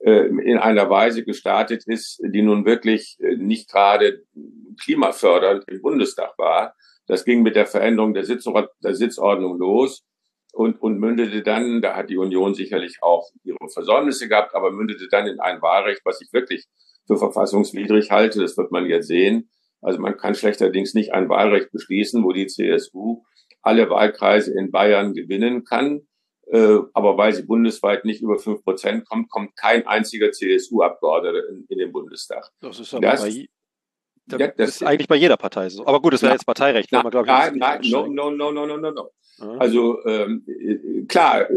äh, 0.00 0.26
in 0.26 0.58
einer 0.58 0.90
Weise 0.90 1.24
gestartet 1.24 1.84
ist, 1.86 2.20
die 2.22 2.42
nun 2.42 2.66
wirklich 2.66 3.16
äh, 3.20 3.36
nicht 3.36 3.70
gerade 3.70 4.22
klimafördernd 4.82 5.64
im 5.68 5.80
Bundestag 5.80 6.34
war. 6.36 6.74
Das 7.06 7.24
ging 7.24 7.42
mit 7.42 7.56
der 7.56 7.66
Veränderung 7.66 8.12
der, 8.12 8.24
Sitzord 8.24 8.70
der 8.82 8.94
Sitzordnung 8.94 9.58
los 9.58 10.04
und, 10.56 10.80
und 10.80 10.98
mündete 10.98 11.42
dann, 11.42 11.82
da 11.82 11.94
hat 11.94 12.10
die 12.10 12.16
Union 12.16 12.54
sicherlich 12.54 12.98
auch 13.02 13.30
ihre 13.44 13.58
Versäumnisse 13.72 14.28
gehabt, 14.28 14.54
aber 14.54 14.70
mündete 14.70 15.06
dann 15.10 15.26
in 15.26 15.38
ein 15.38 15.60
Wahlrecht, 15.60 16.00
was 16.04 16.20
ich 16.20 16.32
wirklich 16.32 16.66
für 17.06 17.16
verfassungswidrig 17.16 18.10
halte. 18.10 18.40
Das 18.40 18.56
wird 18.56 18.72
man 18.72 18.86
jetzt 18.86 19.08
sehen. 19.08 19.50
Also 19.82 20.00
man 20.00 20.16
kann 20.16 20.34
schlechterdings 20.34 20.94
nicht 20.94 21.12
ein 21.12 21.28
Wahlrecht 21.28 21.70
beschließen, 21.72 22.24
wo 22.24 22.32
die 22.32 22.46
CSU 22.46 23.22
alle 23.62 23.90
Wahlkreise 23.90 24.54
in 24.58 24.70
Bayern 24.70 25.12
gewinnen 25.12 25.64
kann. 25.64 26.06
Äh, 26.48 26.78
aber 26.94 27.18
weil 27.18 27.32
sie 27.32 27.42
bundesweit 27.42 28.04
nicht 28.04 28.22
über 28.22 28.38
fünf 28.38 28.62
Prozent 28.62 29.06
kommt, 29.08 29.28
kommt 29.30 29.56
kein 29.56 29.86
einziger 29.86 30.30
CSU-Abgeordneter 30.30 31.48
in, 31.50 31.66
in, 31.68 31.78
den 31.78 31.92
Bundestag. 31.92 32.48
Das 32.60 32.78
ist 32.78 32.94
aber 32.94 33.02
das, 33.02 33.22
bei, 33.22 33.46
das, 34.26 34.40
ja, 34.40 34.48
das 34.48 34.68
ist 34.70 34.82
eigentlich 34.82 35.08
bei 35.08 35.16
jeder 35.16 35.36
Partei 35.36 35.68
so. 35.68 35.86
Aber 35.86 36.00
gut, 36.00 36.12
das 36.12 36.22
wäre 36.22 36.32
jetzt 36.32 36.46
Parteirecht. 36.46 36.88
Na, 36.90 37.02
man, 37.02 37.12
ich, 37.12 37.26
nein, 37.26 37.56
nein, 37.56 37.80
no, 37.84 38.06
no, 38.06 38.30
no, 38.30 38.50
no, 38.50 38.66
no, 38.66 38.76
no, 38.76 38.90
no. 38.90 39.10
Also 39.58 40.04
ähm, 40.06 40.44
klar, 41.08 41.48
äh, 41.50 41.54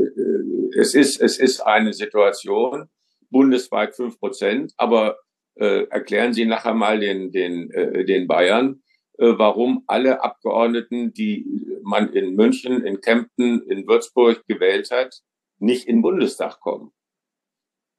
es 0.78 0.94
ist 0.94 1.22
es 1.22 1.40
ist 1.40 1.62
eine 1.62 1.94
Situation 1.94 2.90
bundesweit 3.30 3.96
fünf 3.96 4.20
Prozent, 4.20 4.74
aber 4.78 5.18
äh, 5.56 5.84
erklären 5.86 6.34
Sie 6.34 6.46
nachher 6.46 6.74
mal 6.74 7.00
den 7.00 7.32
den 7.32 7.72
äh, 7.72 8.06
den 8.06 8.28
Bayern, 8.28 8.82
äh, 9.18 9.34
warum 9.38 9.84
alle 9.88 10.22
Abgeordneten, 10.24 11.14
die 11.14 11.46
man 11.84 12.12
in 12.14 12.36
München, 12.36 12.84
in 12.84 13.02
Kempten, 13.02 13.62
in 13.64 13.88
Würzburg 13.88 14.46
gewählt 14.48 14.92
hat, 14.92 15.22
nicht 15.58 15.88
in 15.88 15.98
den 15.98 16.02
Bundestag 16.02 16.60
kommen. 16.60 16.92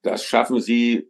Das 0.02 0.24
schaffen 0.24 0.60
Sie 0.60 0.96
äh, 0.96 1.08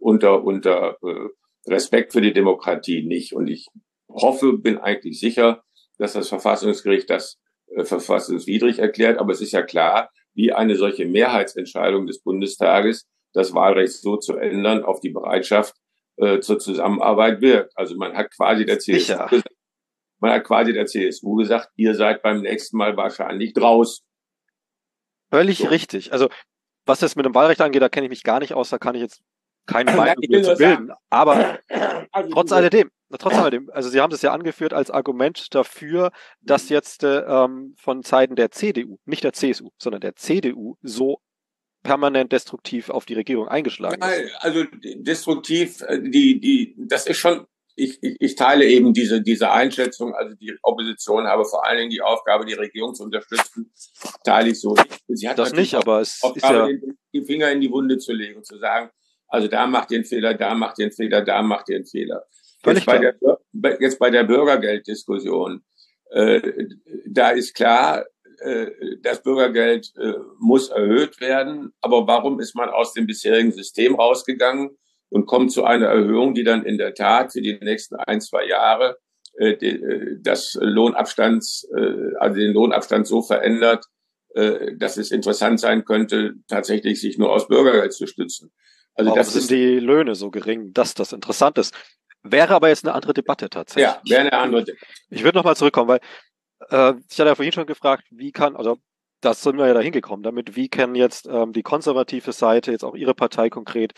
unter 0.00 0.44
unter 0.44 0.98
äh, 1.02 1.28
Respekt 1.66 2.12
für 2.12 2.20
die 2.20 2.32
Demokratie 2.32 3.06
nicht. 3.06 3.32
Und 3.32 3.48
ich 3.48 3.68
hoffe, 4.08 4.58
bin 4.58 4.78
eigentlich 4.78 5.20
sicher, 5.20 5.62
dass 5.98 6.12
das 6.12 6.28
Verfassungsgericht 6.28 7.10
das 7.10 7.38
äh, 7.74 7.84
verfassungswidrig 7.84 8.78
erklärt. 8.78 9.18
Aber 9.18 9.32
es 9.32 9.40
ist 9.40 9.52
ja 9.52 9.62
klar, 9.62 10.10
wie 10.34 10.52
eine 10.52 10.76
solche 10.76 11.06
Mehrheitsentscheidung 11.06 12.06
des 12.06 12.22
Bundestages 12.22 13.06
das 13.32 13.54
Wahlrecht 13.54 13.92
so 13.92 14.16
zu 14.16 14.36
ändern 14.36 14.84
auf 14.84 15.00
die 15.00 15.10
Bereitschaft 15.10 15.74
äh, 16.16 16.40
zur 16.40 16.58
Zusammenarbeit 16.58 17.40
wirkt. 17.40 17.72
Also 17.76 17.96
man 17.96 18.16
hat 18.16 18.30
quasi 18.34 18.64
der 18.64 18.78
CSU 18.78 19.28
gesagt, 19.28 19.44
man 20.20 20.32
hat 20.32 20.44
quasi 20.44 20.72
der 20.72 20.86
CSU 20.86 21.36
gesagt, 21.36 21.68
ihr 21.76 21.94
seid 21.94 22.22
beim 22.22 22.40
nächsten 22.40 22.76
Mal 22.76 22.96
wahrscheinlich 22.96 23.52
draußen. 23.52 24.04
Völlig 25.30 25.58
so. 25.58 25.68
richtig. 25.68 26.12
Also 26.12 26.28
was 26.86 27.00
das 27.00 27.16
mit 27.16 27.26
dem 27.26 27.34
Wahlrecht 27.34 27.60
angeht, 27.60 27.82
da 27.82 27.88
kenne 27.88 28.06
ich 28.06 28.10
mich 28.10 28.22
gar 28.22 28.40
nicht 28.40 28.54
aus, 28.54 28.70
da 28.70 28.78
kann 28.78 28.94
ich 28.94 29.02
jetzt 29.02 29.22
keine 29.68 29.92
Meinung 29.94 30.24
mehr 30.28 30.42
zu 30.42 30.56
bilden. 30.56 30.90
Aber 31.10 31.58
also 32.10 32.30
trotz 32.30 32.52
alledem, 32.52 32.90
trotz 33.18 33.34
alledem, 33.34 33.70
also 33.72 33.88
Sie 33.90 34.00
haben 34.00 34.10
das 34.10 34.22
ja 34.22 34.32
angeführt 34.32 34.72
als 34.72 34.90
Argument 34.90 35.54
dafür, 35.54 36.10
dass 36.40 36.70
jetzt 36.70 37.04
äh, 37.04 37.20
ähm, 37.20 37.74
von 37.78 38.02
Seiten 38.02 38.34
der 38.34 38.50
CDU, 38.50 38.98
nicht 39.04 39.22
der 39.22 39.34
CSU, 39.34 39.70
sondern 39.78 40.00
der 40.00 40.16
CDU 40.16 40.76
so 40.82 41.20
permanent 41.82 42.32
destruktiv 42.32 42.90
auf 42.90 43.04
die 43.04 43.14
Regierung 43.14 43.46
eingeschlagen 43.46 44.02
ist. 44.02 44.34
Also 44.40 44.64
destruktiv, 44.96 45.82
äh, 45.82 46.00
die, 46.00 46.40
die, 46.40 46.74
das 46.78 47.06
ist 47.06 47.18
schon, 47.18 47.46
ich, 47.76 48.02
ich, 48.02 48.16
ich 48.18 48.34
teile 48.34 48.64
eben 48.64 48.92
diese, 48.92 49.22
diese 49.22 49.52
Einschätzung, 49.52 50.14
also 50.14 50.34
die 50.34 50.56
Opposition 50.62 51.26
habe 51.26 51.44
vor 51.44 51.64
allen 51.64 51.78
Dingen 51.78 51.90
die 51.90 52.02
Aufgabe, 52.02 52.44
die 52.44 52.54
Regierung 52.54 52.94
zu 52.94 53.04
unterstützen, 53.04 53.70
teile 54.24 54.50
ich 54.50 54.60
so. 54.60 54.74
Sie 55.06 55.28
hat 55.28 55.38
das 55.38 55.52
nicht, 55.52 55.74
aber 55.74 56.00
es 56.00 56.20
Aufgabe, 56.22 56.72
ist 56.72 56.82
ja 56.82 56.92
die 57.12 57.24
Finger 57.24 57.52
in 57.52 57.60
die 57.60 57.70
Wunde 57.70 57.98
zu 57.98 58.12
legen 58.12 58.38
und 58.38 58.46
zu 58.46 58.58
sagen, 58.58 58.90
also 59.28 59.48
da 59.48 59.66
macht 59.66 59.90
ihr 59.90 59.98
einen 59.98 60.04
Fehler, 60.04 60.34
da 60.34 60.54
macht 60.54 60.78
ihr 60.78 60.86
einen 60.86 60.92
Fehler, 60.92 61.22
da 61.22 61.42
macht 61.42 61.68
ihr 61.68 61.76
einen 61.76 61.86
Fehler. 61.86 62.24
Jetzt 62.64 62.86
bei, 62.86 62.98
der, 62.98 63.14
jetzt 63.80 63.98
bei 63.98 64.10
der 64.10 64.24
Bürgergelddiskussion, 64.24 65.62
äh, 66.10 66.40
da 67.06 67.30
ist 67.30 67.54
klar, 67.54 68.04
äh, 68.40 68.70
das 69.02 69.22
Bürgergeld 69.22 69.92
äh, 69.98 70.14
muss 70.38 70.70
erhöht 70.70 71.20
werden. 71.20 71.72
Aber 71.80 72.06
warum 72.06 72.40
ist 72.40 72.54
man 72.54 72.68
aus 72.68 72.92
dem 72.92 73.06
bisherigen 73.06 73.52
System 73.52 73.96
rausgegangen 73.96 74.70
und 75.10 75.26
kommt 75.26 75.52
zu 75.52 75.64
einer 75.64 75.86
Erhöhung, 75.86 76.34
die 76.34 76.44
dann 76.44 76.64
in 76.64 76.78
der 76.78 76.94
Tat 76.94 77.32
für 77.32 77.40
die 77.40 77.58
nächsten 77.60 77.96
ein, 77.96 78.20
zwei 78.20 78.46
Jahre 78.46 78.98
äh, 79.38 79.56
das 80.20 80.56
Lohnabstands, 80.60 81.68
also 82.18 82.36
den 82.36 82.52
Lohnabstand 82.52 83.06
so 83.06 83.22
verändert, 83.22 83.84
dass 84.76 84.98
es 84.98 85.10
interessant 85.10 85.58
sein 85.58 85.84
könnte, 85.84 86.34
tatsächlich 86.48 87.00
sich 87.00 87.18
nur 87.18 87.32
aus 87.32 87.48
Bürgergeld 87.48 87.92
zu 87.92 88.06
stützen. 88.06 88.52
Also 88.98 89.10
Warum 89.10 89.18
das 89.18 89.32
sind 89.32 89.50
die 89.50 89.78
Löhne 89.78 90.16
so 90.16 90.30
gering, 90.30 90.72
dass 90.72 90.92
das 90.94 91.12
interessant 91.12 91.56
ist. 91.56 91.72
Wäre 92.22 92.54
aber 92.54 92.68
jetzt 92.68 92.84
eine 92.84 92.94
andere 92.94 93.14
Debatte 93.14 93.48
tatsächlich. 93.48 93.84
Ja, 93.84 94.00
wäre 94.04 94.20
eine 94.22 94.32
andere 94.32 94.64
Debatte. 94.64 94.84
Ich 95.08 95.22
würde 95.22 95.38
nochmal 95.38 95.56
zurückkommen, 95.56 95.88
weil 95.88 96.00
äh, 96.70 96.94
ich 97.08 97.18
hatte 97.18 97.28
ja 97.28 97.34
vorhin 97.36 97.52
schon 97.52 97.66
gefragt, 97.66 98.04
wie 98.10 98.32
kann, 98.32 98.56
also 98.56 98.78
das 99.20 99.42
sind 99.42 99.56
wir 99.56 99.68
ja 99.68 99.74
da 99.74 99.80
hingekommen 99.80 100.24
damit, 100.24 100.56
wie 100.56 100.68
kann 100.68 100.96
jetzt 100.96 101.28
ähm, 101.30 101.52
die 101.52 101.62
konservative 101.62 102.32
Seite, 102.32 102.72
jetzt 102.72 102.84
auch 102.84 102.96
Ihre 102.96 103.14
Partei 103.14 103.50
konkret, 103.50 103.92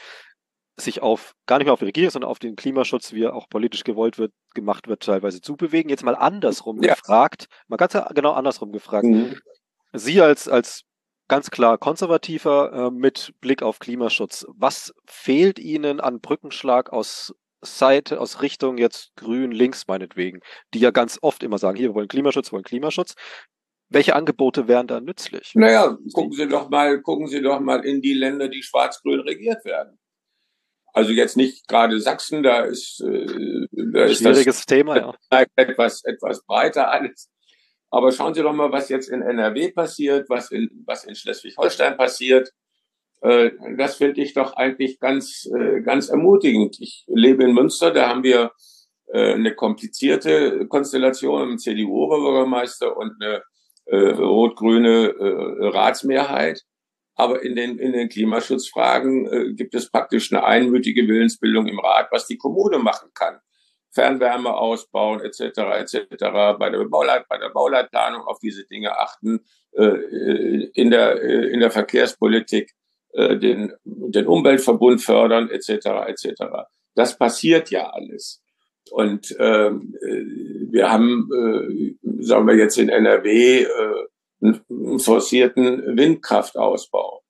sich 0.77 1.01
auf, 1.01 1.35
gar 1.47 1.59
nicht 1.59 1.65
mehr 1.65 1.73
auf 1.73 1.81
die 1.81 1.87
Regierung, 1.87 2.11
sondern 2.11 2.31
auf 2.31 2.39
den 2.39 2.57
Klimaschutz, 2.57 3.13
wie 3.15 3.25
er 3.25 3.35
auch 3.35 3.49
politisch 3.49 3.85
gewollt 3.85 4.19
wird, 4.19 4.33
gemacht 4.55 4.87
wird, 4.87 5.03
teilweise 5.03 5.41
zubewegen. 5.41 5.89
Jetzt 5.89 6.05
mal 6.05 6.15
andersrum 6.15 6.83
ja. 6.83 6.95
gefragt, 6.95 7.47
mal 7.69 7.77
ganz 7.77 7.97
genau 8.15 8.33
andersrum 8.33 8.71
gefragt. 8.71 9.07
Mhm. 9.07 9.39
Sie 9.93 10.21
als, 10.21 10.47
als 10.47 10.85
ganz 11.31 11.51
klar 11.51 11.79
konservativer 11.79 12.73
äh, 12.73 12.91
mit 12.91 13.33
Blick 13.41 13.63
auf 13.63 13.79
Klimaschutz. 13.79 14.45
Was 14.49 14.93
fehlt 15.07 15.59
Ihnen 15.59 16.01
an 16.01 16.21
Brückenschlag 16.21 16.93
aus 16.93 17.33
Seite, 17.63 18.21
aus 18.21 18.43
Richtung 18.43 18.79
jetzt 18.79 19.15
grün, 19.17 19.53
links 19.53 19.87
meinetwegen, 19.87 20.41
die 20.75 20.81
ja 20.81 20.91
ganz 20.91 21.19
oft 21.23 21.43
immer 21.43 21.59
sagen, 21.59 21.77
hier, 21.77 21.91
wir 21.91 21.95
wollen 21.95 22.09
Klimaschutz, 22.09 22.49
wir 22.49 22.53
wollen 22.55 22.65
Klimaschutz. 22.65 23.15
Welche 23.89 24.17
Angebote 24.17 24.67
wären 24.67 24.89
da 24.89 25.01
nützlich? 25.01 25.53
Naja, 25.55 25.97
gucken 26.13 26.33
Sie 26.33 26.49
doch 26.49 26.69
mal, 26.69 27.01
gucken 27.01 27.29
Sie 27.29 27.41
doch 27.41 27.61
mal 27.61 27.85
in 27.85 28.03
die 28.03 28.15
Länder, 28.15 28.49
die 28.49 28.63
schwarz-grün 28.63 29.21
regiert 29.21 29.65
werden. 29.65 29.99
Also 30.93 31.13
jetzt 31.13 31.37
nicht 31.37 31.69
gerade 31.69 32.01
Sachsen, 32.01 32.43
da 32.43 32.63
ist, 32.63 33.01
äh, 33.03 33.67
da 33.71 34.05
ist 34.05 34.19
schwieriges 34.19 34.57
das 34.57 34.67
Thema, 34.67 34.97
ja. 34.97 35.15
etwas, 35.57 36.03
etwas 36.05 36.45
breiter 36.45 36.91
alles. 36.91 37.31
Aber 37.91 38.13
schauen 38.13 38.35
Sie 38.35 38.43
doch 38.43 38.53
mal, 38.53 38.71
was 38.71 38.89
jetzt 38.89 39.09
in 39.09 39.21
NRW 39.21 39.73
passiert, 39.73 40.31
was 40.31 40.51
in, 40.53 40.71
was 40.87 41.05
in 41.05 41.15
Schleswig-Holstein 41.15 41.97
passiert. 41.97 42.53
Äh, 43.21 43.51
das 43.77 43.97
finde 43.97 44.23
ich 44.23 44.33
doch 44.33 44.55
eigentlich 44.55 44.99
ganz, 44.99 45.49
äh, 45.55 45.81
ganz 45.81 46.09
ermutigend. 46.09 46.77
Ich 46.81 47.05
lebe 47.09 47.45
in 47.45 47.53
Münster, 47.53 47.91
da 47.91 48.09
haben 48.09 48.23
wir 48.23 48.53
äh, 49.13 49.35
eine 49.35 49.55
komplizierte 49.55 50.67
Konstellation, 50.69 51.43
einen 51.43 51.59
CDU-Oberbürgermeister 51.59 52.97
und 52.97 53.15
eine 53.21 53.43
rot-grüne 53.93 55.15
Ratsmehrheit. 55.19 56.63
Aber 57.17 57.43
in 57.43 57.57
den, 57.57 57.77
in 57.81 57.93
den 57.93 58.09
Klimaschutzfragen 58.09 59.57
gibt 59.57 59.75
es 59.75 59.91
praktisch 59.91 60.33
eine 60.33 60.45
einmütige 60.45 61.09
Willensbildung 61.09 61.67
im 61.67 61.81
Rat, 61.81 62.07
was 62.13 62.29
die 62.29 62.37
Kommune 62.37 62.79
machen 62.79 63.11
kann. 63.15 63.41
Fernwärme 63.93 64.55
ausbauen 64.55 65.21
etc. 65.21 65.41
etc. 65.79 66.07
Bei 66.59 66.71
der, 66.71 66.85
Bauleit, 66.85 67.27
bei 67.29 67.39
der 67.39 67.51
Bauleitplanung 67.51 68.23
auf 68.23 68.39
diese 68.39 68.65
Dinge 68.67 68.99
achten, 68.99 69.41
äh, 69.73 70.69
in, 70.75 70.91
der, 70.91 71.23
äh, 71.23 71.49
in 71.53 71.61
der 71.61 71.71
Verkehrspolitik 71.71 72.73
äh, 73.13 73.37
den, 73.37 73.73
den 73.85 74.27
Umweltverbund 74.27 75.03
fördern 75.03 75.51
etc. 75.51 75.87
etc. 76.09 76.43
Das 76.95 77.17
passiert 77.17 77.71
ja 77.71 77.91
alles. 77.91 78.43
Und 78.91 79.35
ähm, 79.39 79.95
äh, 80.03 80.73
wir 80.73 80.91
haben, 80.91 81.29
äh, 81.33 82.23
sagen 82.23 82.47
wir 82.47 82.57
jetzt 82.57 82.79
in 82.79 82.89
NRW, 82.89 83.63
äh, 83.63 83.67
einen 84.43 84.99
forcierten 84.99 85.97
Windkraftausbau. 85.99 87.23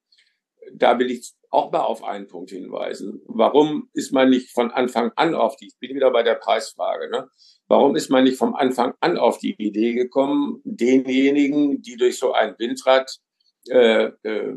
Da 0.73 0.99
will 0.99 1.11
ich 1.11 1.33
auch 1.51 1.73
mal 1.73 1.81
auf 1.81 2.05
einen 2.05 2.29
Punkt 2.29 2.51
hinweisen. 2.51 3.21
Warum 3.27 3.89
ist 3.93 4.13
man 4.13 4.31
nicht 4.31 4.53
von 4.53 4.71
Anfang 4.71 5.13
an 5.17 5.35
auf 5.35 5.57
die, 5.57 5.67
ich 5.67 5.79
bin 5.79 5.95
wieder 5.95 6.11
bei 6.11 6.23
der 6.23 6.37
Preisfrage, 6.37 7.11
ne? 7.11 7.29
Warum 7.67 7.95
ist 7.97 8.11
man 8.11 8.25
nicht 8.25 8.37
vom 8.37 8.55
Anfang 8.55 8.95
an 9.01 9.17
auf 9.17 9.39
die 9.39 9.55
Idee 9.59 9.95
gekommen, 9.95 10.61
denjenigen, 10.65 11.83
die 11.83 11.97
durch 11.97 12.19
so 12.19 12.33
ein 12.33 12.55
Windrad 12.59 13.19
äh, 13.69 14.11
äh, 14.23 14.57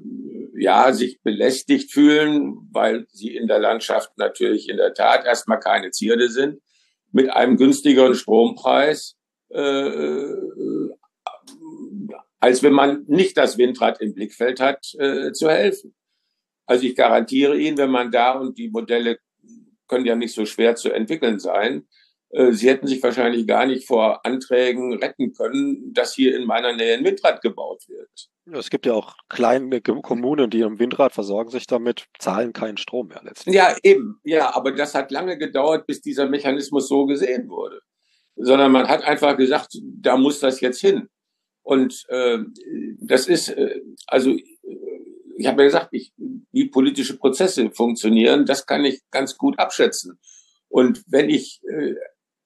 ja 0.55 0.93
sich 0.93 1.21
belästigt 1.21 1.91
fühlen, 1.91 2.69
weil 2.71 3.05
sie 3.11 3.35
in 3.35 3.47
der 3.47 3.59
Landschaft 3.59 4.17
natürlich 4.17 4.69
in 4.69 4.77
der 4.77 4.93
Tat 4.93 5.25
erstmal 5.25 5.59
keine 5.59 5.91
Zierde 5.91 6.29
sind, 6.29 6.61
mit 7.11 7.29
einem 7.29 7.57
günstigeren 7.57 8.15
Strompreis 8.15 9.15
äh, 9.49 10.25
als 12.39 12.61
wenn 12.61 12.73
man 12.73 13.05
nicht 13.07 13.37
das 13.37 13.57
Windrad 13.57 14.01
im 14.01 14.13
Blickfeld 14.13 14.59
hat, 14.59 14.93
äh, 14.99 15.31
zu 15.31 15.49
helfen. 15.49 15.95
Also 16.65 16.85
ich 16.85 16.95
garantiere 16.95 17.57
Ihnen, 17.57 17.77
wenn 17.77 17.91
man 17.91 18.11
da 18.11 18.31
und 18.31 18.57
die 18.57 18.69
Modelle 18.69 19.19
können 19.87 20.05
ja 20.05 20.15
nicht 20.15 20.33
so 20.33 20.45
schwer 20.45 20.75
zu 20.75 20.91
entwickeln 20.91 21.39
sein, 21.39 21.87
äh, 22.33 22.51
Sie 22.51 22.67
hätten 22.69 22.87
sich 22.87 23.01
wahrscheinlich 23.03 23.47
gar 23.47 23.65
nicht 23.65 23.85
vor 23.85 24.25
Anträgen 24.25 24.93
retten 24.93 25.33
können, 25.33 25.93
dass 25.93 26.15
hier 26.15 26.35
in 26.35 26.45
meiner 26.45 26.73
Nähe 26.73 26.97
ein 26.97 27.05
Windrad 27.05 27.41
gebaut 27.41 27.83
wird. 27.87 28.29
Es 28.51 28.69
gibt 28.69 28.85
ja 28.85 28.93
auch 28.93 29.15
kleine 29.29 29.81
Kommunen, 29.81 30.49
die 30.49 30.61
im 30.61 30.77
Windrad 30.79 31.13
versorgen 31.13 31.49
sich 31.49 31.65
damit, 31.65 32.07
zahlen 32.19 32.51
keinen 32.51 32.77
Strom 32.77 33.07
mehr 33.07 33.21
letztlich. 33.23 33.55
Ja, 33.55 33.73
eben. 33.83 34.19
Ja, 34.23 34.53
aber 34.53 34.73
das 34.73 34.95
hat 34.95 35.11
lange 35.11 35.37
gedauert, 35.37 35.87
bis 35.87 36.01
dieser 36.01 36.27
Mechanismus 36.27 36.89
so 36.89 37.05
gesehen 37.05 37.47
wurde. 37.47 37.79
Sondern 38.35 38.71
man 38.71 38.89
hat 38.89 39.03
einfach 39.03 39.37
gesagt, 39.37 39.77
da 39.81 40.17
muss 40.17 40.39
das 40.39 40.59
jetzt 40.59 40.81
hin. 40.81 41.07
Und 41.61 42.03
äh, 42.09 42.39
das 42.99 43.27
ist, 43.27 43.49
äh, 43.49 43.79
also 44.07 44.35
ich 45.37 45.47
habe 45.47 45.61
ja 45.61 45.67
gesagt, 45.67 45.89
ich, 45.91 46.13
wie 46.53 46.69
politische 46.69 47.17
Prozesse 47.17 47.69
funktionieren, 47.71 48.45
das 48.45 48.65
kann 48.65 48.85
ich 48.85 49.01
ganz 49.11 49.37
gut 49.37 49.59
abschätzen. 49.59 50.19
Und 50.69 51.03
wenn 51.07 51.29
ich 51.29 51.61
äh, 51.69 51.95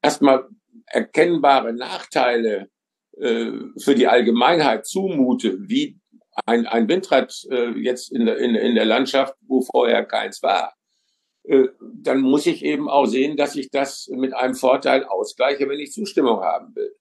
erstmal 0.02 0.48
erkennbare 0.86 1.74
Nachteile 1.74 2.70
äh, 3.18 3.52
für 3.78 3.96
die 3.96 4.08
Allgemeinheit 4.08 4.88
zumute, 4.88 5.58
wie 5.70 6.00
ein, 6.46 6.66
ein 6.66 6.88
Windrad 6.88 7.34
äh, 7.52 7.72
jetzt 7.80 8.12
in 8.12 8.26
der, 8.26 8.38
in, 8.38 8.56
in 8.56 8.76
der 8.76 8.86
Landschaft, 8.86 9.36
wo 9.42 9.62
vorher 9.62 10.06
keins 10.06 10.42
war, 10.42 10.74
äh, 11.44 11.68
dann 11.80 12.22
muss 12.22 12.46
ich 12.46 12.64
eben 12.64 12.90
auch 12.90 13.06
sehen, 13.06 13.38
dass 13.38 13.56
ich 13.56 13.70
das 13.72 14.08
mit 14.12 14.34
einem 14.34 14.56
Vorteil 14.56 15.04
ausgleiche, 15.04 15.68
wenn 15.68 15.80
ich 15.80 15.92
Zustimmung 15.92 16.42
haben 16.42 16.76
will. 16.76 16.96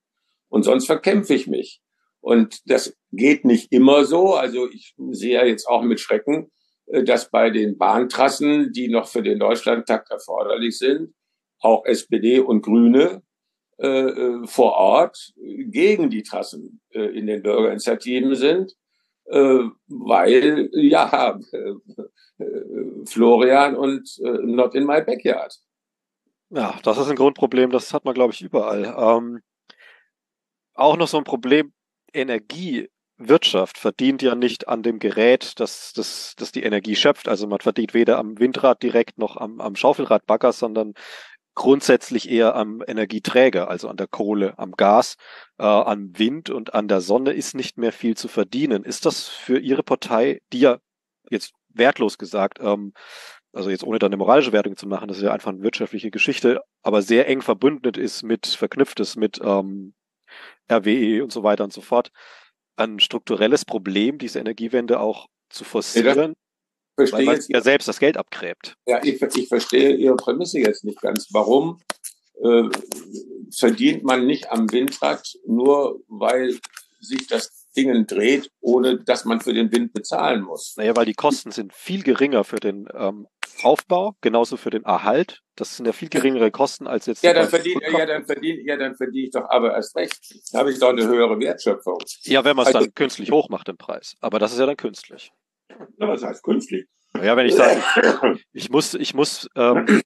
Und 0.48 0.64
sonst 0.64 0.86
verkämpfe 0.86 1.34
ich 1.34 1.46
mich. 1.46 1.80
Und 2.20 2.68
das 2.70 2.96
geht 3.12 3.44
nicht 3.44 3.72
immer 3.72 4.04
so. 4.04 4.34
Also 4.34 4.68
ich 4.70 4.94
sehe 5.11 5.44
jetzt 5.44 5.66
auch 5.68 5.82
mit 5.82 6.00
Schrecken, 6.00 6.50
dass 6.87 7.30
bei 7.30 7.51
den 7.51 7.78
Bahntrassen, 7.78 8.72
die 8.72 8.89
noch 8.89 9.09
für 9.09 9.22
den 9.22 9.39
Deutschlandtakt 9.39 10.11
erforderlich 10.11 10.78
sind, 10.78 11.14
auch 11.61 11.84
SPD 11.84 12.41
und 12.41 12.62
Grüne 12.62 13.22
äh, 13.78 13.89
äh, 13.89 14.47
vor 14.47 14.72
Ort 14.72 15.34
gegen 15.37 16.09
die 16.09 16.22
Trassen 16.22 16.80
äh, 16.93 17.18
in 17.18 17.26
den 17.26 17.43
Bürgerinitiativen 17.43 18.34
sind, 18.34 18.72
äh, 19.26 19.64
weil 19.87 20.70
ja 20.72 21.39
äh, 21.53 22.45
Florian 23.05 23.76
und 23.76 24.18
not 24.18 24.74
in 24.74 24.87
my 24.87 25.03
backyard. 25.03 25.55
Ja, 26.51 26.78
das 26.82 26.97
ist 26.97 27.11
ein 27.11 27.16
Grundproblem, 27.16 27.70
das 27.70 27.93
hat 27.93 28.05
man, 28.05 28.14
glaube 28.14 28.32
ich, 28.32 28.41
überall. 28.41 28.95
Ähm, 28.99 29.41
auch 30.74 30.97
noch 30.97 31.09
so 31.09 31.18
ein 31.18 31.24
Problem, 31.24 31.72
Energiewirtschaft 33.18 33.78
verdient 33.78 34.22
ja 34.22 34.34
nicht 34.34 34.68
an 34.68 34.82
dem 34.82 34.98
Gerät, 34.98 35.58
das, 35.60 35.92
das, 35.92 36.34
das 36.36 36.52
die 36.52 36.62
Energie 36.62 36.96
schöpft. 36.96 37.28
Also 37.28 37.46
man 37.46 37.60
verdient 37.60 37.94
weder 37.94 38.18
am 38.18 38.38
Windrad 38.38 38.82
direkt 38.82 39.18
noch 39.18 39.36
am, 39.36 39.60
am 39.60 39.76
Schaufelradbagger, 39.76 40.52
sondern 40.52 40.94
grundsätzlich 41.54 42.30
eher 42.30 42.54
am 42.54 42.82
Energieträger, 42.86 43.68
also 43.68 43.88
an 43.88 43.96
der 43.96 44.08
Kohle, 44.08 44.58
am 44.58 44.72
Gas, 44.72 45.16
äh, 45.58 45.64
am 45.64 46.18
Wind 46.18 46.50
und 46.50 46.74
an 46.74 46.86
der 46.86 47.00
Sonne 47.00 47.32
ist 47.32 47.54
nicht 47.54 47.78
mehr 47.78 47.92
viel 47.92 48.16
zu 48.16 48.28
verdienen. 48.28 48.84
Ist 48.84 49.06
das 49.06 49.26
für 49.26 49.58
Ihre 49.58 49.82
Partei, 49.82 50.42
die 50.52 50.60
ja 50.60 50.78
jetzt 51.30 51.52
wertlos 51.70 52.18
gesagt, 52.18 52.58
ähm, 52.60 52.92
also 53.52 53.70
jetzt 53.70 53.84
ohne 53.84 53.98
da 53.98 54.06
eine 54.06 54.18
moralische 54.18 54.52
Wertung 54.52 54.76
zu 54.76 54.86
machen, 54.86 55.08
das 55.08 55.16
ist 55.16 55.22
ja 55.22 55.32
einfach 55.32 55.50
eine 55.50 55.62
wirtschaftliche 55.62 56.10
Geschichte, 56.10 56.60
aber 56.82 57.00
sehr 57.00 57.26
eng 57.26 57.40
verbündet 57.40 57.96
ist 57.96 58.22
mit, 58.22 58.46
verknüpft 58.46 59.00
ist 59.00 59.16
mit 59.16 59.40
ähm, 59.42 59.94
RWE 60.70 61.22
und 61.22 61.32
so 61.32 61.42
weiter 61.42 61.64
und 61.64 61.72
so 61.72 61.80
fort, 61.80 62.10
ein 62.77 63.01
strukturelles 63.01 63.64
Problem, 63.64 64.18
diese 64.18 64.39
Energiewende 64.39 65.01
auch 65.01 65.29
zu 65.49 65.64
forcieren, 65.64 66.35
ja, 66.99 67.12
weil 67.12 67.24
man 67.24 67.41
ja 67.49 67.61
selbst 67.61 67.89
das 67.89 67.99
Geld 67.99 68.16
abgräbt. 68.16 68.77
Ja, 68.87 69.03
ich, 69.03 69.20
ich 69.20 69.49
verstehe 69.49 69.95
Ihre 69.95 70.16
Prämisse 70.16 70.59
jetzt 70.59 70.85
nicht 70.85 71.01
ganz. 71.01 71.29
Warum 71.33 71.81
äh, 72.43 72.64
verdient 73.55 74.05
man 74.05 74.27
nicht 74.27 74.51
am 74.51 74.70
Windrad, 74.70 75.39
nur 75.47 76.03
weil 76.09 76.59
sich 77.01 77.27
das 77.27 77.55
Ding 77.77 78.07
dreht, 78.07 78.51
ohne 78.61 78.99
dass 78.99 79.24
man 79.24 79.41
für 79.41 79.53
den 79.53 79.70
Wind 79.72 79.93
bezahlen 79.93 80.43
muss? 80.43 80.74
Naja, 80.77 80.97
weil 80.97 81.05
die 81.05 81.14
Kosten 81.14 81.51
sind 81.51 81.72
viel 81.72 82.03
geringer 82.03 82.45
für 82.45 82.57
den 82.57 82.89
ähm, 82.95 83.27
Aufbau, 83.62 84.14
genauso 84.20 84.57
für 84.57 84.70
den 84.70 84.85
Erhalt. 84.85 85.43
Das 85.55 85.77
sind 85.77 85.87
ja 85.87 85.93
viel 85.93 86.09
geringere 86.09 86.51
Kosten 86.51 86.87
als 86.87 87.07
jetzt. 87.07 87.22
Ja, 87.22 87.33
dann 87.33 87.49
verdiene 87.49 87.81
ja, 87.91 88.07
dann 88.07 88.24
verdiene 88.27 88.62
ja, 88.62 88.77
dann 88.77 88.95
verdiene 88.97 89.27
ich 89.27 89.31
doch 89.33 89.49
aber 89.49 89.74
erst 89.74 89.97
recht. 89.97 90.18
Da 90.53 90.61
habe 90.61 90.70
ich 90.70 90.79
doch 90.79 90.91
eine 90.91 91.07
höhere 91.07 91.39
Wertschöpfung. 91.39 91.99
Ja, 92.22 92.45
wenn 92.45 92.57
man 92.57 92.66
es 92.66 92.74
also, 92.74 92.87
dann 92.87 92.95
künstlich 92.95 93.31
hoch 93.31 93.49
macht 93.49 93.68
im 93.68 93.77
Preis. 93.77 94.16
Aber 94.20 94.39
das 94.39 94.53
ist 94.53 94.59
ja 94.59 94.66
dann 94.66 94.77
künstlich. 94.77 95.33
Na, 95.97 96.09
was 96.09 96.22
heißt 96.22 96.43
künstlich? 96.43 96.87
Ja, 97.14 97.37
wenn 97.37 97.47
ich 97.47 97.55
sage, 97.55 97.81
ich, 97.81 98.45
ich 98.64 98.70
muss, 98.70 98.95
ich 98.95 99.14
muss 99.14 99.49
ähm, 99.57 100.03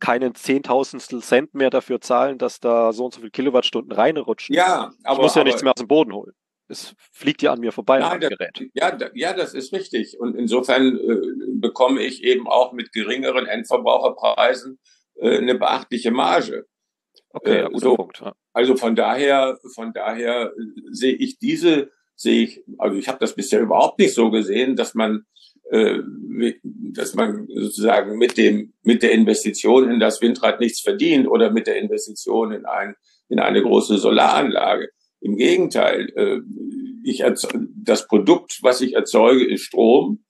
keinen 0.00 0.34
Zehntausendstel 0.34 1.22
Cent 1.22 1.54
mehr 1.54 1.70
dafür 1.70 2.00
zahlen, 2.00 2.38
dass 2.38 2.58
da 2.58 2.92
so 2.92 3.04
und 3.04 3.14
so 3.14 3.20
viele 3.20 3.30
Kilowattstunden 3.30 3.92
reinrutschen. 3.92 4.54
Ja, 4.54 4.90
aber. 5.04 5.18
Ich 5.18 5.22
muss 5.22 5.34
ja 5.34 5.42
aber, 5.42 5.48
nichts 5.48 5.62
mehr 5.62 5.72
aus 5.72 5.80
dem 5.80 5.88
Boden 5.88 6.12
holen 6.12 6.32
es 6.70 6.94
fliegt 7.12 7.42
ja 7.42 7.52
an 7.52 7.60
mir 7.60 7.72
vorbei, 7.72 7.98
Nein, 7.98 8.20
das 8.20 8.30
Gerät. 8.30 8.70
Ja, 8.74 8.96
ja, 9.14 9.32
das 9.34 9.54
ist 9.54 9.72
richtig. 9.72 10.18
Und 10.18 10.36
insofern 10.36 10.96
äh, 10.96 11.16
bekomme 11.54 12.02
ich 12.02 12.22
eben 12.22 12.46
auch 12.48 12.72
mit 12.72 12.92
geringeren 12.92 13.46
Endverbraucherpreisen 13.46 14.78
äh, 15.16 15.38
eine 15.38 15.56
beachtliche 15.56 16.10
Marge. 16.10 16.66
Okay, 17.30 17.60
äh, 17.60 17.64
guter 17.66 17.78
so, 17.78 17.96
Punkt. 17.96 18.20
Ja. 18.20 18.32
Also 18.52 18.76
von 18.76 18.94
daher, 18.96 19.58
von 19.74 19.92
daher 19.92 20.52
äh, 20.56 20.80
sehe 20.90 21.14
ich 21.14 21.38
diese, 21.38 21.90
sehe 22.14 22.44
ich, 22.44 22.64
also 22.78 22.96
ich 22.96 23.08
habe 23.08 23.18
das 23.18 23.34
bisher 23.34 23.60
überhaupt 23.60 23.98
nicht 23.98 24.14
so 24.14 24.30
gesehen, 24.30 24.76
dass 24.76 24.94
man 24.94 25.24
äh, 25.70 26.00
dass 26.62 27.14
man 27.14 27.46
sozusagen 27.48 28.18
mit 28.18 28.36
dem 28.36 28.72
mit 28.82 29.02
der 29.02 29.12
Investition 29.12 29.90
in 29.90 30.00
das 30.00 30.20
Windrad 30.20 30.60
nichts 30.60 30.80
verdient 30.80 31.28
oder 31.28 31.50
mit 31.50 31.66
der 31.66 31.76
Investition 31.76 32.52
in 32.52 32.64
ein 32.64 32.94
in 33.28 33.38
eine 33.38 33.62
große 33.62 33.98
Solaranlage. 33.98 34.88
Im 35.20 35.36
Gegenteil, 35.36 36.10
äh, 36.16 36.40
ich 37.02 37.24
das 37.84 38.06
Produkt, 38.08 38.58
was 38.62 38.80
ich 38.80 38.94
erzeuge, 38.94 39.46
ist 39.46 39.62
Strom 39.62 40.24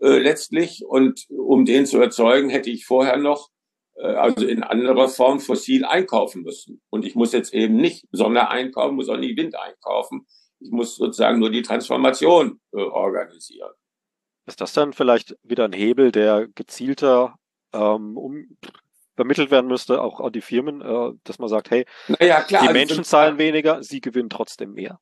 äh, 0.00 0.18
letztlich. 0.18 0.84
Und 0.86 1.26
um 1.28 1.64
den 1.64 1.86
zu 1.86 2.00
erzeugen, 2.00 2.48
hätte 2.48 2.70
ich 2.70 2.86
vorher 2.86 3.16
noch 3.16 3.50
also 4.00 4.46
in 4.46 4.62
anderer 4.62 5.08
Form 5.08 5.40
fossil 5.40 5.84
einkaufen 5.84 6.42
müssen. 6.42 6.80
Und 6.88 7.04
ich 7.04 7.14
muss 7.14 7.32
jetzt 7.32 7.52
eben 7.52 7.76
nicht 7.76 8.06
Sonne 8.12 8.48
einkaufen, 8.48 8.94
muss 8.94 9.08
auch 9.08 9.16
nicht 9.16 9.36
Wind 9.36 9.56
einkaufen. 9.56 10.26
Ich 10.60 10.70
muss 10.70 10.96
sozusagen 10.96 11.38
nur 11.38 11.50
die 11.50 11.62
Transformation 11.62 12.60
äh, 12.72 12.80
organisieren. 12.80 13.70
Ist 14.46 14.60
das 14.60 14.72
dann 14.72 14.92
vielleicht 14.92 15.36
wieder 15.42 15.64
ein 15.64 15.72
Hebel, 15.72 16.12
der 16.12 16.48
gezielter 16.48 17.36
ähm, 17.72 18.16
um, 18.16 18.56
vermittelt 19.18 19.50
werden 19.50 19.66
müsste, 19.66 20.00
auch 20.00 20.20
an 20.20 20.32
die 20.32 20.40
Firmen, 20.40 20.80
äh, 20.80 21.10
dass 21.24 21.40
man 21.40 21.48
sagt, 21.48 21.72
hey, 21.72 21.84
naja, 22.06 22.40
klar, 22.42 22.62
die 22.62 22.68
also 22.68 22.72
Menschen 22.78 23.02
zahlen 23.02 23.36
weniger, 23.36 23.82
sie 23.82 24.00
gewinnen 24.00 24.30
trotzdem 24.30 24.74
mehr? 24.74 25.00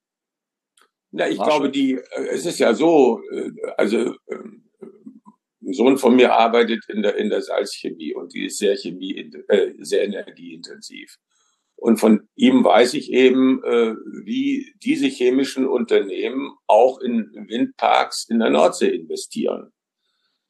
Na, 1.10 1.28
ich 1.28 1.36
Marshall. 1.36 1.58
glaube, 1.58 1.70
die, 1.70 1.92
äh, 1.92 2.28
es 2.30 2.46
ist 2.46 2.58
ja 2.58 2.72
so, 2.72 3.20
äh, 3.30 3.50
also 3.76 4.14
ähm, 4.30 4.70
ein 4.80 5.74
Sohn 5.74 5.98
von 5.98 6.16
mir 6.16 6.32
arbeitet 6.32 6.84
in 6.88 7.02
der, 7.02 7.16
in 7.16 7.28
der 7.28 7.42
Salzchemie 7.42 8.14
und 8.14 8.32
die 8.32 8.46
ist 8.46 8.56
sehr 8.56 8.74
chemie, 8.74 9.30
äh, 9.48 9.74
sehr 9.80 10.02
energieintensiv. 10.04 11.18
Und 11.74 11.98
von 11.98 12.26
ihm 12.36 12.64
weiß 12.64 12.94
ich 12.94 13.12
eben, 13.12 13.62
äh, 13.64 13.94
wie 14.24 14.72
diese 14.82 15.08
chemischen 15.08 15.68
Unternehmen 15.68 16.52
auch 16.66 17.00
in 17.00 17.30
Windparks 17.34 18.26
in 18.30 18.38
der 18.38 18.48
Nordsee 18.48 18.88
investieren. 18.88 19.72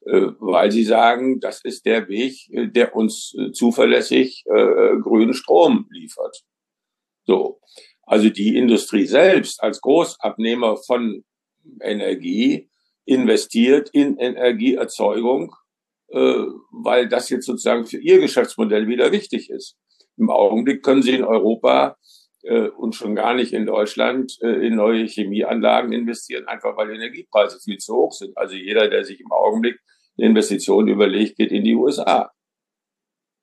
Äh, 0.07 0.31
weil 0.39 0.71
sie 0.71 0.85
sagen, 0.85 1.41
das 1.41 1.59
ist 1.65 1.85
der 1.85 2.07
Weg, 2.07 2.49
äh, 2.51 2.67
der 2.67 2.95
uns 2.95 3.35
äh, 3.37 3.51
zuverlässig 3.51 4.43
grünen 4.45 5.33
Strom 5.33 5.87
liefert. 5.91 6.43
So. 7.25 7.59
Also 8.03 8.29
die 8.29 8.55
Industrie 8.55 9.05
selbst 9.05 9.61
als 9.61 9.81
Großabnehmer 9.81 10.77
von 10.77 11.25
Energie 11.81 12.69
investiert 13.03 13.89
in 13.91 14.17
Energieerzeugung, 14.17 15.53
weil 16.09 17.09
das 17.09 17.29
jetzt 17.29 17.45
sozusagen 17.45 17.85
für 17.85 17.97
ihr 17.97 18.19
Geschäftsmodell 18.19 18.87
wieder 18.87 19.11
wichtig 19.11 19.49
ist. 19.49 19.75
Im 20.15 20.29
Augenblick 20.29 20.83
können 20.83 21.01
sie 21.01 21.15
in 21.15 21.25
Europa 21.25 21.97
und 22.77 22.95
schon 22.95 23.13
gar 23.15 23.33
nicht 23.33 23.51
in 23.51 23.65
Deutschland 23.65 24.37
in 24.41 24.75
neue 24.75 25.05
Chemieanlagen 25.05 25.91
investieren, 25.91 26.47
einfach 26.47 26.77
weil 26.77 26.95
Energiepreise 26.95 27.59
viel 27.59 27.77
zu 27.77 27.93
hoch 27.93 28.13
sind. 28.13 28.37
Also 28.37 28.55
jeder, 28.55 28.87
der 28.89 29.03
sich 29.03 29.19
im 29.19 29.31
Augenblick 29.33 29.77
eine 30.17 30.27
Investition 30.27 30.87
überlegt, 30.87 31.37
geht 31.37 31.51
in 31.51 31.63
die 31.63 31.75
USA. 31.75 32.31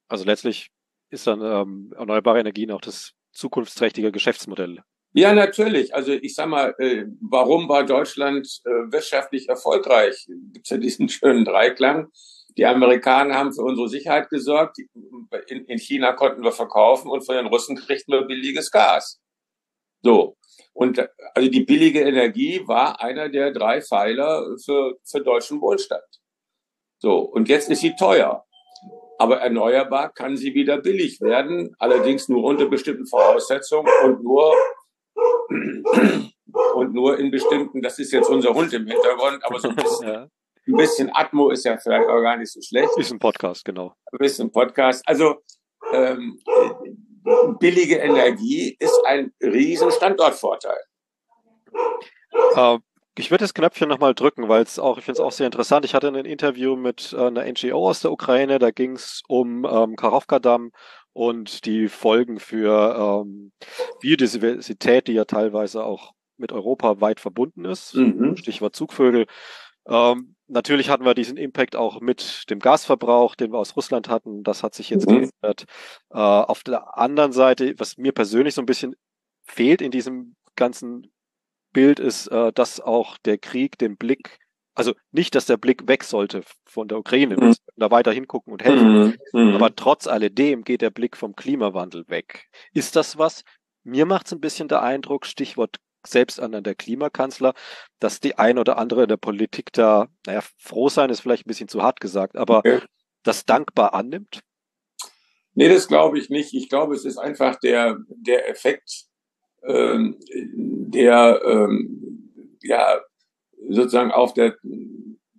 Also 0.09 0.25
letztlich 0.25 0.71
ist 1.11 1.27
dann 1.27 1.41
ähm, 1.43 1.93
erneuerbare 1.97 2.41
Energien 2.41 2.71
auch 2.71 2.81
das 2.81 3.13
zukunftsträchtige 3.33 4.13
Geschäftsmodell 4.13 4.83
ja, 5.17 5.33
natürlich. 5.33 5.95
Also 5.95 6.13
ich 6.13 6.35
sag 6.35 6.49
mal, 6.49 6.75
äh, 6.79 7.05
warum 7.21 7.69
war 7.69 7.87
Deutschland 7.87 8.49
äh, 8.65 8.93
wirtschaftlich 8.93 9.49
erfolgreich? 9.49 10.27
Gibt 10.53 10.69
ja 10.69 10.77
diesen 10.77 11.09
schönen 11.09 11.45
Dreiklang. 11.45 12.09
Die 12.57 12.67
Amerikaner 12.67 13.37
haben 13.37 13.53
für 13.53 13.63
unsere 13.63 13.89
Sicherheit 13.89 14.29
gesorgt. 14.29 14.77
In, 15.47 15.65
in 15.67 15.79
China 15.79 16.13
konnten 16.15 16.43
wir 16.43 16.51
verkaufen 16.51 17.11
und 17.11 17.25
von 17.25 17.37
den 17.37 17.47
Russen 17.47 17.77
kriegten 17.77 18.13
wir 18.13 18.23
billiges 18.23 18.73
Gas. 18.73 19.21
So. 20.03 20.37
Und 20.73 20.99
also 21.35 21.49
die 21.49 21.65
billige 21.65 22.01
Energie 22.01 22.63
war 22.67 23.01
einer 23.01 23.29
der 23.29 23.53
drei 23.53 23.81
Pfeiler 23.83 24.45
für, 24.65 24.97
für 25.05 25.21
deutschen 25.21 25.61
Wohlstand. 25.61 26.03
So. 27.05 27.19
Und 27.19 27.51
jetzt 27.51 27.69
ist 27.69 27.81
sie 27.81 27.95
teuer. 27.97 28.47
Aber 29.19 29.37
erneuerbar 29.37 30.11
kann 30.11 30.39
sie 30.39 30.55
wieder 30.55 30.79
billig 30.79 31.21
werden, 31.21 31.77
allerdings 31.79 32.31
nur 32.31 32.43
unter 32.43 32.65
bestimmten 32.65 33.07
Voraussetzungen 33.07 33.87
und 34.05 34.25
nur 34.25 34.55
und 36.75 36.95
nur 36.95 37.19
in 37.19 37.31
bestimmten, 37.31 37.83
das 37.83 37.99
ist 37.99 38.11
jetzt 38.11 38.31
unser 38.31 38.55
Hund 38.55 38.73
im 38.73 38.87
Hintergrund, 38.87 39.45
aber 39.45 39.61
so 39.61 39.69
ein 39.69 39.77
bisschen, 39.77 40.09
ja. 40.13 40.29
ein 40.67 40.77
bisschen 40.77 41.11
Atmo 41.13 41.51
ist 41.51 41.67
ja 41.67 41.77
vielleicht 41.77 42.09
auch 42.09 42.23
gar 42.23 42.39
nicht 42.39 42.51
so 42.51 42.63
schlecht. 42.63 42.89
Ist 42.97 43.13
ein 43.13 43.19
Podcast, 43.19 43.67
genau. 43.67 43.95
Ein 44.11 44.19
bisschen 44.19 44.51
Podcast. 44.51 45.03
Also 45.07 45.43
ähm, 45.93 46.41
billige 47.61 47.97
Energie 47.97 48.77
ist 48.81 48.99
ein 49.05 49.31
riesen 49.43 49.91
Standortvorteil. 49.91 50.81
Äh, 52.55 52.79
ich 53.17 53.31
würde 53.31 53.45
das 53.45 53.55
Knöpfchen 53.55 53.89
nochmal 53.89 54.15
drücken, 54.15 54.49
weil 54.49 54.63
es 54.63 54.79
auch, 54.79 54.99
ich 54.99 55.05
finde 55.05 55.21
es 55.21 55.25
auch 55.25 55.33
sehr 55.33 55.47
interessant. 55.47 55.85
Ich 55.85 55.95
hatte 55.95 56.09
ein 56.09 56.15
Interview 56.25 56.77
mit 56.77 57.13
äh, 57.13 57.27
einer 57.27 57.45
NGO 57.45 57.89
aus 57.89 58.01
der 58.01 58.13
Ukraine, 58.13 58.59
da 58.59 58.71
ging 58.71 58.93
es 58.93 59.23
um 59.29 59.65
ähm, 59.65 59.97
Karovka-Damm 59.97 60.73
und 61.13 61.65
die 61.65 61.89
Folgen 61.89 62.41
für 62.41 63.23
ähm, 63.25 63.53
Biodiversität, 64.01 65.07
die 65.07 65.13
ja 65.13 65.25
teilweise 65.25 65.85
auch 65.85 66.13
mit 66.37 66.53
Europa 66.53 67.01
weit 67.01 67.21
verbunden 67.21 67.65
ist. 67.65 67.95
Mhm. 67.95 68.37
Stichwort 68.37 68.75
Zugvögel. 68.75 69.27
Ähm, 69.87 70.35
natürlich 70.49 70.91
hatten 70.91 71.05
wir 71.05 71.15
diesen 71.15 71.37
Impact 71.37 71.77
auch 71.77 72.01
mit 72.01 72.51
dem 72.51 72.59
Gasverbrauch, 72.59 73.37
den 73.37 73.53
wir 73.53 73.59
aus 73.59 73.77
Russland 73.77 74.09
hatten. 74.09 74.43
Das 74.43 74.65
hat 74.65 74.75
sich 74.75 74.91
jetzt 74.91 75.09
mhm. 75.09 75.31
geändert. 75.31 75.65
Äh, 76.11 76.19
auf 76.19 76.65
der 76.65 76.99
anderen 76.99 77.33
Seite, 77.33 77.75
was 77.79 77.97
mir 77.97 78.13
persönlich 78.13 78.55
so 78.55 78.63
ein 78.63 78.67
bisschen 78.67 78.97
fehlt 79.45 79.81
in 79.81 79.93
diesem 79.93 80.35
ganzen 80.57 81.14
Bild, 81.75 82.01
ist, 82.01 82.29
äh, 82.29 82.53
dass 82.55 82.81
auch 82.81 83.19
der 83.19 83.37
Krieg 83.37 83.77
den 83.77 83.99
Blick 83.99 84.39
also 84.75 84.93
nicht, 85.13 85.35
dass 85.35 85.47
der 85.47 85.57
Blick 85.57 85.87
weg 85.87 86.05
sollte 86.05 86.43
von 86.65 86.89
der 86.89 86.99
Ukraine, 86.99 87.37
wir 87.37 87.49
mhm. 87.49 87.55
da 87.77 87.91
weiter 87.91 88.13
hingucken 88.13 88.53
und 88.53 88.63
helfen. 88.63 89.19
Mhm. 89.33 89.41
mhm. 89.49 89.55
Aber 89.55 89.75
trotz 89.75 90.07
alledem 90.07 90.65
geht 90.65 90.83
der 90.83 90.91
Blick 90.91 91.17
vom 91.17 91.37
Klimawandel 91.37 92.05
weg. 92.09 92.49
Ist 92.73 92.97
das 92.97 93.17
was? 93.17 93.45
Mir 93.85 94.07
macht 94.07 94.27
es 94.27 94.33
ein 94.33 94.41
bisschen 94.41 94.69
der 94.69 94.83
Eindruck, 94.83 95.27
Stichwort 95.27 95.77
selbst 96.07 96.41
an 96.41 96.63
der 96.63 96.75
Klimakanzler, 96.75 97.55
dass 97.99 98.21
die 98.21 98.37
ein 98.37 98.59
oder 98.59 98.77
andere 98.79 99.05
in 99.05 99.09
der 99.09 99.17
Politik 99.17 99.73
da, 99.73 100.09
naja, 100.27 100.43
froh 100.59 100.89
sein 100.89 101.09
ist 101.09 101.21
vielleicht 101.21 101.47
ein 101.47 101.49
bisschen 101.49 101.69
zu 101.69 101.83
hart 101.83 102.01
gesagt, 102.01 102.37
aber 102.37 102.59
okay. 102.59 102.81
das 103.23 103.47
dankbar 103.47 103.95
annimmt? 103.95 104.41
Nee, 105.55 105.69
das 105.69 105.89
glaube 105.89 106.19
ich 106.19 106.29
nicht. 106.31 106.53
Ich 106.53 106.69
glaube, 106.69 106.95
es 106.95 107.05
ist 107.05 107.17
einfach 107.17 107.57
der, 107.57 107.99
der 108.09 108.51
Effekt, 108.51 109.07
ähm, 109.67 110.19
der 110.29 111.41
ähm, 111.45 112.31
ja 112.63 113.01
sozusagen 113.69 114.11
auf 114.11 114.35
der, 114.35 114.57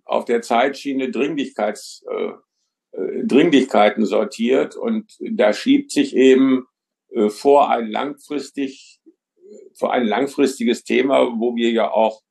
auf 0.04 0.24
der 0.24 0.42
Zeitschiene 0.42 1.10
Dringlichkeits, 1.10 2.04
äh, 2.10 2.32
äh, 2.98 3.24
Dringlichkeiten 3.24 4.04
sortiert 4.04 4.76
und 4.76 5.12
da 5.20 5.52
schiebt 5.52 5.90
sich 5.90 6.16
eben 6.16 6.66
äh, 7.10 7.28
vor 7.28 7.70
ein 7.70 7.88
langfristig, 7.88 9.00
vor 9.74 9.92
ein 9.92 10.06
langfristiges 10.06 10.84
Thema, 10.84 11.38
wo 11.38 11.54
wir 11.56 11.70
ja 11.70 11.90
auch 11.90 12.22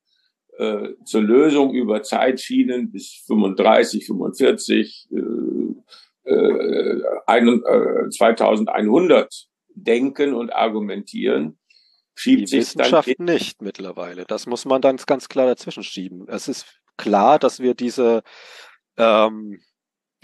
äh, 0.58 0.90
zur 1.04 1.22
Lösung 1.22 1.74
über 1.74 2.02
Zeitschienen 2.02 2.90
bis 2.90 3.22
35, 3.26 4.06
45, 4.06 5.08
äh, 5.12 6.30
äh, 6.30 7.02
ein, 7.26 7.62
äh, 7.64 8.08
2100 8.10 9.48
denken 9.74 10.34
und 10.34 10.50
argumentieren 10.50 11.58
schiebt 12.16 12.42
die 12.42 12.46
sich 12.46 12.60
Wissenschaft 12.60 13.08
dann 13.18 13.26
nicht 13.26 13.62
mittlerweile. 13.62 14.24
Das 14.24 14.46
muss 14.46 14.64
man 14.64 14.82
dann 14.82 14.96
ganz 14.96 15.28
klar 15.28 15.46
dazwischen 15.46 15.84
schieben. 15.84 16.26
Es 16.28 16.48
ist 16.48 16.66
klar, 16.96 17.38
dass 17.38 17.60
wir 17.60 17.74
diese 17.74 18.22
ähm, 18.96 19.60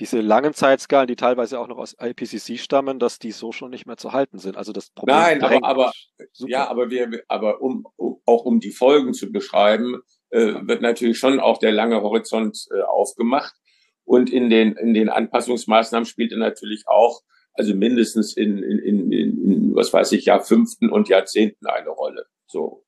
diese 0.00 0.20
langen 0.20 0.54
Zeitskalen, 0.54 1.06
die 1.06 1.16
teilweise 1.16 1.60
auch 1.60 1.68
noch 1.68 1.78
aus 1.78 1.94
IPCC 2.00 2.58
stammen, 2.58 2.98
dass 2.98 3.18
die 3.18 3.30
so 3.30 3.52
schon 3.52 3.70
nicht 3.70 3.86
mehr 3.86 3.98
zu 3.98 4.12
halten 4.12 4.38
sind. 4.38 4.56
Also 4.56 4.72
das 4.72 4.90
Problem. 4.90 5.16
Nein, 5.16 5.42
aber, 5.44 5.64
aber 5.64 5.92
ja, 6.38 6.68
aber 6.68 6.90
wir, 6.90 7.22
aber 7.28 7.60
um, 7.60 7.86
um 7.96 8.20
auch 8.24 8.44
um 8.44 8.58
die 8.58 8.72
Folgen 8.72 9.12
zu 9.12 9.30
beschreiben, 9.30 10.00
äh, 10.30 10.54
wird 10.62 10.82
natürlich 10.82 11.18
schon 11.18 11.40
auch 11.40 11.58
der 11.58 11.72
lange 11.72 12.00
Horizont 12.00 12.66
äh, 12.74 12.80
aufgemacht. 12.82 13.54
Und 14.04 14.30
in 14.30 14.50
den 14.50 14.72
in 14.72 14.94
den 14.94 15.08
Anpassungsmaßnahmen 15.08 16.06
spielt 16.06 16.32
er 16.32 16.38
natürlich 16.38 16.88
auch 16.88 17.20
also 17.54 17.74
mindestens 17.74 18.36
in, 18.36 18.62
in, 18.62 18.78
in, 18.78 19.12
in 19.12 19.74
was 19.74 19.92
weiß 19.92 20.12
ich, 20.12 20.26
Jahrfünften 20.26 20.90
und 20.90 21.08
Jahrzehnten 21.08 21.66
eine 21.66 21.90
Rolle. 21.90 22.26
So. 22.46 22.84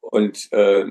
Und 0.00 0.48
äh, 0.52 0.84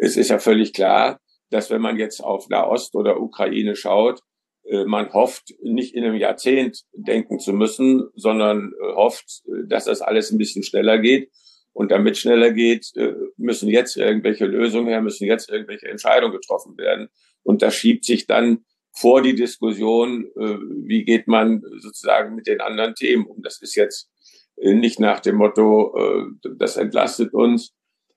es 0.00 0.16
ist 0.16 0.30
ja 0.30 0.38
völlig 0.38 0.72
klar, 0.72 1.20
dass 1.50 1.70
wenn 1.70 1.82
man 1.82 1.98
jetzt 1.98 2.22
auf 2.22 2.48
Nahost 2.48 2.94
oder 2.94 3.20
Ukraine 3.20 3.76
schaut, 3.76 4.20
äh, 4.64 4.84
man 4.84 5.12
hofft, 5.12 5.54
nicht 5.62 5.94
in 5.94 6.04
einem 6.04 6.16
Jahrzehnt 6.16 6.84
denken 6.92 7.38
zu 7.38 7.52
müssen, 7.52 8.08
sondern 8.14 8.72
äh, 8.80 8.94
hofft, 8.94 9.42
dass 9.66 9.84
das 9.84 10.00
alles 10.00 10.30
ein 10.30 10.38
bisschen 10.38 10.62
schneller 10.62 10.98
geht. 10.98 11.30
Und 11.72 11.92
damit 11.92 12.18
schneller 12.18 12.50
geht, 12.50 12.90
äh, 12.96 13.14
müssen 13.36 13.68
jetzt 13.68 13.96
irgendwelche 13.96 14.46
Lösungen 14.46 14.88
her, 14.88 15.00
müssen 15.00 15.26
jetzt 15.26 15.48
irgendwelche 15.50 15.88
Entscheidungen 15.88 16.32
getroffen 16.32 16.76
werden. 16.76 17.08
Und 17.42 17.62
das 17.62 17.74
schiebt 17.74 18.04
sich 18.04 18.26
dann 18.26 18.64
vor 19.00 19.22
die 19.22 19.34
Diskussion, 19.34 20.26
äh, 20.36 20.58
wie 20.86 21.04
geht 21.04 21.28
man 21.28 21.62
sozusagen 21.78 22.34
mit 22.34 22.46
den 22.46 22.60
anderen 22.60 22.94
Themen 22.94 23.26
um. 23.26 23.42
Das 23.42 23.60
ist 23.62 23.74
jetzt 23.74 24.10
äh, 24.56 24.74
nicht 24.74 25.00
nach 25.00 25.20
dem 25.20 25.36
Motto, 25.36 25.94
äh, 25.96 26.50
das 26.56 26.76
entlastet 26.76 27.32
uns. 27.32 27.74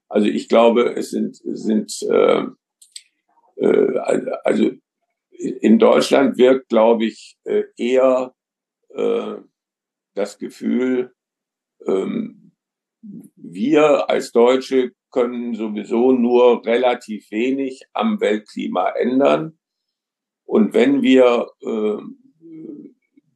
Also 0.08 0.28
ich 0.28 0.50
glaube, 0.50 0.96
es 0.96 1.12
sind, 1.12 1.38
sind 1.44 1.94
äh, 2.10 2.46
äh, 3.58 4.00
also 4.44 4.72
in 5.34 5.80
Deutschland 5.80 6.38
wirkt, 6.38 6.70
glaube 6.70 7.06
ich, 7.06 7.36
eher 7.76 8.36
äh, 8.90 9.36
das 10.14 10.38
Gefühl, 10.38 11.14
ähm, 11.88 12.52
wir 13.36 14.10
als 14.10 14.32
Deutsche 14.32 14.92
können 15.10 15.56
sowieso 15.56 16.12
nur 16.12 16.66
relativ 16.66 17.32
wenig 17.32 17.82
am 17.94 18.22
Weltklima 18.22 18.90
ändern. 18.92 19.58
Und 20.52 20.74
wenn 20.74 21.02
wir 21.02 21.48
äh, 21.62 22.04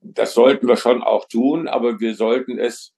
das 0.02 0.34
sollten 0.34 0.68
wir 0.68 0.76
schon 0.76 1.02
auch 1.02 1.30
tun, 1.30 1.70
aber 1.70 2.02
wir 2.02 2.14
sollten 2.14 2.60
es 2.60 2.94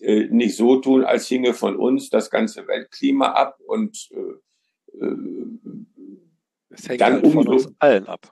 äh, 0.00 0.26
nicht 0.26 0.58
so 0.58 0.76
tun, 0.76 1.04
als 1.04 1.26
hinge 1.26 1.54
von 1.54 1.76
uns 1.76 2.10
das 2.10 2.28
ganze 2.30 2.68
Weltklima 2.68 3.32
ab 3.32 3.58
und 3.66 4.10
äh, 4.12 5.04
äh 5.04 5.16
es 6.68 6.86
hängt 6.86 7.00
dann 7.00 7.22
halt 7.22 7.32
von 7.32 7.48
uns 7.48 7.72
allen 7.78 8.06
ab. 8.06 8.30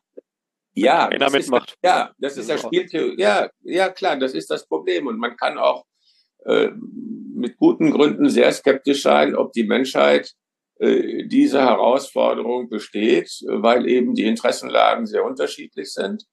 Ja, 0.74 1.08
das 1.08 1.32
ist, 1.32 1.50
ja, 1.82 2.12
das 2.18 2.36
ist 2.36 2.50
das 2.50 2.60
Spieltheorie. 2.60 3.18
Ja, 3.18 3.48
ja, 3.62 3.88
klar, 3.88 4.18
das 4.18 4.34
ist 4.34 4.50
das 4.50 4.66
Problem. 4.66 5.06
Und 5.06 5.18
man 5.18 5.38
kann 5.38 5.56
auch 5.56 5.86
äh, 6.44 6.68
mit 7.34 7.56
guten 7.56 7.92
Gründen 7.92 8.28
sehr 8.28 8.52
skeptisch 8.52 9.02
sein, 9.02 9.34
ob 9.34 9.54
die 9.54 9.64
Menschheit 9.64 10.26
äh, 10.26 10.43
diese 11.26 11.60
Herausforderung 11.60 12.68
besteht, 12.68 13.30
weil 13.46 13.88
eben 13.88 14.14
die 14.14 14.24
Interessenlagen 14.24 15.06
sehr 15.06 15.24
unterschiedlich 15.24 15.92
sind 15.92 16.24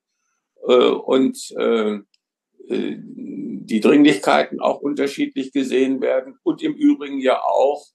äh, 0.68 0.74
und 0.74 1.38
äh, 1.58 2.00
äh, 2.68 2.98
die 2.98 3.80
Dringlichkeiten 3.80 4.60
auch 4.60 4.80
unterschiedlich 4.80 5.52
gesehen 5.54 6.02
werden 6.02 6.38
und 6.44 6.62
im 6.62 6.74
Übrigen 6.74 7.20
ja 7.20 7.42
auch 7.42 7.86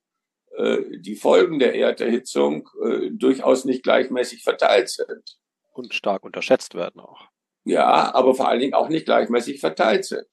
äh, 0.57 0.99
die 1.01 1.17
Folgen 1.17 1.59
der 1.59 1.75
Erderhitzung 1.75 2.69
äh, 2.83 3.11
durchaus 3.11 3.65
nicht 3.65 3.83
gleichmäßig 3.83 4.43
verteilt 4.43 4.89
sind. 4.89 5.39
Und 5.75 5.93
stark 5.93 6.25
unterschätzt 6.25 6.75
werden 6.75 7.01
auch. 7.01 7.29
Ja, 7.65 8.15
aber 8.15 8.35
vor 8.35 8.49
allen 8.49 8.61
Dingen 8.61 8.75
auch 8.75 8.89
nicht 8.89 9.05
gleichmäßig 9.05 9.61
verteilt 9.61 10.05
sind. 10.05 10.27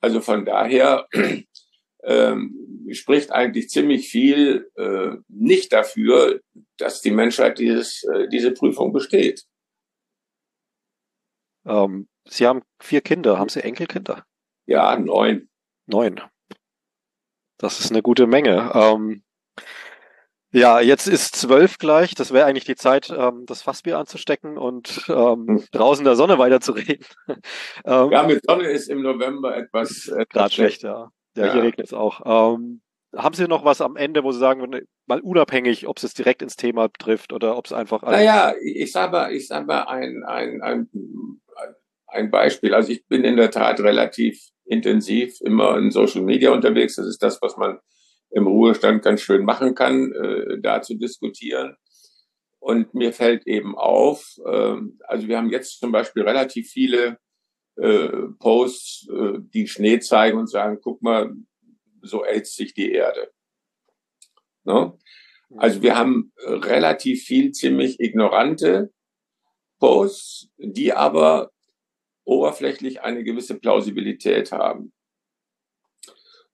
Also 0.00 0.20
von 0.20 0.44
daher 0.44 1.06
ähm, 2.04 2.86
spricht 2.92 3.32
eigentlich 3.32 3.68
ziemlich 3.68 4.08
viel 4.08 4.70
äh, 4.76 5.16
nicht 5.28 5.72
dafür, 5.72 6.40
dass 6.76 7.00
die 7.00 7.10
Menschheit 7.10 7.58
dieses, 7.58 8.04
äh, 8.04 8.28
diese 8.28 8.52
Prüfung 8.52 8.92
besteht. 8.92 9.44
Ähm, 11.66 12.08
Sie 12.26 12.46
haben 12.46 12.62
vier 12.80 13.00
Kinder. 13.00 13.38
Haben 13.38 13.48
Sie 13.48 13.62
Enkelkinder? 13.62 14.24
Ja, 14.66 14.98
neun. 14.98 15.48
Neun. 15.86 16.20
Das 17.58 17.80
ist 17.80 17.90
eine 17.90 18.02
gute 18.02 18.26
Menge. 18.26 18.72
Ähm, 18.74 19.22
ja, 20.52 20.80
jetzt 20.80 21.08
ist 21.08 21.34
zwölf 21.34 21.78
gleich. 21.78 22.14
Das 22.14 22.32
wäre 22.32 22.46
eigentlich 22.46 22.64
die 22.64 22.76
Zeit, 22.76 23.10
ähm, 23.10 23.44
das 23.46 23.62
Fassbier 23.62 23.98
anzustecken 23.98 24.56
und 24.56 25.04
ähm, 25.08 25.46
hm. 25.48 25.64
draußen 25.72 26.04
der 26.04 26.16
Sonne 26.16 26.38
weiterzureden. 26.38 27.06
ähm, 27.84 28.10
ja, 28.10 28.22
mit 28.22 28.44
Sonne 28.46 28.68
ist 28.68 28.88
im 28.88 29.02
November 29.02 29.56
etwas. 29.56 30.10
Gerade 30.30 30.54
schlecht, 30.54 30.82
ja. 30.82 31.10
Ja. 31.36 31.46
Ja, 31.46 31.52
hier 31.52 31.62
regnet 31.62 31.86
es 31.86 31.92
auch. 31.92 32.54
Ähm, 32.54 32.80
haben 33.16 33.34
Sie 33.34 33.46
noch 33.46 33.64
was 33.64 33.80
am 33.80 33.96
Ende, 33.96 34.24
wo 34.24 34.32
Sie 34.32 34.38
sagen, 34.38 34.80
mal 35.06 35.20
unabhängig, 35.20 35.86
ob 35.86 36.02
es 36.02 36.14
direkt 36.14 36.42
ins 36.42 36.56
Thema 36.56 36.88
trifft 36.98 37.32
oder 37.32 37.56
ob 37.56 37.66
es 37.66 37.72
einfach. 37.72 38.02
Naja, 38.02 38.54
ich 38.60 38.90
sage 38.90 39.12
mal, 39.12 39.32
ich 39.32 39.46
sag 39.46 39.66
mal 39.66 39.82
ein, 39.82 40.24
ein, 40.24 40.62
ein 40.62 40.88
ein 42.14 42.30
Beispiel. 42.30 42.74
Also 42.74 42.92
ich 42.92 43.06
bin 43.06 43.24
in 43.24 43.36
der 43.36 43.50
Tat 43.50 43.80
relativ 43.80 44.40
intensiv 44.64 45.40
immer 45.42 45.76
in 45.76 45.90
Social 45.90 46.22
Media 46.22 46.50
unterwegs. 46.50 46.96
Das 46.96 47.06
ist 47.06 47.22
das, 47.22 47.42
was 47.42 47.56
man 47.56 47.78
im 48.30 48.46
Ruhestand 48.46 49.02
ganz 49.02 49.20
schön 49.20 49.44
machen 49.44 49.74
kann, 49.74 50.12
äh, 50.12 50.60
da 50.60 50.80
zu 50.80 50.94
diskutieren. 50.94 51.76
Und 52.58 52.94
mir 52.94 53.12
fällt 53.12 53.46
eben 53.46 53.76
auf, 53.76 54.36
äh, 54.46 54.76
also 55.06 55.28
wir 55.28 55.36
haben 55.36 55.50
jetzt 55.50 55.80
zum 55.80 55.92
Beispiel 55.92 56.22
relativ 56.22 56.70
viele 56.70 57.18
äh, 57.76 58.08
Posts, 58.38 59.08
äh, 59.08 59.38
die 59.52 59.66
Schnee 59.66 60.00
zeigen 60.00 60.38
und 60.38 60.48
sagen, 60.48 60.78
guck 60.80 61.02
mal, 61.02 61.34
so 62.02 62.22
erhitzt 62.22 62.56
sich 62.56 62.74
die 62.74 62.92
Erde. 62.92 63.30
Ne? 64.64 64.96
Also 65.56 65.82
wir 65.82 65.96
haben 65.96 66.32
relativ 66.36 67.24
viel 67.24 67.52
ziemlich 67.52 68.00
ignorante 68.00 68.92
Posts, 69.78 70.50
die 70.56 70.92
aber 70.92 71.50
oberflächlich 72.24 73.02
eine 73.02 73.22
gewisse 73.22 73.58
Plausibilität 73.58 74.52
haben. 74.52 74.92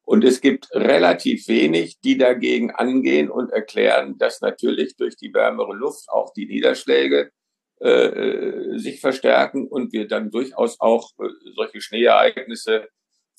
Und 0.03 0.25
es 0.25 0.41
gibt 0.41 0.69
relativ 0.73 1.47
wenig, 1.47 2.01
die 2.01 2.19
dagegen 2.19 2.73
angehen 2.73 3.31
und 3.31 3.53
erklären, 3.53 4.19
dass 4.19 4.41
natürlich 4.41 4.97
durch 4.97 5.17
die 5.17 5.33
wärmere 5.33 5.73
Luft 5.73 6.09
auch 6.09 6.33
die 6.33 6.47
Niederschläge 6.47 7.31
äh, 7.81 8.79
sich 8.79 9.01
verstärken 9.01 9.67
und 9.67 9.93
wir 9.93 10.07
dann 10.07 10.31
durchaus 10.31 10.79
auch 10.81 11.11
äh, 11.19 11.29
solche 11.55 11.81
Schneeereignisse 11.81 12.89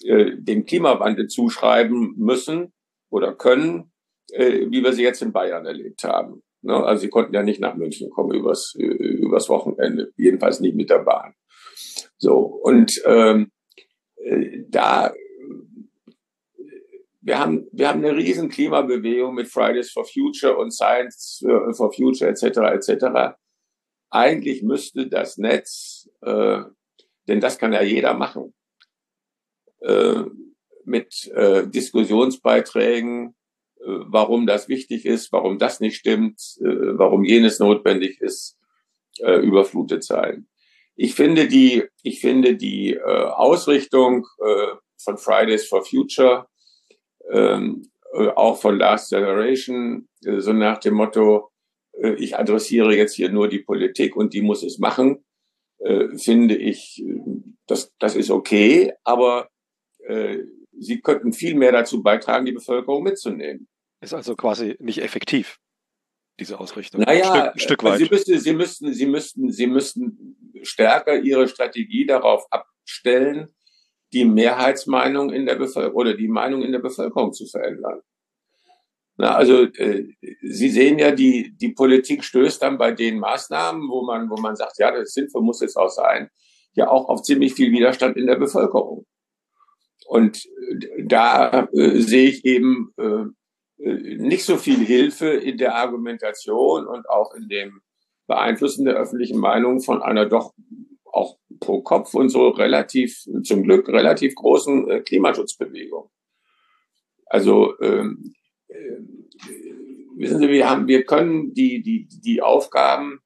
äh, 0.03 0.31
dem 0.35 0.65
Klimawandel 0.65 1.27
zuschreiben 1.27 2.15
müssen 2.17 2.73
oder 3.11 3.35
können, 3.35 3.91
äh, 4.31 4.65
wie 4.69 4.83
wir 4.83 4.93
sie 4.93 5.03
jetzt 5.03 5.21
in 5.21 5.31
Bayern 5.31 5.65
erlebt 5.65 6.03
haben. 6.03 6.41
Ne? 6.63 6.75
Also 6.75 7.01
sie 7.01 7.09
konnten 7.09 7.35
ja 7.35 7.43
nicht 7.43 7.59
nach 7.59 7.75
München 7.75 8.09
kommen 8.09 8.33
übers, 8.33 8.75
äh, 8.79 8.83
übers 8.83 9.47
Wochenende, 9.49 10.11
jedenfalls 10.17 10.59
nicht 10.59 10.75
mit 10.75 10.89
der 10.89 10.99
Bahn. 10.99 11.35
So, 12.17 12.39
und 12.39 12.99
ähm, 13.05 13.51
äh, 14.15 14.63
da 14.69 15.13
wir 17.23 17.37
haben, 17.37 17.67
wir 17.71 17.87
haben 17.87 18.03
eine 18.03 18.15
riesen 18.15 18.49
Klimabewegung 18.49 19.35
mit 19.35 19.47
Fridays 19.47 19.91
for 19.91 20.05
Future 20.05 20.57
und 20.57 20.71
Science 20.71 21.45
for 21.77 21.93
Future 21.93 22.27
etc. 22.27 22.57
etc. 22.73 23.37
Eigentlich 24.11 24.61
müsste 24.61 25.07
das 25.07 25.37
Netz, 25.37 26.09
äh, 26.21 26.61
denn 27.27 27.39
das 27.39 27.57
kann 27.57 27.71
ja 27.71 27.81
jeder 27.81 28.13
machen, 28.13 28.53
äh, 29.79 30.23
mit 30.83 31.31
äh, 31.33 31.67
Diskussionsbeiträgen, 31.67 33.35
äh, 33.79 33.83
warum 33.85 34.45
das 34.45 34.67
wichtig 34.67 35.05
ist, 35.05 35.31
warum 35.31 35.57
das 35.57 35.79
nicht 35.79 35.95
stimmt, 35.95 36.41
äh, 36.59 36.97
warum 36.97 37.23
jenes 37.23 37.59
notwendig 37.59 38.19
ist, 38.19 38.57
äh, 39.19 39.39
überflutet 39.39 40.03
sein. 40.03 40.47
Ich 40.95 41.15
finde 41.15 41.47
die, 41.47 41.85
ich 42.03 42.19
finde 42.19 42.57
die 42.57 42.93
äh, 42.93 42.99
Ausrichtung 42.99 44.27
äh, 44.45 44.75
von 45.01 45.17
Fridays 45.17 45.67
for 45.67 45.85
Future, 45.85 46.47
ähm, 47.31 47.89
äh, 48.13 48.27
auch 48.27 48.59
von 48.59 48.77
Last 48.77 49.09
Generation, 49.09 50.09
äh, 50.25 50.41
so 50.41 50.51
nach 50.51 50.79
dem 50.79 50.95
Motto, 50.95 51.50
ich 52.09 52.37
adressiere 52.37 52.95
jetzt 52.95 53.15
hier 53.15 53.29
nur 53.29 53.47
die 53.47 53.59
Politik 53.59 54.15
und 54.15 54.33
die 54.33 54.41
muss 54.41 54.63
es 54.63 54.79
machen, 54.79 55.23
äh, 55.79 56.15
finde 56.17 56.55
ich, 56.55 57.03
das, 57.67 57.93
das 57.99 58.15
ist 58.15 58.31
okay, 58.31 58.93
aber 59.03 59.49
äh, 60.07 60.39
sie 60.77 61.01
könnten 61.01 61.33
viel 61.33 61.55
mehr 61.55 61.71
dazu 61.71 62.01
beitragen, 62.03 62.45
die 62.45 62.51
Bevölkerung 62.51 63.03
mitzunehmen. 63.03 63.67
Ist 64.01 64.13
also 64.13 64.35
quasi 64.35 64.75
nicht 64.79 65.01
effektiv 65.01 65.57
diese 66.39 66.59
Ausrichtung. 66.59 67.01
Naja, 67.01 67.31
ein 67.31 67.31
Stück, 67.31 67.53
ein 67.53 67.59
Stück 67.59 67.83
weit. 67.83 67.97
Sie, 67.99 68.09
müsste, 68.09 68.39
sie, 68.39 68.53
müssten, 68.53 68.93
sie, 68.93 69.05
müssten, 69.05 69.51
sie 69.51 69.67
müssten 69.67 70.53
stärker 70.63 71.19
ihre 71.19 71.47
Strategie 71.47 72.05
darauf 72.05 72.45
abstellen, 72.51 73.53
die 74.11 74.25
Mehrheitsmeinung 74.25 75.31
in 75.31 75.45
der 75.45 75.55
Bevölkerung 75.55 75.95
oder 75.95 76.15
die 76.15 76.27
Meinung 76.27 76.63
in 76.63 76.71
der 76.71 76.79
Bevölkerung 76.79 77.31
zu 77.31 77.45
verändern. 77.45 78.01
Na, 79.21 79.35
also 79.35 79.65
äh, 79.65 80.07
Sie 80.41 80.69
sehen 80.69 80.97
ja, 80.97 81.11
die, 81.11 81.55
die 81.55 81.73
Politik 81.73 82.23
stößt 82.23 82.59
dann 82.63 82.79
bei 82.79 82.91
den 82.91 83.19
Maßnahmen, 83.19 83.87
wo 83.87 84.03
man, 84.03 84.31
wo 84.31 84.35
man 84.41 84.55
sagt, 84.55 84.79
ja, 84.79 84.89
das 84.89 85.13
sinnvoll 85.13 85.43
muss 85.43 85.61
jetzt 85.61 85.77
auch 85.77 85.91
sein, 85.91 86.31
ja 86.73 86.89
auch 86.89 87.07
auf 87.07 87.21
ziemlich 87.21 87.53
viel 87.53 87.71
Widerstand 87.71 88.17
in 88.17 88.25
der 88.25 88.37
Bevölkerung. 88.37 89.05
Und 90.07 90.43
äh, 90.43 91.03
da 91.05 91.69
äh, 91.71 91.99
sehe 91.99 92.29
ich 92.29 92.45
eben 92.45 92.95
äh, 92.97 93.25
äh, 93.83 94.17
nicht 94.17 94.43
so 94.43 94.57
viel 94.57 94.79
Hilfe 94.79 95.27
in 95.27 95.59
der 95.59 95.75
Argumentation 95.75 96.87
und 96.87 97.07
auch 97.07 97.35
in 97.35 97.47
dem 97.47 97.79
Beeinflussen 98.25 98.85
der 98.85 98.95
öffentlichen 98.95 99.37
Meinung 99.37 99.81
von 99.81 100.01
einer 100.01 100.25
doch 100.25 100.51
auch 101.05 101.37
pro 101.59 101.83
Kopf 101.83 102.15
und 102.15 102.29
so 102.29 102.47
relativ, 102.47 103.23
zum 103.43 103.61
Glück 103.61 103.87
relativ 103.87 104.33
großen 104.33 104.89
äh, 104.89 105.01
Klimaschutzbewegung. 105.01 106.09
Also 107.27 107.79
ähm, 107.81 108.33
äh, 108.33 108.40
wissen 110.15 110.39
Sie, 110.39 110.49
wir 110.49 110.69
haben, 110.69 110.87
wir 110.87 111.03
können 111.03 111.53
die 111.53 111.81
die 111.81 112.07
die 112.07 112.41
Aufgaben 112.41 113.19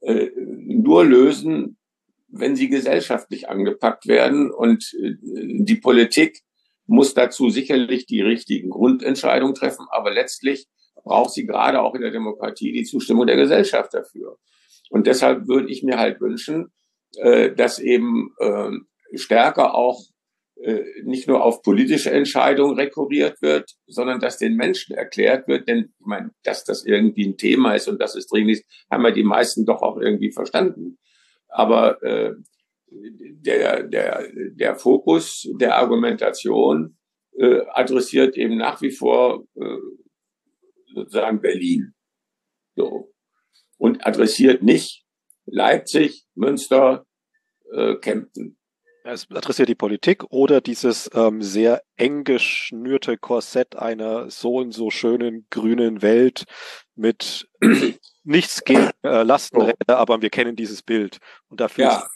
äh, 0.00 0.30
nur 0.36 1.04
lösen, 1.04 1.78
wenn 2.28 2.56
sie 2.56 2.68
gesellschaftlich 2.68 3.48
angepackt 3.48 4.06
werden 4.06 4.50
und 4.50 4.94
äh, 5.00 5.14
die 5.22 5.76
Politik 5.76 6.40
muss 6.86 7.14
dazu 7.14 7.48
sicherlich 7.48 8.06
die 8.06 8.20
richtigen 8.20 8.70
Grundentscheidungen 8.70 9.54
treffen, 9.54 9.86
aber 9.90 10.12
letztlich 10.12 10.66
braucht 11.02 11.32
sie 11.32 11.46
gerade 11.46 11.80
auch 11.80 11.94
in 11.94 12.02
der 12.02 12.10
Demokratie 12.10 12.72
die 12.72 12.84
Zustimmung 12.84 13.26
der 13.26 13.36
Gesellschaft 13.36 13.94
dafür. 13.94 14.38
Und 14.90 15.06
deshalb 15.06 15.48
würde 15.48 15.70
ich 15.70 15.82
mir 15.82 15.98
halt 15.98 16.20
wünschen, 16.20 16.72
äh, 17.16 17.52
dass 17.54 17.78
eben 17.78 18.34
äh, 18.38 18.70
stärker 19.14 19.74
auch 19.74 20.00
äh, 20.00 20.13
nicht 21.02 21.28
nur 21.28 21.42
auf 21.42 21.62
politische 21.62 22.10
Entscheidungen 22.10 22.78
rekurriert 22.78 23.42
wird, 23.42 23.72
sondern 23.86 24.20
dass 24.20 24.38
den 24.38 24.54
Menschen 24.54 24.94
erklärt 24.94 25.48
wird, 25.48 25.68
denn 25.68 25.92
ich 25.98 26.06
meine, 26.06 26.30
dass 26.42 26.64
das 26.64 26.86
irgendwie 26.86 27.26
ein 27.26 27.36
Thema 27.36 27.74
ist 27.74 27.88
und 27.88 28.00
dass 28.00 28.14
es 28.14 28.26
dringend 28.28 28.52
ist, 28.52 28.64
haben 28.90 29.04
ja 29.04 29.10
die 29.10 29.24
meisten 29.24 29.66
doch 29.66 29.82
auch 29.82 29.98
irgendwie 29.98 30.32
verstanden. 30.32 30.98
Aber 31.48 32.02
äh, 32.02 32.34
der, 32.90 33.82
der, 33.84 34.28
der 34.52 34.76
Fokus 34.76 35.48
der 35.60 35.76
Argumentation 35.76 36.96
äh, 37.36 37.60
adressiert 37.72 38.36
eben 38.36 38.56
nach 38.56 38.80
wie 38.80 38.90
vor 38.90 39.44
äh, 39.56 39.78
sozusagen 40.94 41.40
Berlin. 41.40 41.94
So. 42.76 43.12
Und 43.76 44.06
adressiert 44.06 44.62
nicht 44.62 45.04
Leipzig, 45.46 46.26
Münster, 46.34 47.06
äh, 47.72 47.96
Kempten. 47.96 48.56
Es 49.06 49.30
adressiert 49.30 49.68
die 49.68 49.74
Politik 49.74 50.24
oder 50.30 50.62
dieses 50.62 51.10
ähm, 51.12 51.42
sehr 51.42 51.82
eng 51.96 52.24
geschnürte 52.24 53.18
Korsett 53.18 53.76
einer 53.76 54.30
so 54.30 54.56
und 54.56 54.72
so 54.72 54.88
schönen 54.88 55.46
grünen 55.50 56.00
Welt 56.00 56.44
mit 56.94 57.46
nichts 58.24 58.64
gegen 58.64 58.88
äh, 59.02 59.22
Lastenräder, 59.22 59.98
aber 59.98 60.22
wir 60.22 60.30
kennen 60.30 60.56
dieses 60.56 60.82
Bild. 60.82 61.18
Und 61.50 61.60
dafür 61.60 61.84
ja. 61.84 62.08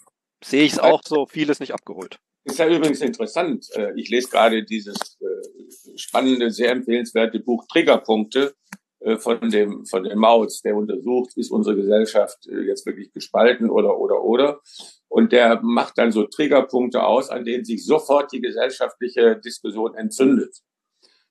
sehe 0.43 0.65
ich 0.65 0.73
es 0.73 0.79
auch 0.79 1.03
so, 1.05 1.27
vieles 1.27 1.61
nicht 1.61 1.75
abgeholt. 1.75 2.21
Ist 2.45 2.59
ja 2.59 2.67
übrigens 2.67 3.03
interessant. 3.03 3.67
Äh, 3.75 3.93
ich 3.97 4.09
lese 4.09 4.31
gerade 4.31 4.65
dieses 4.65 5.19
äh, 5.21 5.99
spannende, 5.99 6.51
sehr 6.51 6.71
empfehlenswerte 6.71 7.41
Buch 7.41 7.67
Triggerpunkte 7.71 8.55
äh, 9.01 9.19
von 9.19 9.51
dem, 9.51 9.85
von 9.85 10.05
dem 10.05 10.19
Maus, 10.19 10.63
der 10.63 10.75
untersucht, 10.75 11.37
ist 11.37 11.51
unsere 11.51 11.77
Gesellschaft 11.77 12.47
jetzt 12.47 12.87
wirklich 12.87 13.13
gespalten 13.13 13.69
oder, 13.69 13.99
oder, 13.99 14.25
oder. 14.25 14.61
Und 15.09 15.33
der 15.33 15.61
macht 15.63 15.97
dann 15.97 16.13
so 16.13 16.25
Triggerpunkte 16.25 17.03
aus, 17.03 17.31
an 17.31 17.45
denen 17.45 17.65
sich 17.65 17.85
sofort 17.85 18.33
die 18.33 18.41
gesellschaftliche 18.41 19.37
Diskussion 19.37 19.95
entzündet. 19.95 20.59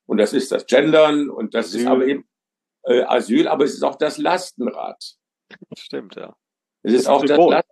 Und 0.06 0.18
das 0.18 0.32
ist 0.32 0.50
das 0.50 0.66
Gendern 0.66 1.30
und 1.30 1.54
das 1.54 1.66
Asyl. 1.66 1.80
ist 1.80 1.86
aber 1.86 2.06
eben 2.06 2.28
äh, 2.84 3.02
Asyl, 3.02 3.46
aber 3.46 3.64
es 3.64 3.74
ist 3.74 3.82
auch 3.82 3.96
das 3.96 4.18
Lastenrad. 4.18 5.02
Stimmt, 5.76 6.16
ja. 6.16 6.34
Es 6.82 6.92
ist, 6.92 7.00
ist 7.00 7.06
auch 7.08 7.20
das 7.20 7.36
Lastenrad. 7.36 7.66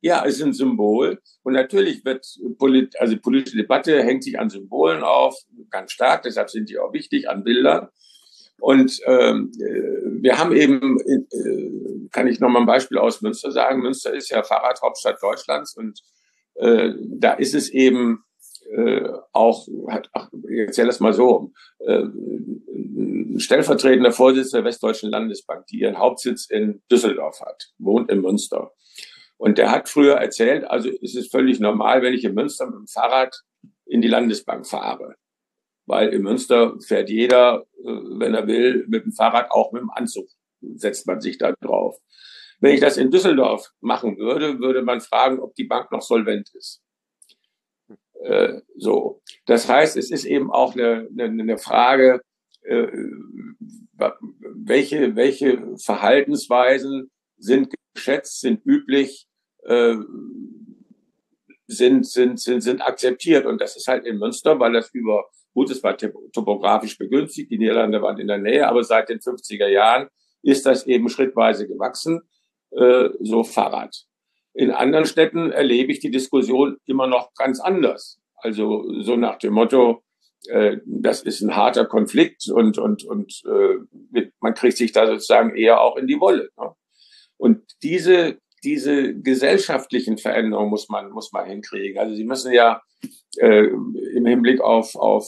Ja, 0.00 0.24
es 0.26 0.36
ist 0.36 0.42
ein 0.42 0.52
Symbol. 0.52 1.18
Und 1.44 1.54
natürlich 1.54 2.04
wird 2.04 2.26
polit 2.58 2.98
also 3.00 3.16
politische 3.18 3.56
Debatte 3.56 4.02
hängt 4.02 4.22
sich 4.22 4.38
an 4.38 4.50
Symbolen 4.50 5.02
auf, 5.02 5.34
ganz 5.70 5.92
stark, 5.92 6.24
deshalb 6.24 6.50
sind 6.50 6.68
die 6.68 6.78
auch 6.78 6.92
wichtig, 6.92 7.30
an 7.30 7.42
Bildern. 7.42 7.88
Und 8.60 8.98
ähm, 9.06 9.50
äh, 9.58 10.22
wir 10.22 10.38
haben 10.38 10.54
eben, 10.54 10.98
äh, 11.00 12.08
kann 12.12 12.26
ich 12.26 12.40
noch 12.40 12.48
mal 12.48 12.60
ein 12.60 12.66
Beispiel 12.66 12.98
aus 12.98 13.20
Münster 13.20 13.50
sagen, 13.50 13.82
Münster 13.82 14.14
ist 14.14 14.30
ja 14.30 14.42
Fahrradhauptstadt 14.42 15.22
Deutschlands 15.22 15.76
und 15.76 16.00
äh, 16.54 16.92
da 17.00 17.32
ist 17.32 17.54
es 17.54 17.70
eben 17.70 18.24
äh, 18.70 19.08
auch, 19.32 19.66
ach, 20.12 20.28
ich 20.48 20.58
erzähle 20.58 20.88
das 20.88 21.00
mal 21.00 21.12
so, 21.12 21.52
äh, 21.80 22.04
stellvertretender 23.36 24.12
Vorsitzender 24.12 24.62
der 24.62 24.70
Westdeutschen 24.70 25.10
Landesbank, 25.10 25.66
die 25.66 25.80
ihren 25.80 25.98
Hauptsitz 25.98 26.48
in 26.48 26.82
Düsseldorf 26.90 27.40
hat, 27.40 27.72
wohnt 27.78 28.10
in 28.10 28.20
Münster. 28.20 28.72
Und 29.36 29.58
der 29.58 29.70
hat 29.70 29.88
früher 29.88 30.14
erzählt, 30.14 30.64
also 30.64 30.88
ist 30.88 31.16
es 31.16 31.28
völlig 31.28 31.60
normal, 31.60 32.02
wenn 32.02 32.14
ich 32.14 32.24
in 32.24 32.34
Münster 32.34 32.66
mit 32.66 32.76
dem 32.76 32.86
Fahrrad 32.86 33.34
in 33.84 34.00
die 34.00 34.08
Landesbank 34.08 34.66
fahre. 34.66 35.16
Weil 35.86 36.08
in 36.10 36.22
Münster 36.22 36.78
fährt 36.80 37.10
jeder, 37.10 37.66
äh, 37.78 37.84
wenn 37.84 38.34
er 38.34 38.46
will, 38.46 38.84
mit 38.88 39.04
dem 39.04 39.12
Fahrrad, 39.12 39.50
auch 39.50 39.72
mit 39.72 39.82
dem 39.82 39.90
Anzug 39.90 40.28
setzt 40.60 41.06
man 41.06 41.20
sich 41.20 41.36
da 41.36 41.52
drauf. 41.60 41.98
Wenn 42.60 42.74
ich 42.74 42.80
das 42.80 42.96
in 42.96 43.10
Düsseldorf 43.10 43.70
machen 43.80 44.16
würde, 44.16 44.58
würde 44.60 44.82
man 44.82 45.00
fragen, 45.00 45.40
ob 45.40 45.54
die 45.54 45.64
Bank 45.64 45.92
noch 45.92 46.00
solvent 46.00 46.50
ist. 46.54 46.82
Äh, 48.22 48.62
so. 48.76 49.20
Das 49.44 49.68
heißt, 49.68 49.96
es 49.98 50.10
ist 50.10 50.24
eben 50.24 50.50
auch 50.50 50.74
eine, 50.74 51.08
eine, 51.12 51.42
eine 51.42 51.58
Frage, 51.58 52.22
äh, 52.62 52.88
welche, 54.40 55.14
welche 55.16 55.76
Verhaltensweisen 55.76 57.10
sind 57.36 57.74
geschätzt, 57.94 58.40
sind 58.40 58.64
üblich, 58.64 59.28
sind, 61.66 62.06
sind, 62.06 62.40
sind, 62.40 62.60
sind 62.60 62.80
akzeptiert. 62.82 63.46
Und 63.46 63.60
das 63.60 63.76
ist 63.76 63.86
halt 63.86 64.04
in 64.04 64.18
Münster, 64.18 64.58
weil 64.58 64.72
das 64.72 64.90
über, 64.92 65.24
gut, 65.54 65.70
es 65.70 65.82
war 65.82 65.96
topografisch 65.96 66.98
begünstigt, 66.98 67.50
die 67.50 67.58
Niederlande 67.58 68.02
waren 68.02 68.18
in 68.18 68.26
der 68.26 68.38
Nähe, 68.38 68.68
aber 68.68 68.82
seit 68.84 69.08
den 69.08 69.20
50er 69.20 69.68
Jahren 69.68 70.08
ist 70.42 70.66
das 70.66 70.86
eben 70.86 71.08
schrittweise 71.08 71.66
gewachsen, 71.66 72.20
äh, 72.72 73.08
so 73.20 73.44
Fahrrad. 73.44 74.04
In 74.52 74.70
anderen 74.70 75.06
Städten 75.06 75.50
erlebe 75.50 75.90
ich 75.90 76.00
die 76.00 76.10
Diskussion 76.10 76.76
immer 76.84 77.06
noch 77.06 77.32
ganz 77.34 77.60
anders. 77.60 78.20
Also 78.36 78.84
so 79.00 79.16
nach 79.16 79.38
dem 79.38 79.54
Motto, 79.54 80.02
äh, 80.48 80.78
das 80.84 81.22
ist 81.22 81.40
ein 81.40 81.56
harter 81.56 81.86
Konflikt 81.86 82.48
und, 82.48 82.78
und, 82.78 83.04
und 83.04 83.42
äh, 83.46 84.22
man 84.40 84.54
kriegt 84.54 84.76
sich 84.76 84.92
da 84.92 85.06
sozusagen 85.06 85.56
eher 85.56 85.80
auch 85.80 85.96
in 85.96 86.06
die 86.06 86.20
Wolle. 86.20 86.50
Ne? 86.58 86.72
Und 87.36 87.62
diese, 87.82 88.38
diese 88.62 89.14
gesellschaftlichen 89.14 90.18
Veränderungen 90.18 90.70
muss 90.70 90.88
man, 90.88 91.10
muss 91.10 91.32
man 91.32 91.46
hinkriegen. 91.46 91.98
Also 91.98 92.14
sie 92.14 92.24
müssen 92.24 92.52
ja 92.52 92.82
äh, 93.40 93.66
im 93.66 94.26
Hinblick 94.26 94.60
auf, 94.60 94.94
auf 94.96 95.26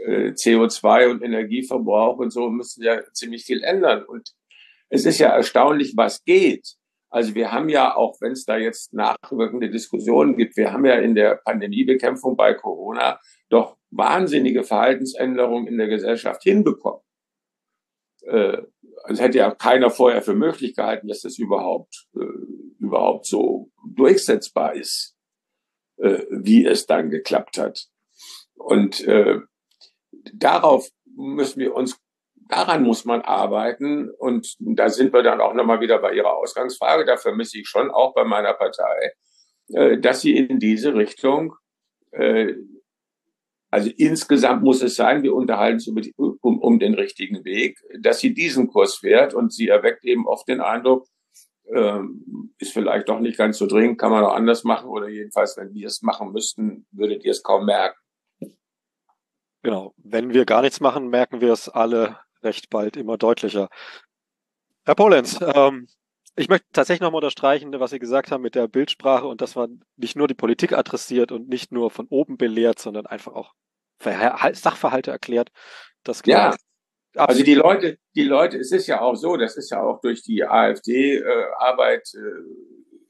äh, 0.00 0.30
CO2 0.32 1.10
und 1.10 1.22
Energieverbrauch 1.22 2.18
und 2.18 2.32
so 2.32 2.48
müssen 2.48 2.82
ja 2.82 3.02
ziemlich 3.12 3.44
viel 3.44 3.62
ändern. 3.62 4.04
Und 4.04 4.32
es 4.88 5.04
ist 5.04 5.18
ja 5.18 5.28
erstaunlich, 5.28 5.94
was 5.96 6.24
geht. 6.24 6.76
Also 7.10 7.34
wir 7.34 7.52
haben 7.52 7.68
ja, 7.68 7.94
auch 7.94 8.16
wenn 8.20 8.32
es 8.32 8.44
da 8.46 8.56
jetzt 8.56 8.94
nachwirkende 8.94 9.70
Diskussionen 9.70 10.36
gibt, 10.36 10.56
wir 10.56 10.72
haben 10.72 10.86
ja 10.86 10.94
in 10.94 11.14
der 11.14 11.40
Pandemiebekämpfung 11.44 12.36
bei 12.36 12.54
Corona 12.54 13.20
doch 13.50 13.76
wahnsinnige 13.90 14.64
Verhaltensänderungen 14.64 15.66
in 15.66 15.76
der 15.76 15.88
Gesellschaft 15.88 16.42
hinbekommen. 16.42 17.02
Äh, 18.22 18.62
es 19.08 19.20
hätte 19.20 19.38
ja 19.38 19.50
keiner 19.54 19.90
vorher 19.90 20.22
für 20.22 20.34
möglich 20.34 20.74
gehalten, 20.74 21.08
dass 21.08 21.20
das 21.20 21.38
überhaupt, 21.38 22.06
äh, 22.14 22.24
überhaupt 22.78 23.26
so 23.26 23.70
durchsetzbar 23.94 24.74
ist, 24.74 25.14
äh, 26.02 26.26
wie 26.30 26.66
es 26.66 26.86
dann 26.86 27.10
geklappt 27.10 27.58
hat. 27.58 27.86
Und 28.54 29.00
äh, 29.06 29.38
darauf 30.34 30.88
müssen 31.16 31.60
wir 31.60 31.74
uns, 31.74 31.98
daran 32.48 32.82
muss 32.82 33.04
man 33.04 33.22
arbeiten. 33.22 34.10
Und 34.10 34.56
da 34.58 34.88
sind 34.88 35.12
wir 35.12 35.22
dann 35.22 35.40
auch 35.40 35.54
nochmal 35.54 35.80
wieder 35.80 35.98
bei 35.98 36.12
Ihrer 36.12 36.36
Ausgangsfrage. 36.36 37.04
Da 37.04 37.16
vermisse 37.16 37.58
ich 37.58 37.68
schon 37.68 37.90
auch 37.90 38.14
bei 38.14 38.24
meiner 38.24 38.54
Partei, 38.54 39.12
äh, 39.68 39.98
dass 39.98 40.20
sie 40.20 40.36
in 40.36 40.58
diese 40.58 40.94
Richtung 40.94 41.54
äh, 42.10 42.54
also 43.72 43.88
insgesamt 43.96 44.62
muss 44.62 44.82
es 44.82 44.96
sein, 44.96 45.22
wir 45.22 45.34
unterhalten 45.34 45.80
uns 45.96 46.10
um 46.42 46.78
den 46.78 46.92
richtigen 46.92 47.42
Weg, 47.46 47.78
dass 48.00 48.20
sie 48.20 48.34
diesen 48.34 48.68
Kurs 48.68 48.96
fährt 48.96 49.32
und 49.32 49.50
sie 49.50 49.68
erweckt 49.68 50.04
eben 50.04 50.26
oft 50.26 50.46
den 50.46 50.60
Eindruck, 50.60 51.06
ähm, 51.72 52.54
ist 52.58 52.72
vielleicht 52.72 53.08
doch 53.08 53.20
nicht 53.20 53.38
ganz 53.38 53.58
so 53.58 53.66
dringend, 53.66 53.98
kann 53.98 54.10
man 54.10 54.24
auch 54.24 54.34
anders 54.34 54.64
machen 54.64 54.88
oder 54.88 55.08
jedenfalls, 55.08 55.56
wenn 55.56 55.72
wir 55.74 55.86
es 55.86 56.02
machen 56.02 56.32
müssten, 56.32 56.86
würdet 56.92 57.24
ihr 57.24 57.32
es 57.32 57.42
kaum 57.42 57.66
merken. 57.66 57.98
Genau, 59.62 59.94
wenn 59.96 60.32
wir 60.32 60.44
gar 60.44 60.62
nichts 60.62 60.80
machen, 60.80 61.08
merken 61.08 61.40
wir 61.40 61.52
es 61.52 61.68
alle 61.68 62.18
recht 62.42 62.70
bald 62.70 62.96
immer 62.96 63.16
deutlicher. 63.16 63.68
Herr 64.84 64.96
Polenz, 64.96 65.38
ähm, 65.54 65.86
ich 66.34 66.48
möchte 66.48 66.66
tatsächlich 66.72 67.02
nochmal 67.02 67.18
unterstreichen, 67.18 67.72
was 67.78 67.90
Sie 67.90 67.98
gesagt 67.98 68.32
haben 68.32 68.42
mit 68.42 68.54
der 68.54 68.66
Bildsprache 68.66 69.26
und 69.26 69.40
dass 69.40 69.54
man 69.54 69.84
nicht 69.96 70.16
nur 70.16 70.28
die 70.28 70.34
Politik 70.34 70.72
adressiert 70.72 71.30
und 71.30 71.48
nicht 71.48 71.72
nur 71.72 71.90
von 71.90 72.06
oben 72.08 72.36
belehrt, 72.36 72.78
sondern 72.78 73.06
einfach 73.06 73.34
auch 73.34 73.54
Sachverhalte 74.02 75.10
erklärt. 75.10 75.50
Das 76.02 76.22
ja, 76.24 76.56
also 77.16 77.42
die 77.42 77.54
Leute, 77.54 77.98
die 78.14 78.24
Leute, 78.24 78.58
es 78.58 78.72
ist 78.72 78.86
ja 78.86 79.00
auch 79.00 79.14
so, 79.14 79.36
das 79.36 79.56
ist 79.56 79.70
ja 79.70 79.82
auch 79.82 80.00
durch 80.00 80.22
die 80.22 80.44
AfD-Arbeit 80.44 82.08
äh, 82.14 82.18
äh, 82.18 82.42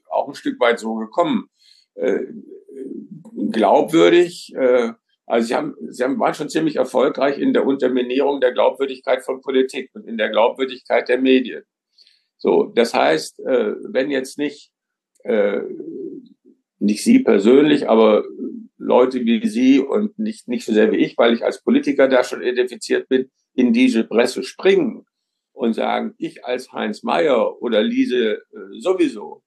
auch 0.09 0.27
ein 0.27 0.35
Stück 0.35 0.59
weit 0.59 0.79
so 0.79 0.95
gekommen. 0.95 1.49
Äh, 1.95 2.25
glaubwürdig, 3.51 4.53
äh, 4.55 4.93
also 5.25 5.47
sie 5.47 5.55
haben, 5.55 5.75
sie 5.89 6.03
haben, 6.03 6.19
waren 6.19 6.33
schon 6.33 6.49
ziemlich 6.49 6.75
erfolgreich 6.75 7.37
in 7.37 7.53
der 7.53 7.65
Unterminierung 7.65 8.41
der 8.41 8.51
Glaubwürdigkeit 8.51 9.23
von 9.23 9.41
Politik 9.41 9.89
und 9.93 10.05
in 10.07 10.17
der 10.17 10.29
Glaubwürdigkeit 10.29 11.07
der 11.07 11.19
Medien. 11.19 11.63
So, 12.37 12.65
das 12.75 12.93
heißt, 12.93 13.39
äh, 13.39 13.75
wenn 13.83 14.11
jetzt 14.11 14.37
nicht, 14.37 14.71
äh, 15.23 15.61
nicht 16.79 17.03
Sie 17.03 17.19
persönlich, 17.19 17.87
aber 17.87 18.25
Leute 18.77 19.23
wie 19.23 19.47
Sie 19.47 19.79
und 19.79 20.19
nicht, 20.19 20.49
nicht 20.49 20.65
so 20.65 20.73
sehr 20.73 20.91
wie 20.91 20.97
ich, 20.97 21.17
weil 21.17 21.33
ich 21.33 21.45
als 21.45 21.63
Politiker 21.63 22.09
da 22.09 22.23
schon 22.23 22.41
identifiziert 22.41 23.07
bin, 23.07 23.31
in 23.53 23.73
diese 23.73 24.03
Presse 24.03 24.43
springen 24.43 25.05
und 25.53 25.73
sagen, 25.73 26.15
ich 26.17 26.43
als 26.45 26.71
Heinz 26.71 27.03
Mayer 27.03 27.61
oder 27.61 27.83
Lise 27.83 28.41
äh, 28.51 28.79
sowieso 28.79 29.43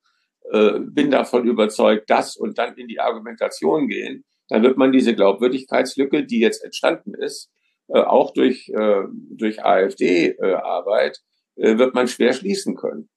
äh, 0.50 0.78
bin 0.80 1.10
davon 1.10 1.46
überzeugt, 1.46 2.08
das 2.08 2.36
und 2.36 2.58
dann 2.58 2.76
in 2.76 2.88
die 2.88 3.00
Argumentation 3.00 3.88
gehen, 3.88 4.24
dann 4.48 4.62
wird 4.62 4.76
man 4.76 4.92
diese 4.92 5.14
Glaubwürdigkeitslücke, 5.14 6.24
die 6.24 6.38
jetzt 6.38 6.62
entstanden 6.64 7.14
ist, 7.14 7.50
äh, 7.88 8.00
auch 8.00 8.32
durch, 8.32 8.68
äh, 8.68 9.02
durch 9.30 9.64
AfD-Arbeit, 9.64 11.20
äh, 11.56 11.78
wird 11.78 11.94
man 11.94 12.06
schwer 12.08 12.32
schließen 12.32 12.76
können. 12.76 13.08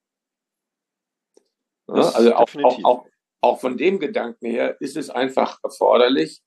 Ja, 1.88 2.10
also 2.10 2.36
auch, 2.36 2.50
auch, 2.64 2.84
auch, 2.84 3.06
auch 3.42 3.60
von 3.60 3.78
dem 3.78 4.00
Gedanken 4.00 4.48
her 4.48 4.78
ist 4.80 4.98
es 4.98 5.10
einfach 5.10 5.60
erforderlich, 5.64 6.42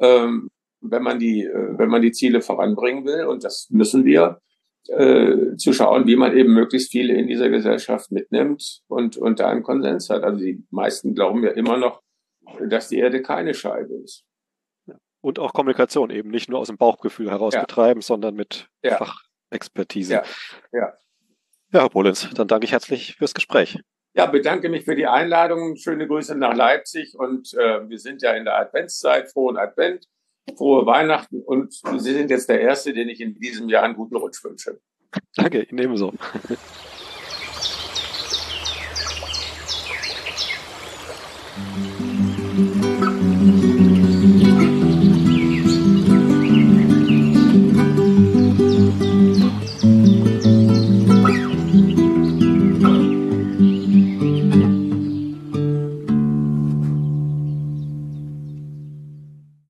ähm, 0.00 0.50
wenn 0.80 1.02
man 1.02 1.18
die, 1.18 1.44
äh, 1.44 1.78
wenn 1.78 1.88
man 1.88 2.02
die 2.02 2.12
Ziele 2.12 2.40
voranbringen 2.40 3.04
will, 3.04 3.24
und 3.24 3.44
das 3.44 3.68
müssen 3.70 4.04
wir, 4.04 4.40
äh, 4.88 5.56
zu 5.56 5.72
schauen, 5.72 6.06
wie 6.06 6.16
man 6.16 6.36
eben 6.36 6.54
möglichst 6.54 6.90
viele 6.90 7.14
in 7.14 7.26
dieser 7.26 7.48
Gesellschaft 7.50 8.10
mitnimmt 8.10 8.82
und, 8.88 9.16
und 9.16 9.38
da 9.38 9.48
einen 9.48 9.62
Konsens 9.62 10.08
hat. 10.08 10.22
Also 10.22 10.38
die 10.38 10.64
meisten 10.70 11.14
glauben 11.14 11.44
ja 11.44 11.50
immer 11.50 11.76
noch, 11.76 12.02
dass 12.68 12.88
die 12.88 12.98
Erde 12.98 13.22
keine 13.22 13.54
Scheibe 13.54 13.94
ist. 14.02 14.24
Und 15.20 15.38
auch 15.38 15.52
Kommunikation 15.52 16.10
eben 16.10 16.30
nicht 16.30 16.48
nur 16.48 16.60
aus 16.60 16.68
dem 16.68 16.78
Bauchgefühl 16.78 17.30
heraus 17.30 17.54
ja. 17.54 17.60
betreiben, 17.60 18.00
sondern 18.00 18.34
mit 18.34 18.68
ja. 18.82 18.96
Fachexpertise. 18.96 20.14
Ja. 20.14 20.22
ja. 20.72 20.94
Ja, 21.72 21.82
Herr 21.82 21.88
Polens, 21.88 22.28
dann 22.34 22.48
danke 22.48 22.64
ich 22.64 22.72
herzlich 22.72 23.16
fürs 23.16 23.34
Gespräch. 23.34 23.78
Ja, 24.14 24.26
bedanke 24.26 24.68
mich 24.68 24.84
für 24.84 24.96
die 24.96 25.06
Einladung. 25.06 25.76
Schöne 25.76 26.08
Grüße 26.08 26.34
nach 26.34 26.54
Leipzig 26.54 27.14
und 27.16 27.54
äh, 27.54 27.88
wir 27.88 27.98
sind 27.98 28.22
ja 28.22 28.32
in 28.32 28.44
der 28.44 28.56
Adventszeit. 28.56 29.30
Frohen 29.30 29.56
Advent, 29.56 30.06
frohe 30.56 30.86
Weihnachten 30.86 31.42
und 31.42 31.72
Sie 31.72 32.12
sind 32.12 32.30
jetzt 32.30 32.48
der 32.48 32.60
Erste, 32.60 32.92
den 32.92 33.08
ich 33.08 33.20
in 33.20 33.38
diesem 33.38 33.68
Jahr 33.68 33.84
einen 33.84 33.94
guten 33.94 34.16
Rutsch 34.16 34.42
wünsche. 34.44 34.80
Danke, 35.36 35.62
Ihnen 35.62 35.78
ebenso. 35.78 36.12